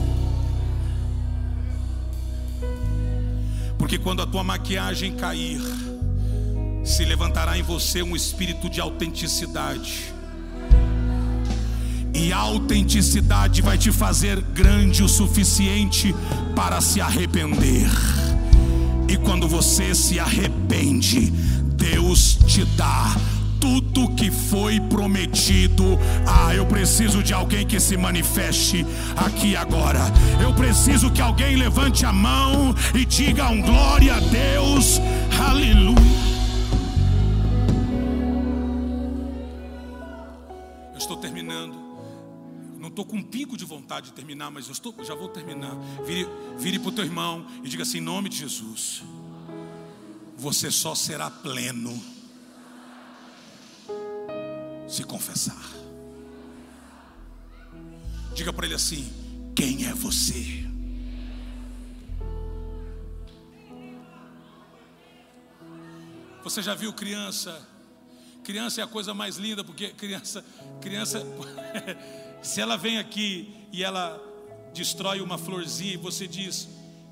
Porque 3.87 3.99
quando 3.99 4.21
a 4.21 4.27
tua 4.27 4.43
maquiagem 4.43 5.13
cair, 5.13 5.61
se 6.85 7.05
levantará 7.05 7.57
em 7.57 7.63
você 7.63 8.03
um 8.03 8.17
espírito 8.17 8.69
de 8.69 8.81
autenticidade. 8.81 10.13
E 12.13 12.33
a 12.33 12.37
autenticidade 12.37 13.63
vai 13.63 13.79
te 13.79 13.93
fazer 13.93 14.41
grande 14.41 15.05
o 15.05 15.09
suficiente 15.09 16.13
para 16.57 16.81
se 16.81 17.01
arrepender. 17.01 17.89
E 19.09 19.17
quando 19.19 19.47
você 19.47 19.95
se 19.95 20.19
arrepende, 20.19 21.31
Deus 21.77 22.41
te 22.45 22.65
dá 22.65 23.15
tudo 23.67 24.09
que 24.15 24.31
foi 24.31 24.79
prometido. 24.79 25.99
Ah, 26.25 26.55
eu 26.55 26.65
preciso 26.67 27.21
de 27.21 27.35
alguém 27.35 27.67
que 27.67 27.81
se 27.81 27.97
manifeste 27.97 28.87
aqui 29.17 29.57
agora. 29.57 30.03
Eu 30.41 30.55
preciso 30.55 31.11
que 31.11 31.21
alguém 31.21 31.57
levante 31.57 32.07
a 32.07 32.13
mão 32.13 32.73
e 32.95 33.05
diga 33.05 33.49
um 33.49 33.61
glória 33.61 34.15
a 34.15 34.21
Deus. 34.21 35.01
Aleluia. 35.49 35.97
Eu 40.93 40.99
estou 40.99 41.17
terminando. 41.17 41.75
Não 42.79 42.87
estou 42.87 43.05
com 43.05 43.17
um 43.17 43.23
pico 43.23 43.57
de 43.57 43.65
vontade 43.65 44.07
de 44.07 44.13
terminar, 44.13 44.49
mas 44.49 44.67
eu 44.67 44.73
estou, 44.73 44.95
já 45.03 45.17
vou 45.17 45.29
terminar. 45.29 45.77
Vire, 46.07 46.29
vire 46.57 46.79
para 46.79 46.89
o 46.89 46.93
teu 46.93 47.05
irmão 47.05 47.45
e 47.65 47.69
diga 47.69 47.83
assim: 47.83 47.99
em 47.99 48.03
nome 48.03 48.29
de 48.29 48.37
Jesus, 48.37 49.03
você 50.37 50.71
só 50.71 50.95
será 50.95 51.29
pleno 51.29 52.16
se 54.97 55.05
confessar. 55.05 55.63
Diga 58.35 58.53
para 58.53 58.65
ele 58.65 58.75
assim: 58.75 59.13
quem 59.55 59.85
é 59.87 59.93
você? 59.93 60.65
Você 66.43 66.63
já 66.63 66.75
viu 66.75 66.93
criança? 66.93 67.67
Criança 68.43 68.81
é 68.81 68.85
a 68.85 68.87
coisa 68.87 69.13
mais 69.13 69.37
linda, 69.37 69.65
porque 69.65 69.89
criança, 69.89 70.45
criança, 70.81 71.23
se 72.41 72.61
ela 72.61 72.77
vem 72.77 72.99
aqui 72.99 73.53
e 73.73 73.83
ela 73.83 74.23
destrói 74.73 75.21
uma 75.21 75.37
florzinha 75.37 75.95
e 75.95 75.97
você 75.97 76.29
diz, 76.29 76.69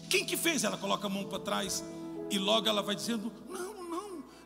quem 0.08 0.24
que 0.24 0.36
fez? 0.36 0.62
Ela 0.62 0.78
coloca 0.78 1.08
a 1.08 1.10
mão 1.10 1.24
para 1.24 1.40
trás 1.40 1.82
e 2.30 2.38
logo 2.38 2.68
ela 2.68 2.82
vai 2.82 2.94
dizendo, 2.94 3.32
não, 3.50 3.73
não, 3.73 3.73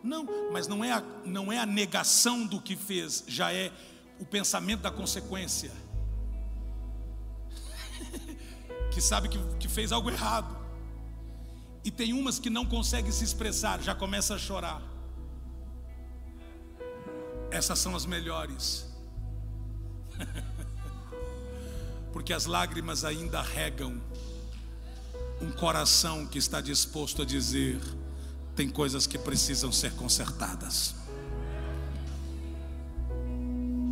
não, 0.03 0.26
mas 0.53 0.66
não 0.66 0.84
é 0.84 0.92
a, 0.92 1.03
não 1.24 1.53
é 1.53 1.59
a 1.59 1.66
negação 1.66 2.46
do 2.46 2.61
que 2.61 2.76
fez, 2.76 3.24
já 3.26 3.53
é 3.53 3.72
o 4.20 4.24
pensamento 4.24 4.80
da 4.80 4.90
consequência, 4.90 5.72
que 8.90 9.01
sabe 9.01 9.28
que, 9.28 9.38
que 9.59 9.68
fez 9.68 9.92
algo 9.92 10.11
errado. 10.11 10.57
E 11.84 11.90
tem 11.90 12.12
umas 12.12 12.38
que 12.38 12.51
não 12.51 12.66
conseguem 12.66 13.11
se 13.11 13.24
expressar, 13.24 13.80
já 13.80 13.94
começa 13.94 14.34
a 14.34 14.38
chorar. 14.38 14.82
Essas 17.51 17.78
são 17.78 17.96
as 17.96 18.05
melhores. 18.05 18.86
Porque 22.12 22.32
as 22.32 22.46
lágrimas 22.46 23.05
ainda 23.05 23.40
regam 23.40 24.03
um 25.40 25.51
coração 25.53 26.26
que 26.26 26.38
está 26.38 26.61
disposto 26.61 27.22
a 27.22 27.24
dizer: 27.24 27.80
tem 28.59 28.68
coisas 28.68 29.06
que 29.06 29.16
precisam 29.16 29.70
ser 29.70 29.92
consertadas. 29.92 30.92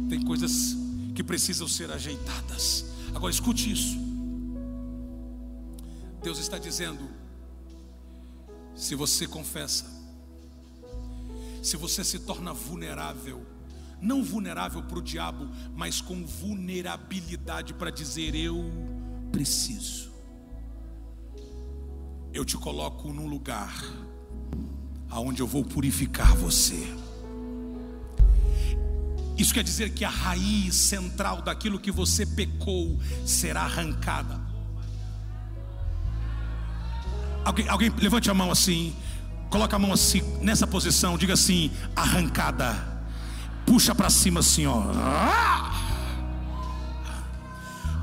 Tem 0.09 0.21
coisas 0.21 0.77
que 1.15 1.23
precisam 1.23 1.69
ser 1.69 1.89
ajeitadas. 1.93 2.85
Agora 3.15 3.31
escute 3.33 3.71
isso. 3.71 3.97
Deus 6.21 6.41
está 6.41 6.59
dizendo: 6.59 7.09
se 8.75 8.97
você 8.97 9.29
confessa, 9.29 9.87
se 11.63 11.77
você 11.77 12.03
se 12.03 12.19
torna 12.19 12.53
vulnerável, 12.53 13.47
não 14.03 14.25
vulnerável 14.25 14.83
para 14.83 14.99
o 14.99 15.03
diabo, 15.03 15.49
mas 15.77 16.01
com 16.01 16.27
vulnerabilidade 16.27 17.73
para 17.73 17.91
dizer: 17.91 18.35
Eu 18.35 18.65
preciso. 19.31 20.11
Eu 22.35 22.45
te 22.45 22.57
coloco 22.57 23.13
num 23.13 23.29
lugar 23.29 24.06
aonde 25.17 25.41
eu 25.41 25.47
vou 25.47 25.65
purificar 25.65 26.37
você. 26.37 26.95
Isso 29.39 29.55
quer 29.55 29.65
dizer 29.65 29.95
que 29.95 30.05
a 30.05 30.11
raiz 30.11 30.75
central 30.75 31.41
daquilo 31.41 31.79
que 31.79 31.91
você 31.91 32.27
pecou 32.27 32.99
será 33.25 33.63
arrancada. 33.63 34.39
Alguém, 37.43 37.67
alguém 37.67 37.91
levante 37.99 38.31
a 38.31 38.35
mão 38.35 38.51
assim, 38.51 38.95
coloca 39.49 39.75
a 39.75 39.79
mão 39.79 39.91
assim, 39.91 40.21
nessa 40.43 40.67
posição, 40.67 41.17
diga 41.17 41.33
assim: 41.33 41.71
arrancada. 41.95 42.77
Puxa 43.65 43.95
para 43.95 44.11
cima 44.11 44.41
assim, 44.41 44.67
ó. 44.67 44.83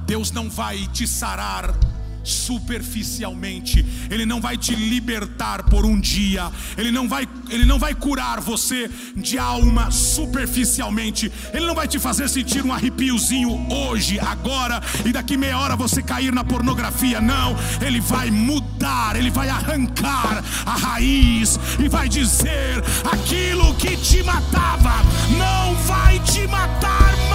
Deus 0.07 0.31
não 0.31 0.49
vai 0.49 0.87
te 0.87 1.05
sarar 1.07 1.75
superficialmente. 2.23 3.85
Ele 4.09 4.25
não 4.25 4.39
vai 4.39 4.57
te 4.57 4.75
libertar 4.75 5.63
por 5.63 5.85
um 5.85 5.99
dia. 5.99 6.51
Ele 6.77 6.91
não 6.91 7.07
vai 7.07 7.27
ele 7.49 7.65
não 7.65 7.77
vai 7.77 7.93
curar 7.93 8.39
você 8.39 8.89
de 9.15 9.37
alma 9.37 9.91
superficialmente. 9.91 11.31
Ele 11.53 11.65
não 11.65 11.75
vai 11.75 11.87
te 11.87 11.99
fazer 11.99 12.27
sentir 12.29 12.65
um 12.65 12.73
arrepiozinho 12.73 13.67
hoje, 13.71 14.19
agora 14.19 14.81
e 15.05 15.11
daqui 15.11 15.37
meia 15.37 15.59
hora 15.59 15.75
você 15.75 16.01
cair 16.01 16.33
na 16.33 16.43
pornografia. 16.43 17.21
Não, 17.21 17.55
ele 17.81 17.99
vai 17.99 18.31
mudar, 18.31 19.15
ele 19.15 19.29
vai 19.29 19.49
arrancar 19.49 20.43
a 20.65 20.75
raiz 20.75 21.59
e 21.79 21.87
vai 21.87 22.07
dizer: 22.09 22.83
aquilo 23.11 23.73
que 23.75 23.95
te 23.97 24.23
matava 24.23 25.03
não 25.37 25.75
vai 25.83 26.19
te 26.19 26.47
matar 26.47 27.17
mais. 27.29 27.32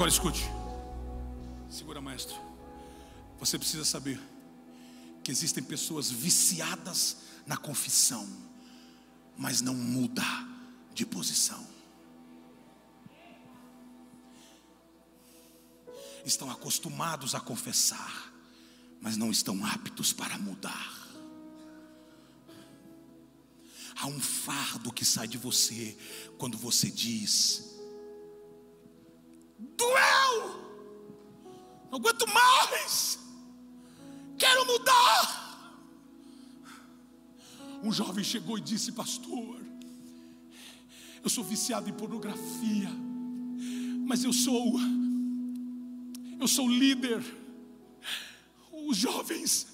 Agora 0.00 0.10
escute. 0.10 0.50
Segura, 1.68 2.00
maestro. 2.00 2.34
Você 3.38 3.58
precisa 3.58 3.84
saber 3.84 4.18
que 5.22 5.30
existem 5.30 5.62
pessoas 5.62 6.10
viciadas 6.10 7.18
na 7.46 7.58
confissão, 7.58 8.26
mas 9.36 9.60
não 9.60 9.74
muda 9.74 10.22
de 10.94 11.04
posição. 11.04 11.68
Estão 16.24 16.50
acostumados 16.50 17.34
a 17.34 17.40
confessar, 17.40 18.32
mas 19.02 19.18
não 19.18 19.30
estão 19.30 19.66
aptos 19.66 20.14
para 20.14 20.38
mudar. 20.38 20.98
Há 23.96 24.06
um 24.06 24.18
fardo 24.18 24.94
que 24.94 25.04
sai 25.04 25.28
de 25.28 25.36
você 25.36 25.94
quando 26.38 26.56
você 26.56 26.90
diz: 26.90 27.69
Doeu! 29.76 30.60
Não 31.90 31.98
aguento 31.98 32.26
mais. 32.28 33.18
Quero 34.38 34.64
mudar. 34.64 35.40
Um 37.82 37.92
jovem 37.92 38.24
chegou 38.24 38.58
e 38.58 38.60
disse: 38.60 38.92
Pastor, 38.92 39.60
eu 41.22 41.28
sou 41.28 41.44
viciado 41.44 41.88
em 41.88 41.92
pornografia, 41.92 42.88
mas 44.06 44.24
eu 44.24 44.32
sou, 44.32 44.78
eu 46.38 46.48
sou 46.48 46.68
líder. 46.68 47.22
Os 48.86 48.96
jovens 48.96 49.69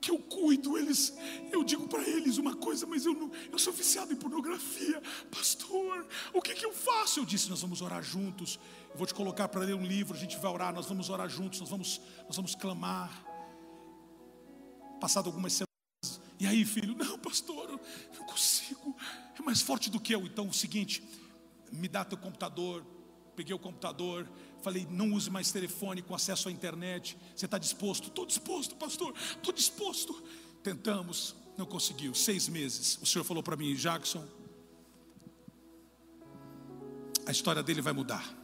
que 0.00 0.10
eu 0.10 0.18
cuido, 0.18 0.78
eles, 0.78 1.14
eu 1.52 1.62
digo 1.62 1.86
para 1.86 2.02
eles 2.08 2.38
uma 2.38 2.56
coisa, 2.56 2.86
mas 2.86 3.04
eu 3.04 3.12
não, 3.12 3.30
eu 3.52 3.58
sou 3.58 3.72
viciado 3.72 4.12
em 4.12 4.16
pornografia, 4.16 5.00
pastor. 5.30 6.06
O 6.32 6.40
que 6.40 6.54
que 6.54 6.64
eu 6.64 6.72
faço? 6.72 7.20
Eu 7.20 7.26
disse, 7.26 7.50
nós 7.50 7.60
vamos 7.60 7.82
orar 7.82 8.02
juntos. 8.02 8.58
Eu 8.90 8.96
vou 8.96 9.06
te 9.06 9.14
colocar 9.14 9.48
para 9.48 9.60
ler 9.60 9.74
um 9.74 9.84
livro, 9.84 10.16
a 10.16 10.18
gente 10.18 10.36
vai 10.38 10.50
orar, 10.50 10.74
nós 10.74 10.86
vamos 10.86 11.10
orar 11.10 11.28
juntos, 11.28 11.60
nós 11.60 11.68
vamos, 11.68 12.00
nós 12.26 12.36
vamos 12.36 12.54
clamar. 12.54 13.24
Passado 15.00 15.26
algumas 15.26 15.52
semanas, 15.52 16.20
e 16.38 16.46
aí, 16.46 16.64
filho? 16.64 16.96
Não, 16.96 17.18
pastor, 17.18 17.78
eu 18.18 18.24
consigo. 18.24 18.96
É 19.38 19.42
mais 19.42 19.60
forte 19.60 19.90
do 19.90 20.00
que 20.00 20.14
eu. 20.14 20.22
Então, 20.22 20.48
o 20.48 20.54
seguinte, 20.54 21.02
me 21.70 21.88
dá 21.88 22.04
teu 22.04 22.16
computador. 22.16 22.84
Peguei 23.36 23.54
o 23.54 23.58
computador, 23.58 24.28
falei, 24.62 24.86
não 24.90 25.12
use 25.12 25.30
mais 25.30 25.50
telefone 25.50 26.02
com 26.02 26.14
acesso 26.14 26.48
à 26.48 26.52
internet. 26.52 27.16
Você 27.34 27.46
está 27.46 27.58
disposto? 27.58 28.08
Estou 28.08 28.26
disposto, 28.26 28.76
pastor, 28.76 29.14
estou 29.16 29.52
disposto. 29.52 30.22
Tentamos, 30.62 31.34
não 31.56 31.66
conseguiu. 31.66 32.14
Seis 32.14 32.48
meses. 32.48 32.98
O 33.02 33.06
senhor 33.06 33.24
falou 33.24 33.42
para 33.42 33.56
mim, 33.56 33.74
Jackson, 33.74 34.26
a 37.26 37.30
história 37.30 37.62
dele 37.62 37.80
vai 37.80 37.92
mudar. 37.92 38.36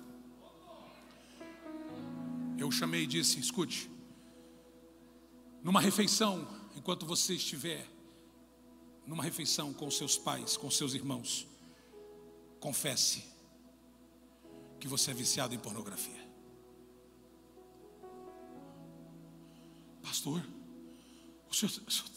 Eu 2.59 2.71
chamei 2.71 3.03
e 3.03 3.07
disse: 3.07 3.39
escute, 3.39 3.91
numa 5.63 5.81
refeição, 5.81 6.47
enquanto 6.75 7.05
você 7.05 7.35
estiver 7.35 7.87
numa 9.07 9.23
refeição 9.23 9.73
com 9.73 9.91
seus 9.91 10.19
pais, 10.19 10.57
com 10.57 10.71
seus 10.71 10.95
irmãos, 10.95 11.47
confesse 12.59 13.36
que 14.87 14.91
você 14.91 15.11
é 15.11 15.15
viciado 15.15 15.53
em 15.53 15.59
pornografia. 15.59 16.25
Pastor, 20.01 20.41
o 21.51 21.55
senhor, 21.55 21.73
o 21.85 21.91
senhor, 21.91 22.11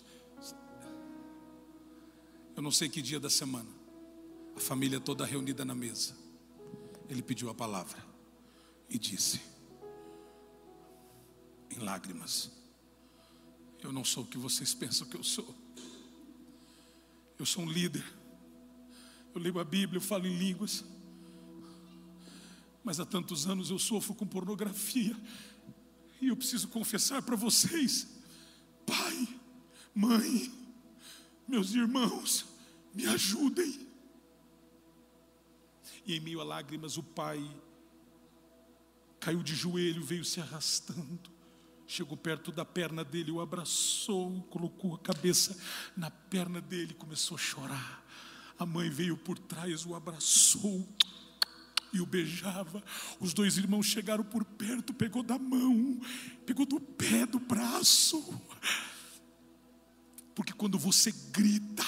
eu 2.56 2.62
não 2.62 2.72
sei 2.72 2.88
que 2.88 3.02
dia 3.02 3.20
da 3.20 3.30
semana, 3.30 3.70
a 4.56 4.60
família 4.60 5.00
toda 5.00 5.26
reunida 5.26 5.66
na 5.66 5.74
mesa, 5.74 6.16
ele 7.10 7.24
pediu 7.24 7.50
a 7.50 7.56
palavra 7.56 7.98
e 8.88 9.00
disse: 9.00 9.42
em 11.72 11.80
lágrimas. 11.80 12.52
Eu 13.82 13.92
não 13.92 14.06
sou 14.06 14.26
o 14.26 14.28
que 14.28 14.38
vocês 14.38 14.76
pensam 14.76 15.08
que 15.08 15.18
eu 15.18 15.24
sou. 15.24 15.56
Eu 17.40 17.48
sou 17.48 17.64
um 17.64 17.72
líder. 17.72 18.06
Eu 19.34 19.42
leio 19.42 19.58
a 19.58 19.64
Bíblia, 19.64 19.98
eu 19.98 20.02
falo 20.02 20.28
em 20.28 20.38
línguas. 20.38 20.84
Mas 22.84 23.00
há 23.00 23.06
tantos 23.06 23.48
anos 23.48 23.70
eu 23.70 23.80
sofro 23.80 24.16
com 24.16 24.26
pornografia. 24.26 25.16
E 26.22 26.28
eu 26.28 26.36
preciso 26.36 26.68
confessar 26.68 27.22
para 27.22 27.36
vocês, 27.36 28.08
pai, 28.86 29.40
mãe, 29.94 30.52
meus 31.48 31.74
irmãos, 31.74 32.46
me 32.94 33.06
ajudem. 33.06 33.88
E 36.06 36.16
em 36.16 36.20
meio 36.20 36.42
a 36.42 36.44
lágrimas, 36.44 36.98
o 36.98 37.04
pai 37.04 37.40
caiu 39.20 39.44
de 39.44 39.56
joelho, 39.56 40.04
veio 40.04 40.26
se 40.26 40.40
arrastando. 40.40 41.30
Chegou 41.88 42.16
perto 42.16 42.52
da 42.52 42.64
perna 42.64 43.04
dele, 43.04 43.32
o 43.32 43.42
abraçou, 43.42 44.42
colocou 44.44 44.94
a 44.94 45.00
cabeça 45.00 45.58
na 45.98 46.12
perna 46.12 46.62
dele, 46.62 46.94
começou 46.94 47.36
a 47.36 47.40
chorar. 47.40 48.06
A 48.60 48.66
mãe 48.66 48.90
veio 48.90 49.18
por 49.18 49.40
trás, 49.40 49.86
o 49.86 49.96
abraçou 49.96 50.88
e 51.94 52.02
o 52.02 52.06
beijava. 52.06 52.84
Os 53.20 53.34
dois 53.34 53.58
irmãos 53.58 53.86
chegaram 53.86 54.24
por 54.24 54.44
perto, 54.44 54.94
pegou 54.94 55.24
da 55.24 55.38
mão, 55.38 56.00
pegou 56.46 56.66
do 56.66 56.80
pé, 56.80 57.26
do 57.26 57.40
braço. 57.40 58.42
Porque 60.36 60.54
quando 60.54 60.78
você 60.80 61.12
grita 61.32 61.86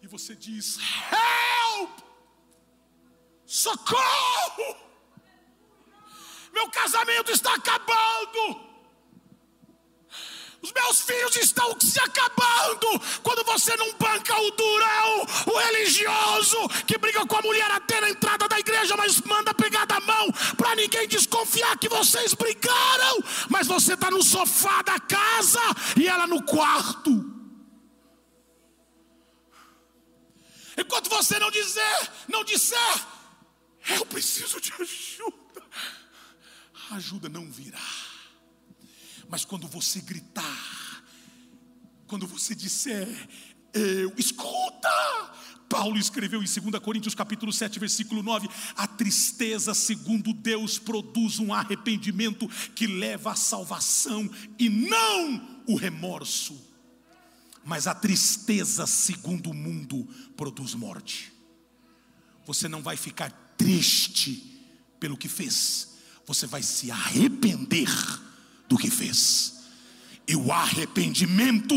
e 0.00 0.06
você 0.06 0.34
diz: 0.34 0.78
Help! 1.10 2.00
Socorro! 3.46 4.76
Meu 6.52 6.68
casamento 6.70 7.30
está 7.30 7.54
acabando. 7.54 8.71
Os 10.62 10.72
meus 10.72 11.00
filhos 11.00 11.36
estão 11.36 11.78
se 11.80 11.98
acabando. 11.98 12.86
Quando 13.22 13.44
você 13.44 13.76
não 13.76 13.92
banca 13.94 14.40
o 14.40 14.50
durão, 14.52 15.26
o 15.46 15.58
religioso, 15.58 16.68
que 16.86 16.96
briga 16.98 17.26
com 17.26 17.36
a 17.36 17.42
mulher 17.42 17.70
até 17.70 18.00
na 18.00 18.10
entrada 18.10 18.48
da 18.48 18.58
igreja, 18.58 18.96
mas 18.96 19.20
manda 19.22 19.52
pegar 19.52 19.84
da 19.86 20.00
mão 20.00 20.30
para 20.56 20.76
ninguém 20.76 21.08
desconfiar 21.08 21.76
que 21.78 21.88
vocês 21.88 22.34
brigaram. 22.34 23.22
Mas 23.48 23.66
você 23.66 23.94
está 23.94 24.10
no 24.10 24.22
sofá 24.22 24.82
da 24.82 25.00
casa 25.00 25.60
e 25.96 26.06
ela 26.06 26.26
no 26.26 26.42
quarto. 26.42 27.30
Enquanto 30.76 31.10
você 31.10 31.38
não 31.38 31.50
dizer, 31.50 32.10
não 32.28 32.44
disser, 32.44 33.06
eu 33.90 34.06
preciso 34.06 34.60
de 34.60 34.72
ajuda 34.72 35.42
a 36.92 36.96
ajuda 36.96 37.28
não 37.28 37.50
virá. 37.50 37.80
Mas 39.32 39.46
quando 39.46 39.66
você 39.66 39.98
gritar, 40.02 41.04
quando 42.06 42.26
você 42.26 42.54
disser, 42.54 43.08
eu, 43.72 44.12
escuta! 44.18 44.90
Paulo 45.70 45.96
escreveu 45.96 46.42
em 46.42 46.44
2 46.44 46.78
Coríntios 46.82 47.14
capítulo 47.14 47.50
7, 47.50 47.78
versículo 47.78 48.22
9: 48.22 48.46
a 48.76 48.86
tristeza, 48.86 49.72
segundo 49.72 50.34
Deus, 50.34 50.78
produz 50.78 51.38
um 51.38 51.54
arrependimento 51.54 52.46
que 52.74 52.86
leva 52.86 53.32
à 53.32 53.34
salvação 53.34 54.30
e 54.58 54.68
não 54.68 55.62
o 55.66 55.76
remorso. 55.76 56.60
Mas 57.64 57.86
a 57.86 57.94
tristeza, 57.94 58.86
segundo 58.86 59.48
o 59.48 59.54
mundo, 59.54 60.06
produz 60.36 60.74
morte. 60.74 61.32
Você 62.44 62.68
não 62.68 62.82
vai 62.82 62.98
ficar 62.98 63.30
triste 63.56 64.62
pelo 65.00 65.16
que 65.16 65.26
fez, 65.26 65.96
você 66.26 66.46
vai 66.46 66.62
se 66.62 66.90
arrepender 66.90 67.88
do 68.72 68.78
que 68.78 68.90
fez. 68.90 69.64
E 70.26 70.34
o 70.34 70.50
arrependimento, 70.50 71.74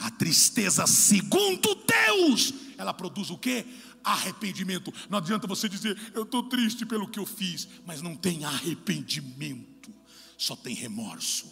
a 0.00 0.10
tristeza 0.10 0.84
segundo 0.86 1.74
Deus, 1.74 2.52
ela 2.76 2.92
produz 2.92 3.30
o 3.30 3.38
que? 3.38 3.64
Arrependimento. 4.02 4.92
Não 5.08 5.18
adianta 5.18 5.46
você 5.46 5.68
dizer, 5.68 5.96
eu 6.12 6.24
estou 6.24 6.42
triste 6.42 6.84
pelo 6.84 7.06
que 7.06 7.18
eu 7.20 7.26
fiz, 7.26 7.68
mas 7.86 8.02
não 8.02 8.16
tem 8.16 8.44
arrependimento, 8.44 9.94
só 10.36 10.56
tem 10.56 10.74
remorso. 10.74 11.46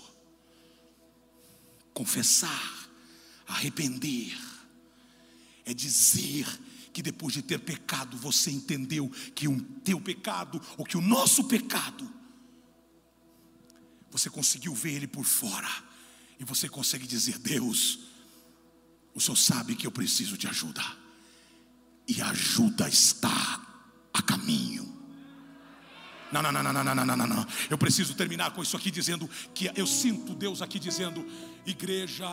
Confessar, 1.95 2.91
arrepender, 3.47 4.37
é 5.65 5.73
dizer 5.73 6.47
que 6.93 7.01
depois 7.01 7.33
de 7.33 7.43
ter 7.43 7.61
pecado, 7.61 8.17
você 8.17 8.51
entendeu 8.51 9.09
que 9.37 9.47
o 9.47 9.61
teu 9.85 10.01
pecado, 10.01 10.61
ou 10.77 10.85
que 10.85 10.97
o 10.97 11.03
nosso 11.03 11.45
pecado, 11.45 12.18
você 14.11 14.31
conseguiu 14.31 14.75
ver 14.75 14.95
ele 14.95 15.07
por 15.07 15.25
fora. 15.25 15.69
E 16.39 16.45
você 16.45 16.69
consegue 16.69 17.07
dizer: 17.07 17.39
Deus, 17.39 17.99
o 19.15 19.21
Senhor 19.21 19.37
sabe 19.37 19.75
que 19.75 19.87
eu 19.87 19.91
preciso 19.91 20.39
de 20.39 20.47
ajuda. 20.47 20.83
E 22.07 22.21
a 22.23 22.31
ajuda 22.31 22.89
está 22.89 23.67
a 24.13 24.23
caminho. 24.23 24.97
Não, 26.33 26.43
não, 26.43 26.53
não, 26.53 26.63
não, 26.63 26.73
não, 26.73 26.95
não, 26.95 27.07
não, 27.07 27.17
não, 27.17 27.27
não. 27.27 27.47
Eu 27.71 27.79
preciso 27.79 28.15
terminar 28.15 28.53
com 28.53 28.63
isso 28.63 28.77
aqui 28.77 28.91
dizendo 28.91 29.29
que 29.55 29.71
eu 29.75 29.87
sinto 29.87 30.35
Deus 30.35 30.63
aqui 30.63 30.79
dizendo: 30.79 31.27
igreja, 31.67 32.29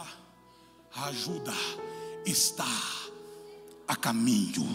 a 0.94 1.06
ajuda 1.06 1.54
está 2.26 2.68
a 3.88 3.96
caminho. 3.96 4.68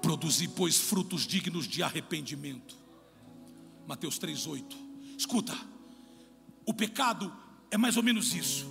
Produzir 0.00 0.48
pois, 0.48 0.76
frutos 0.76 1.26
dignos 1.26 1.66
de 1.66 1.82
arrependimento. 1.82 2.83
Mateus 3.86 4.18
3,8. 4.18 4.76
Escuta, 5.18 5.54
o 6.66 6.72
pecado 6.72 7.32
é 7.70 7.76
mais 7.76 7.96
ou 7.96 8.02
menos 8.02 8.34
isso. 8.34 8.66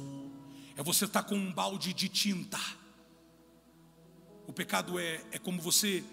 É 0.76 0.84
você 0.84 1.06
estar 1.06 1.24
tá 1.24 1.30
com 1.30 1.36
um 1.36 1.52
balde 1.52 1.94
de 1.94 2.10
tinta. 2.10 2.60
O 4.48 4.54
pecado 4.54 4.98
é, 5.00 5.24
é 5.32 5.38
como 5.38 5.62
você 5.62 6.04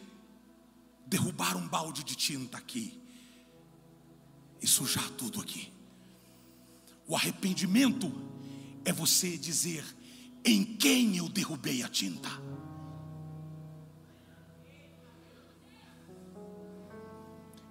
derrubar 1.06 1.56
um 1.56 1.66
balde 1.66 2.04
de 2.04 2.14
tinta 2.14 2.58
aqui 2.58 3.00
e 4.62 4.66
sujar 4.66 5.08
tudo 5.10 5.40
aqui. 5.40 5.72
O 7.06 7.16
arrependimento 7.16 8.12
é 8.84 8.92
você 8.92 9.36
dizer: 9.36 9.84
em 10.44 10.64
quem 10.64 11.16
eu 11.16 11.28
derrubei 11.28 11.82
a 11.82 11.88
tinta. 11.88 12.28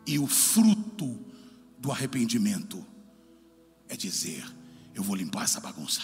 E 0.09 0.17
o 0.17 0.25
fruto 0.25 1.23
do 1.77 1.91
arrependimento 1.91 2.83
é 3.87 3.95
dizer: 3.95 4.43
eu 4.95 5.03
vou 5.03 5.15
limpar 5.15 5.43
essa 5.43 5.59
bagunça. 5.59 6.01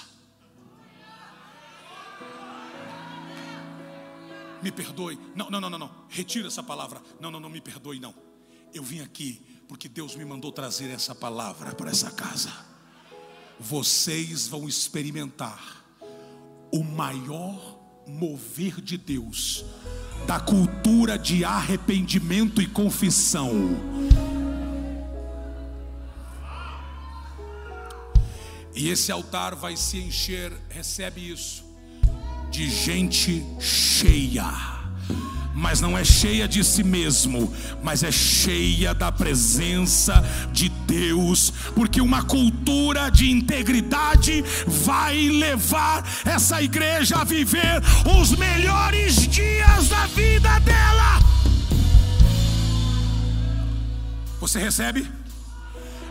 Me 4.62 4.72
perdoe. 4.72 5.18
Não, 5.36 5.50
não, 5.50 5.60
não, 5.60 5.72
não, 5.72 5.80
não. 5.80 5.92
Retira 6.08 6.46
essa 6.46 6.62
palavra. 6.62 7.02
Não, 7.20 7.32
não, 7.32 7.40
não 7.40 7.50
me 7.50 7.60
perdoe, 7.60 8.00
não. 8.00 8.14
Eu 8.72 8.84
vim 8.84 9.00
aqui 9.00 9.42
porque 9.68 9.90
Deus 9.90 10.16
me 10.16 10.24
mandou 10.24 10.52
trazer 10.52 10.92
essa 10.92 11.16
palavra 11.16 11.74
para 11.74 11.90
essa 11.90 12.12
casa. 12.12 12.54
Vocês 13.60 14.48
vão 14.48 14.70
experimentar 14.70 15.84
o 16.72 16.84
maior 16.84 17.75
mover 18.08 18.82
de 18.82 18.98
Deus, 18.98 19.66
da 20.28 20.40
cultura 20.40 21.18
de 21.18 21.44
arrependimento 21.44 22.62
e 22.62 22.68
confissão. 22.68 23.52
E 28.76 28.90
esse 28.90 29.12
altar 29.12 29.56
vai 29.56 29.78
se 29.78 29.98
encher, 29.98 30.52
recebe 30.70 31.32
isso, 31.32 31.64
de 32.52 32.70
gente 32.70 33.44
cheia 33.60 34.76
mas 35.56 35.80
não 35.80 35.98
é 35.98 36.04
cheia 36.04 36.48
de 36.48 36.64
si 36.64 36.84
mesmo, 36.84 37.52
mas 37.82 38.04
é 38.04 38.12
cheia 38.12 38.94
da 38.94 39.10
presença 39.10 40.24
de 40.52 40.68
Deus, 40.68 41.52
porque 41.74 42.02
uma 42.02 42.24
cultura 42.24 43.10
de 43.10 43.32
integridade 43.32 44.44
vai 44.68 45.16
levar 45.30 46.06
essa 46.26 46.62
igreja 46.62 47.18
a 47.18 47.24
viver 47.24 47.82
os 48.20 48.32
melhores 48.32 49.28
dias 49.28 49.88
da 49.88 50.06
vida 50.08 50.60
dela. 50.60 51.20
Você 54.42 54.60
recebe? 54.60 55.10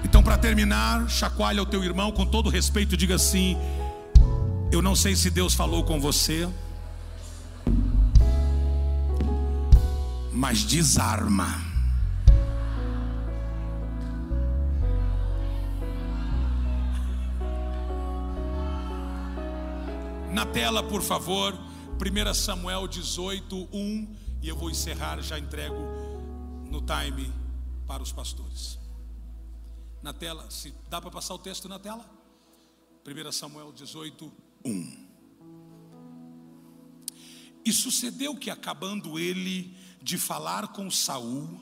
Então, 0.02 0.22
para 0.22 0.38
terminar, 0.38 1.08
chacoalha 1.08 1.62
o 1.62 1.66
teu 1.66 1.84
irmão 1.84 2.10
com 2.10 2.24
todo 2.24 2.48
respeito, 2.48 2.96
diga 2.96 3.14
assim: 3.14 3.58
Eu 4.72 4.80
não 4.80 4.96
sei 4.96 5.14
se 5.14 5.30
Deus 5.30 5.54
falou 5.54 5.84
com 5.84 6.00
você. 6.00 6.48
Mas 10.34 10.64
desarma. 10.64 11.46
Na 20.32 20.44
tela, 20.44 20.82
por 20.82 21.00
favor, 21.00 21.54
1 21.54 22.34
Samuel 22.34 22.88
18, 22.88 23.68
1, 23.72 24.16
e 24.42 24.48
eu 24.48 24.56
vou 24.56 24.68
encerrar, 24.68 25.22
já 25.22 25.38
entrego 25.38 25.76
no 26.68 26.80
time 26.82 27.32
para 27.86 28.02
os 28.02 28.10
pastores. 28.10 28.78
Na 30.02 30.12
tela, 30.12 30.50
se 30.50 30.74
dá 30.90 31.00
para 31.00 31.12
passar 31.12 31.34
o 31.34 31.38
texto 31.38 31.68
na 31.68 31.78
tela? 31.78 32.04
1 33.06 33.32
Samuel 33.32 33.72
18, 33.72 34.32
1. 34.64 35.04
E 37.64 37.72
sucedeu 37.72 38.34
que, 38.34 38.50
acabando 38.50 39.18
ele 39.18 39.83
de 40.04 40.18
falar 40.18 40.68
com 40.68 40.90
Saul, 40.90 41.58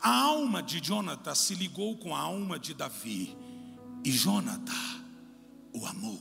a 0.00 0.10
alma 0.10 0.60
de 0.60 0.80
Jonathan 0.80 1.34
se 1.36 1.54
ligou 1.54 1.96
com 1.96 2.14
a 2.14 2.18
alma 2.18 2.58
de 2.58 2.74
Davi, 2.74 3.36
e 4.04 4.10
Jonathan 4.10 4.72
o 5.72 5.86
amou. 5.86 6.20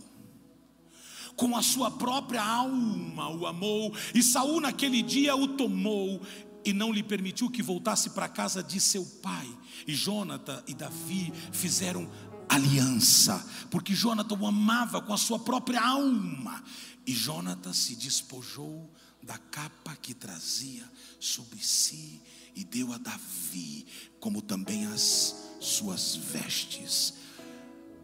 Com 1.36 1.58
a 1.58 1.64
sua 1.64 1.90
própria 1.90 2.44
alma 2.44 3.30
o 3.30 3.48
amou, 3.48 3.92
e 4.14 4.22
Saul 4.22 4.62
naquele 4.62 5.02
dia 5.02 5.36
o 5.36 5.48
tomou 5.48 6.22
e 6.64 6.72
não 6.72 6.94
lhe 6.94 7.02
permitiu 7.02 7.50
que 7.50 7.64
voltasse 7.64 8.12
para 8.12 8.26
a 8.26 8.30
casa 8.30 8.62
de 8.62 8.80
seu 8.80 9.04
pai. 9.22 9.50
E 9.88 9.94
Jonathan 9.96 10.64
e 10.68 10.76
Davi 10.76 11.34
fizeram 11.52 12.10
aliança, 12.48 13.44
porque 13.72 13.96
Jonathan 13.96 14.38
o 14.40 14.46
amava 14.46 15.02
com 15.02 15.14
a 15.14 15.18
sua 15.18 15.40
própria 15.40 15.82
alma. 15.82 16.64
E 17.06 17.12
Jonathan 17.12 17.74
se 17.74 17.96
despojou 17.96 18.90
da 19.24 19.38
capa 19.38 19.96
que 19.96 20.14
trazia 20.14 20.90
sobre 21.20 21.60
si 21.60 22.22
e 22.56 22.64
deu 22.64 22.92
a 22.92 22.98
Davi, 22.98 23.86
como 24.20 24.42
também 24.42 24.86
as 24.88 25.56
suas 25.60 26.16
vestes, 26.16 27.14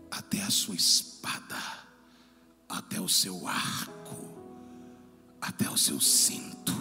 até 0.10 0.42
a 0.42 0.50
sua 0.50 0.76
espada, 0.76 1.62
até 2.68 3.00
o 3.00 3.10
seu 3.10 3.48
arco, 3.48 4.38
até 5.42 5.70
o 5.70 5.78
seu 5.78 6.00
cinto. 6.00 6.74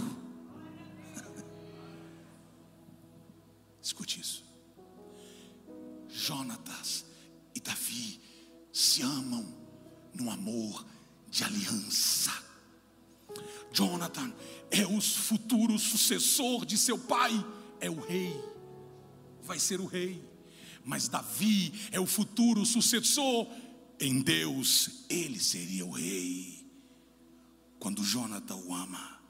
Escute 3.82 4.20
isso. 4.20 4.44
Jonatas 6.08 7.04
e 7.54 7.60
Davi 7.60 8.20
se 8.72 9.02
amam 9.02 9.44
no 10.14 10.30
amor 10.30 10.86
de 11.28 11.44
aliança. 11.44 12.47
Jonathan 13.72 14.32
é 14.70 14.86
o 14.86 15.00
futuro 15.00 15.78
sucessor 15.78 16.64
de 16.64 16.76
seu 16.76 16.98
pai, 16.98 17.32
é 17.80 17.90
o 17.90 18.00
rei, 18.00 18.34
vai 19.42 19.58
ser 19.58 19.80
o 19.80 19.86
rei. 19.86 20.22
Mas 20.84 21.08
Davi 21.08 21.72
é 21.92 22.00
o 22.00 22.06
futuro 22.06 22.64
sucessor, 22.64 23.46
em 24.00 24.22
Deus 24.22 25.04
ele 25.08 25.38
seria 25.38 25.84
o 25.84 25.90
rei. 25.90 26.66
Quando 27.78 28.02
Jonathan 28.02 28.56
o 28.56 28.74
ama, 28.74 29.20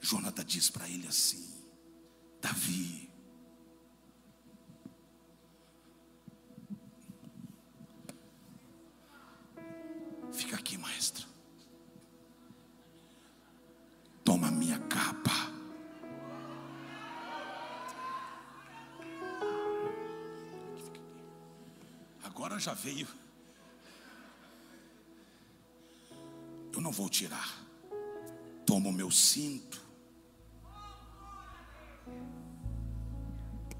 Jonathan 0.00 0.44
diz 0.44 0.68
para 0.68 0.88
ele 0.88 1.06
assim: 1.06 1.44
Davi, 2.40 3.06
Fica 10.36 10.56
aqui, 10.56 10.76
maestro. 10.76 11.25
Toma 14.26 14.50
minha 14.50 14.76
capa. 14.80 15.30
Agora 22.24 22.58
já 22.58 22.74
veio. 22.74 23.06
Eu 26.72 26.80
não 26.80 26.90
vou 26.90 27.08
tirar. 27.08 27.48
Toma 28.66 28.88
o 28.88 28.92
meu 28.92 29.12
cinto. 29.12 29.80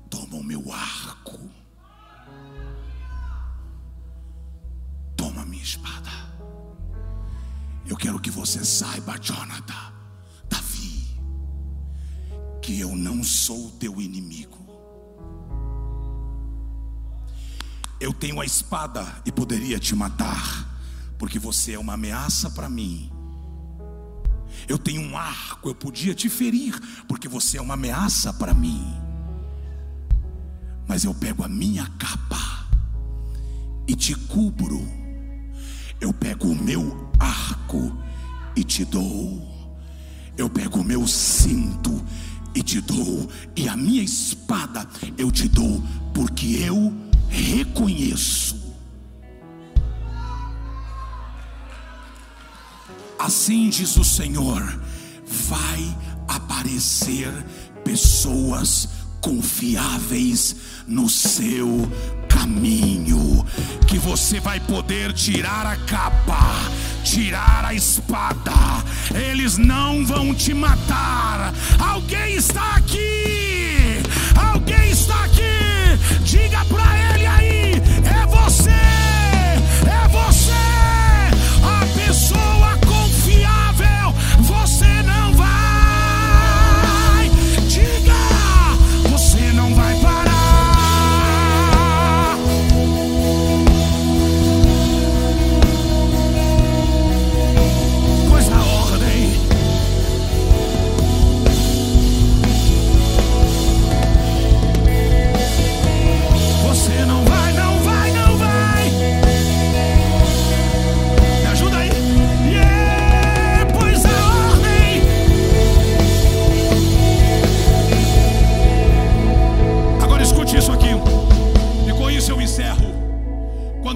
Toma 0.09 0.37
o 0.37 0.45
meu 0.45 0.73
arco. 0.73 1.41
Toma 5.17 5.43
a 5.43 5.45
minha 5.45 5.65
espada. 5.65 6.11
Eu 7.85 7.97
quero 7.97 8.21
que 8.21 8.31
você 8.31 8.65
saiba, 8.65 9.19
Jonathan, 9.19 9.96
que 12.67 12.81
eu 12.81 12.97
não 12.97 13.23
sou 13.23 13.71
teu 13.79 14.01
inimigo. 14.01 14.59
Eu 18.01 18.13
tenho 18.13 18.41
a 18.41 18.45
espada 18.45 19.07
e 19.25 19.31
poderia 19.31 19.79
te 19.79 19.95
matar, 19.95 20.69
porque 21.17 21.39
você 21.39 21.75
é 21.75 21.79
uma 21.79 21.93
ameaça 21.93 22.51
para 22.51 22.69
mim. 22.69 23.09
Eu 24.67 24.77
tenho 24.77 25.01
um 25.01 25.17
arco, 25.17 25.69
eu 25.69 25.77
podia 25.77 26.13
te 26.13 26.29
ferir, 26.29 26.77
porque 27.07 27.29
você 27.29 27.57
é 27.57 27.63
uma 27.63 27.75
ameaça 27.75 28.33
para 28.33 28.53
mim. 28.53 28.85
Mas 30.89 31.05
eu 31.05 31.15
pego 31.15 31.45
a 31.45 31.49
minha 31.49 31.87
capa 31.91 32.67
e 33.87 33.95
te 33.95 34.13
cubro. 34.13 34.85
Eu 36.01 36.13
pego 36.13 36.49
o 36.49 36.57
meu 36.57 37.13
arco 37.21 37.97
e 38.57 38.65
te 38.65 38.85
dou. 38.85 39.55
Eu 40.37 40.51
pego 40.51 40.81
o 40.81 40.85
meu 40.85 41.07
cinto 41.07 42.05
e 42.57 42.63
te 42.63 42.81
dou, 42.81 43.29
e 43.55 43.69
a 43.69 43.77
minha 43.77 44.03
espada 44.03 44.89
eu 45.19 45.31
te 45.31 45.47
dou, 45.47 45.83
porque 46.15 46.47
eu 46.67 46.93
reconheço. 47.29 48.57
Assim 53.19 53.69
diz 53.69 53.95
o 53.99 54.05
Senhor: 54.05 54.81
vai 55.27 55.99
aparecer 56.27 57.31
pessoas 57.85 58.89
confiáveis 59.21 60.57
no 60.87 61.11
seu 61.11 61.87
caminho, 62.27 63.45
que 63.87 63.99
você 63.99 64.41
vai 64.41 64.61
poder 64.61 65.13
tirar 65.13 65.67
a 65.67 65.77
capa 65.77 66.71
tirar 67.07 67.65
a 67.65 67.73
espada, 67.73 68.53
eles 69.15 69.57
não 69.57 70.05
vão 70.05 70.35
te 70.35 70.53
matar. 70.53 71.55
Alguém 71.79 72.35
está 72.35 72.75
aqui, 72.75 74.03
alguém 74.35 74.91
está 74.91 75.25
aqui, 75.25 76.25
diga 76.25 76.65
para 76.65 76.96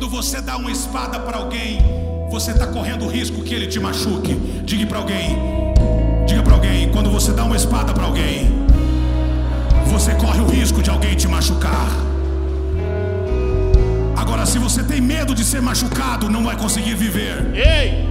Quando 0.00 0.12
você 0.12 0.40
dá 0.40 0.56
uma 0.56 0.72
espada 0.72 1.20
para 1.20 1.36
alguém, 1.36 1.78
você 2.30 2.52
está 2.52 2.66
correndo 2.66 3.04
o 3.04 3.08
risco 3.08 3.42
que 3.42 3.52
ele 3.52 3.66
te 3.66 3.78
machuque. 3.78 4.34
Diga 4.64 4.86
para 4.86 4.96
alguém, 4.96 5.36
diga 6.26 6.42
para 6.42 6.54
alguém, 6.54 6.90
quando 6.90 7.10
você 7.10 7.34
dá 7.34 7.44
uma 7.44 7.54
espada 7.54 7.92
para 7.92 8.04
alguém, 8.04 8.48
você 9.88 10.14
corre 10.14 10.40
o 10.40 10.46
risco 10.46 10.82
de 10.82 10.88
alguém 10.88 11.14
te 11.14 11.28
machucar. 11.28 11.90
Agora, 14.16 14.46
se 14.46 14.58
você 14.58 14.82
tem 14.82 15.02
medo 15.02 15.34
de 15.34 15.44
ser 15.44 15.60
machucado, 15.60 16.30
não 16.30 16.44
vai 16.44 16.56
conseguir 16.56 16.94
viver. 16.94 17.52
Ei! 17.54 18.08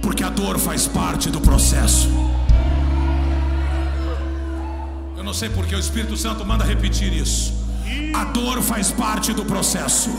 Porque 0.00 0.24
a 0.24 0.30
dor 0.30 0.58
faz 0.58 0.86
parte 0.86 1.28
do 1.28 1.42
processo. 1.42 2.08
Espírito 5.96 6.16
Santo 6.16 6.44
manda 6.44 6.64
repetir 6.64 7.12
isso. 7.12 7.54
A 8.14 8.24
dor 8.24 8.60
faz 8.62 8.90
parte 8.90 9.32
do 9.32 9.44
processo. 9.44 10.10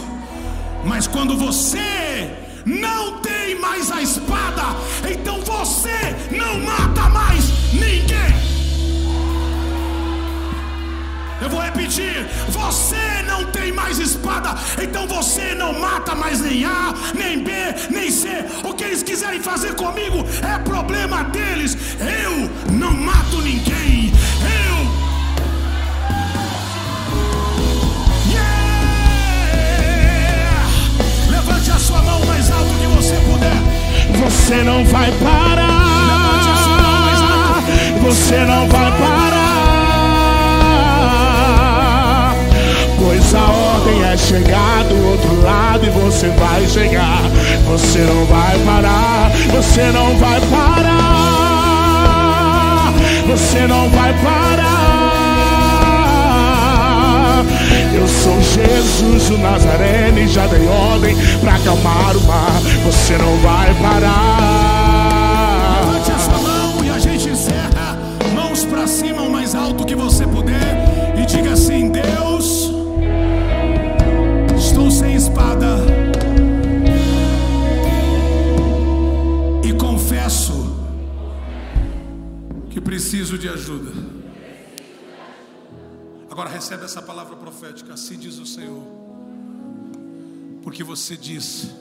Mas 0.86 1.08
quando 1.08 1.38
você 1.38 2.32
não 2.66 3.20
tem 3.20 3.60
mais 3.60 3.92
a 3.92 4.02
espada, 4.02 4.64
então 5.10 5.42
você 5.42 6.16
não 6.32 6.60
mata 6.60 7.10
mais 7.10 7.44
ninguém. 7.74 8.34
Eu 11.42 11.50
vou 11.50 11.62
repetir: 11.62 12.28
você 12.50 13.24
não 13.28 13.46
tem 13.52 13.72
mais 13.72 14.00
espada, 14.00 14.56
então 14.82 15.08
você 15.08 15.54
não 15.54 15.80
mata 15.80 16.16
mais 16.16 16.42
nem 16.42 16.66
A, 16.66 16.94
nem 17.14 17.44
B, 17.44 17.52
nem 17.90 18.10
C. 18.10 18.28
O 18.64 18.74
que 18.74 18.84
eles 18.84 19.04
quiserem 19.04 19.42
fazer 19.42 19.76
comigo 19.76 20.26
é 20.42 20.58
problema 20.60 21.24
deles. 21.26 21.78
Eu 22.00 22.50
não 22.74 22.94
mato 22.94 23.42
ninguém. 23.42 23.87
Você 34.48 34.64
não 34.64 34.84
vai 34.86 35.12
parar. 35.24 35.68
Você 38.02 38.38
não 38.46 38.68
vai 38.68 38.92
parar. 38.92 39.48
Pois 43.00 43.36
a 43.36 43.46
ordem 43.46 44.04
é 44.04 44.18
chegar 44.18 44.84
do 44.86 45.12
outro 45.12 45.42
lado 45.42 45.86
e 45.86 45.90
você 45.90 46.28
vai 46.30 46.66
chegar. 46.68 47.22
Você 47.68 48.00
não 48.00 48.26
vai 48.26 48.58
parar. 48.60 49.32
Você 49.56 49.92
não 49.92 50.18
vai 50.18 50.42
parar. 50.42 51.64
Você 53.28 53.68
não 53.68 53.90
vai 53.90 54.14
parar. 54.14 54.77
Eu 57.94 58.08
sou 58.08 58.42
Jesus 58.42 59.30
o 59.30 59.38
Nazareno 59.38 60.20
e 60.20 60.28
já 60.28 60.48
dei 60.48 60.68
ordem 60.68 61.16
para 61.40 61.56
acalmar 61.56 62.18
o 62.18 62.22
mar. 62.24 62.62
Você 62.86 63.18
não 63.18 63.38
vai 63.38 63.74
parar. 63.76 65.02
Levante 65.86 66.12
a 66.12 66.20
sua 66.20 66.38
mão 66.38 66.84
e 66.84 66.90
a 66.90 67.00
gente 67.00 67.30
encerra. 67.30 67.98
Mãos 68.34 68.66
para 68.66 68.88
cima, 68.88 69.22
o 69.22 69.32
mais 69.32 69.54
alto 69.54 69.86
que 69.86 69.96
você 69.96 70.26
puder. 70.26 71.14
E 71.22 71.26
diga 71.26 71.54
assim: 71.54 71.90
Deus, 71.90 72.72
estou 74.58 74.90
sem 74.90 75.16
espada. 75.16 75.78
E 79.64 79.74
confesso 79.74 80.76
que 82.70 82.82
preciso 82.82 83.38
de 83.38 83.48
ajuda. 83.50 84.07
Agora 86.38 86.52
recebe 86.52 86.86
essa 86.86 87.02
palavra 87.02 87.36
profética. 87.36 87.96
Assim 87.96 88.16
diz 88.16 88.38
o 88.38 88.46
Senhor. 88.46 88.84
Porque 90.62 90.84
você 90.84 91.18
diz 91.18 91.72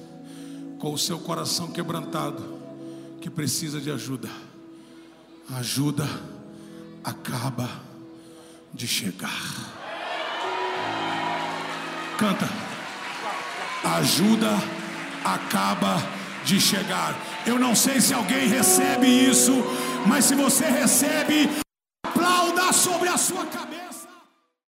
com 0.78 0.94
o 0.94 0.98
seu 0.98 1.18
coração 1.18 1.70
quebrantado 1.70 2.42
que 3.20 3.28
precisa 3.28 3.78
de 3.78 3.90
ajuda. 3.90 4.30
A 5.52 5.58
ajuda 5.58 6.08
acaba 7.04 7.68
de 8.72 8.88
chegar. 8.88 9.30
Canta. 12.16 12.48
A 13.84 13.96
ajuda 13.96 14.52
acaba 15.22 15.98
de 16.46 16.58
chegar. 16.58 17.14
Eu 17.46 17.58
não 17.58 17.76
sei 17.76 18.00
se 18.00 18.14
alguém 18.14 18.48
recebe 18.48 19.06
isso, 19.06 19.52
mas 20.06 20.24
se 20.24 20.34
você 20.34 20.64
recebe, 20.64 21.50
aplauda 22.06 22.72
sobre 22.72 23.10
a 23.10 23.18
sua 23.18 23.44
cabeça. 23.44 23.85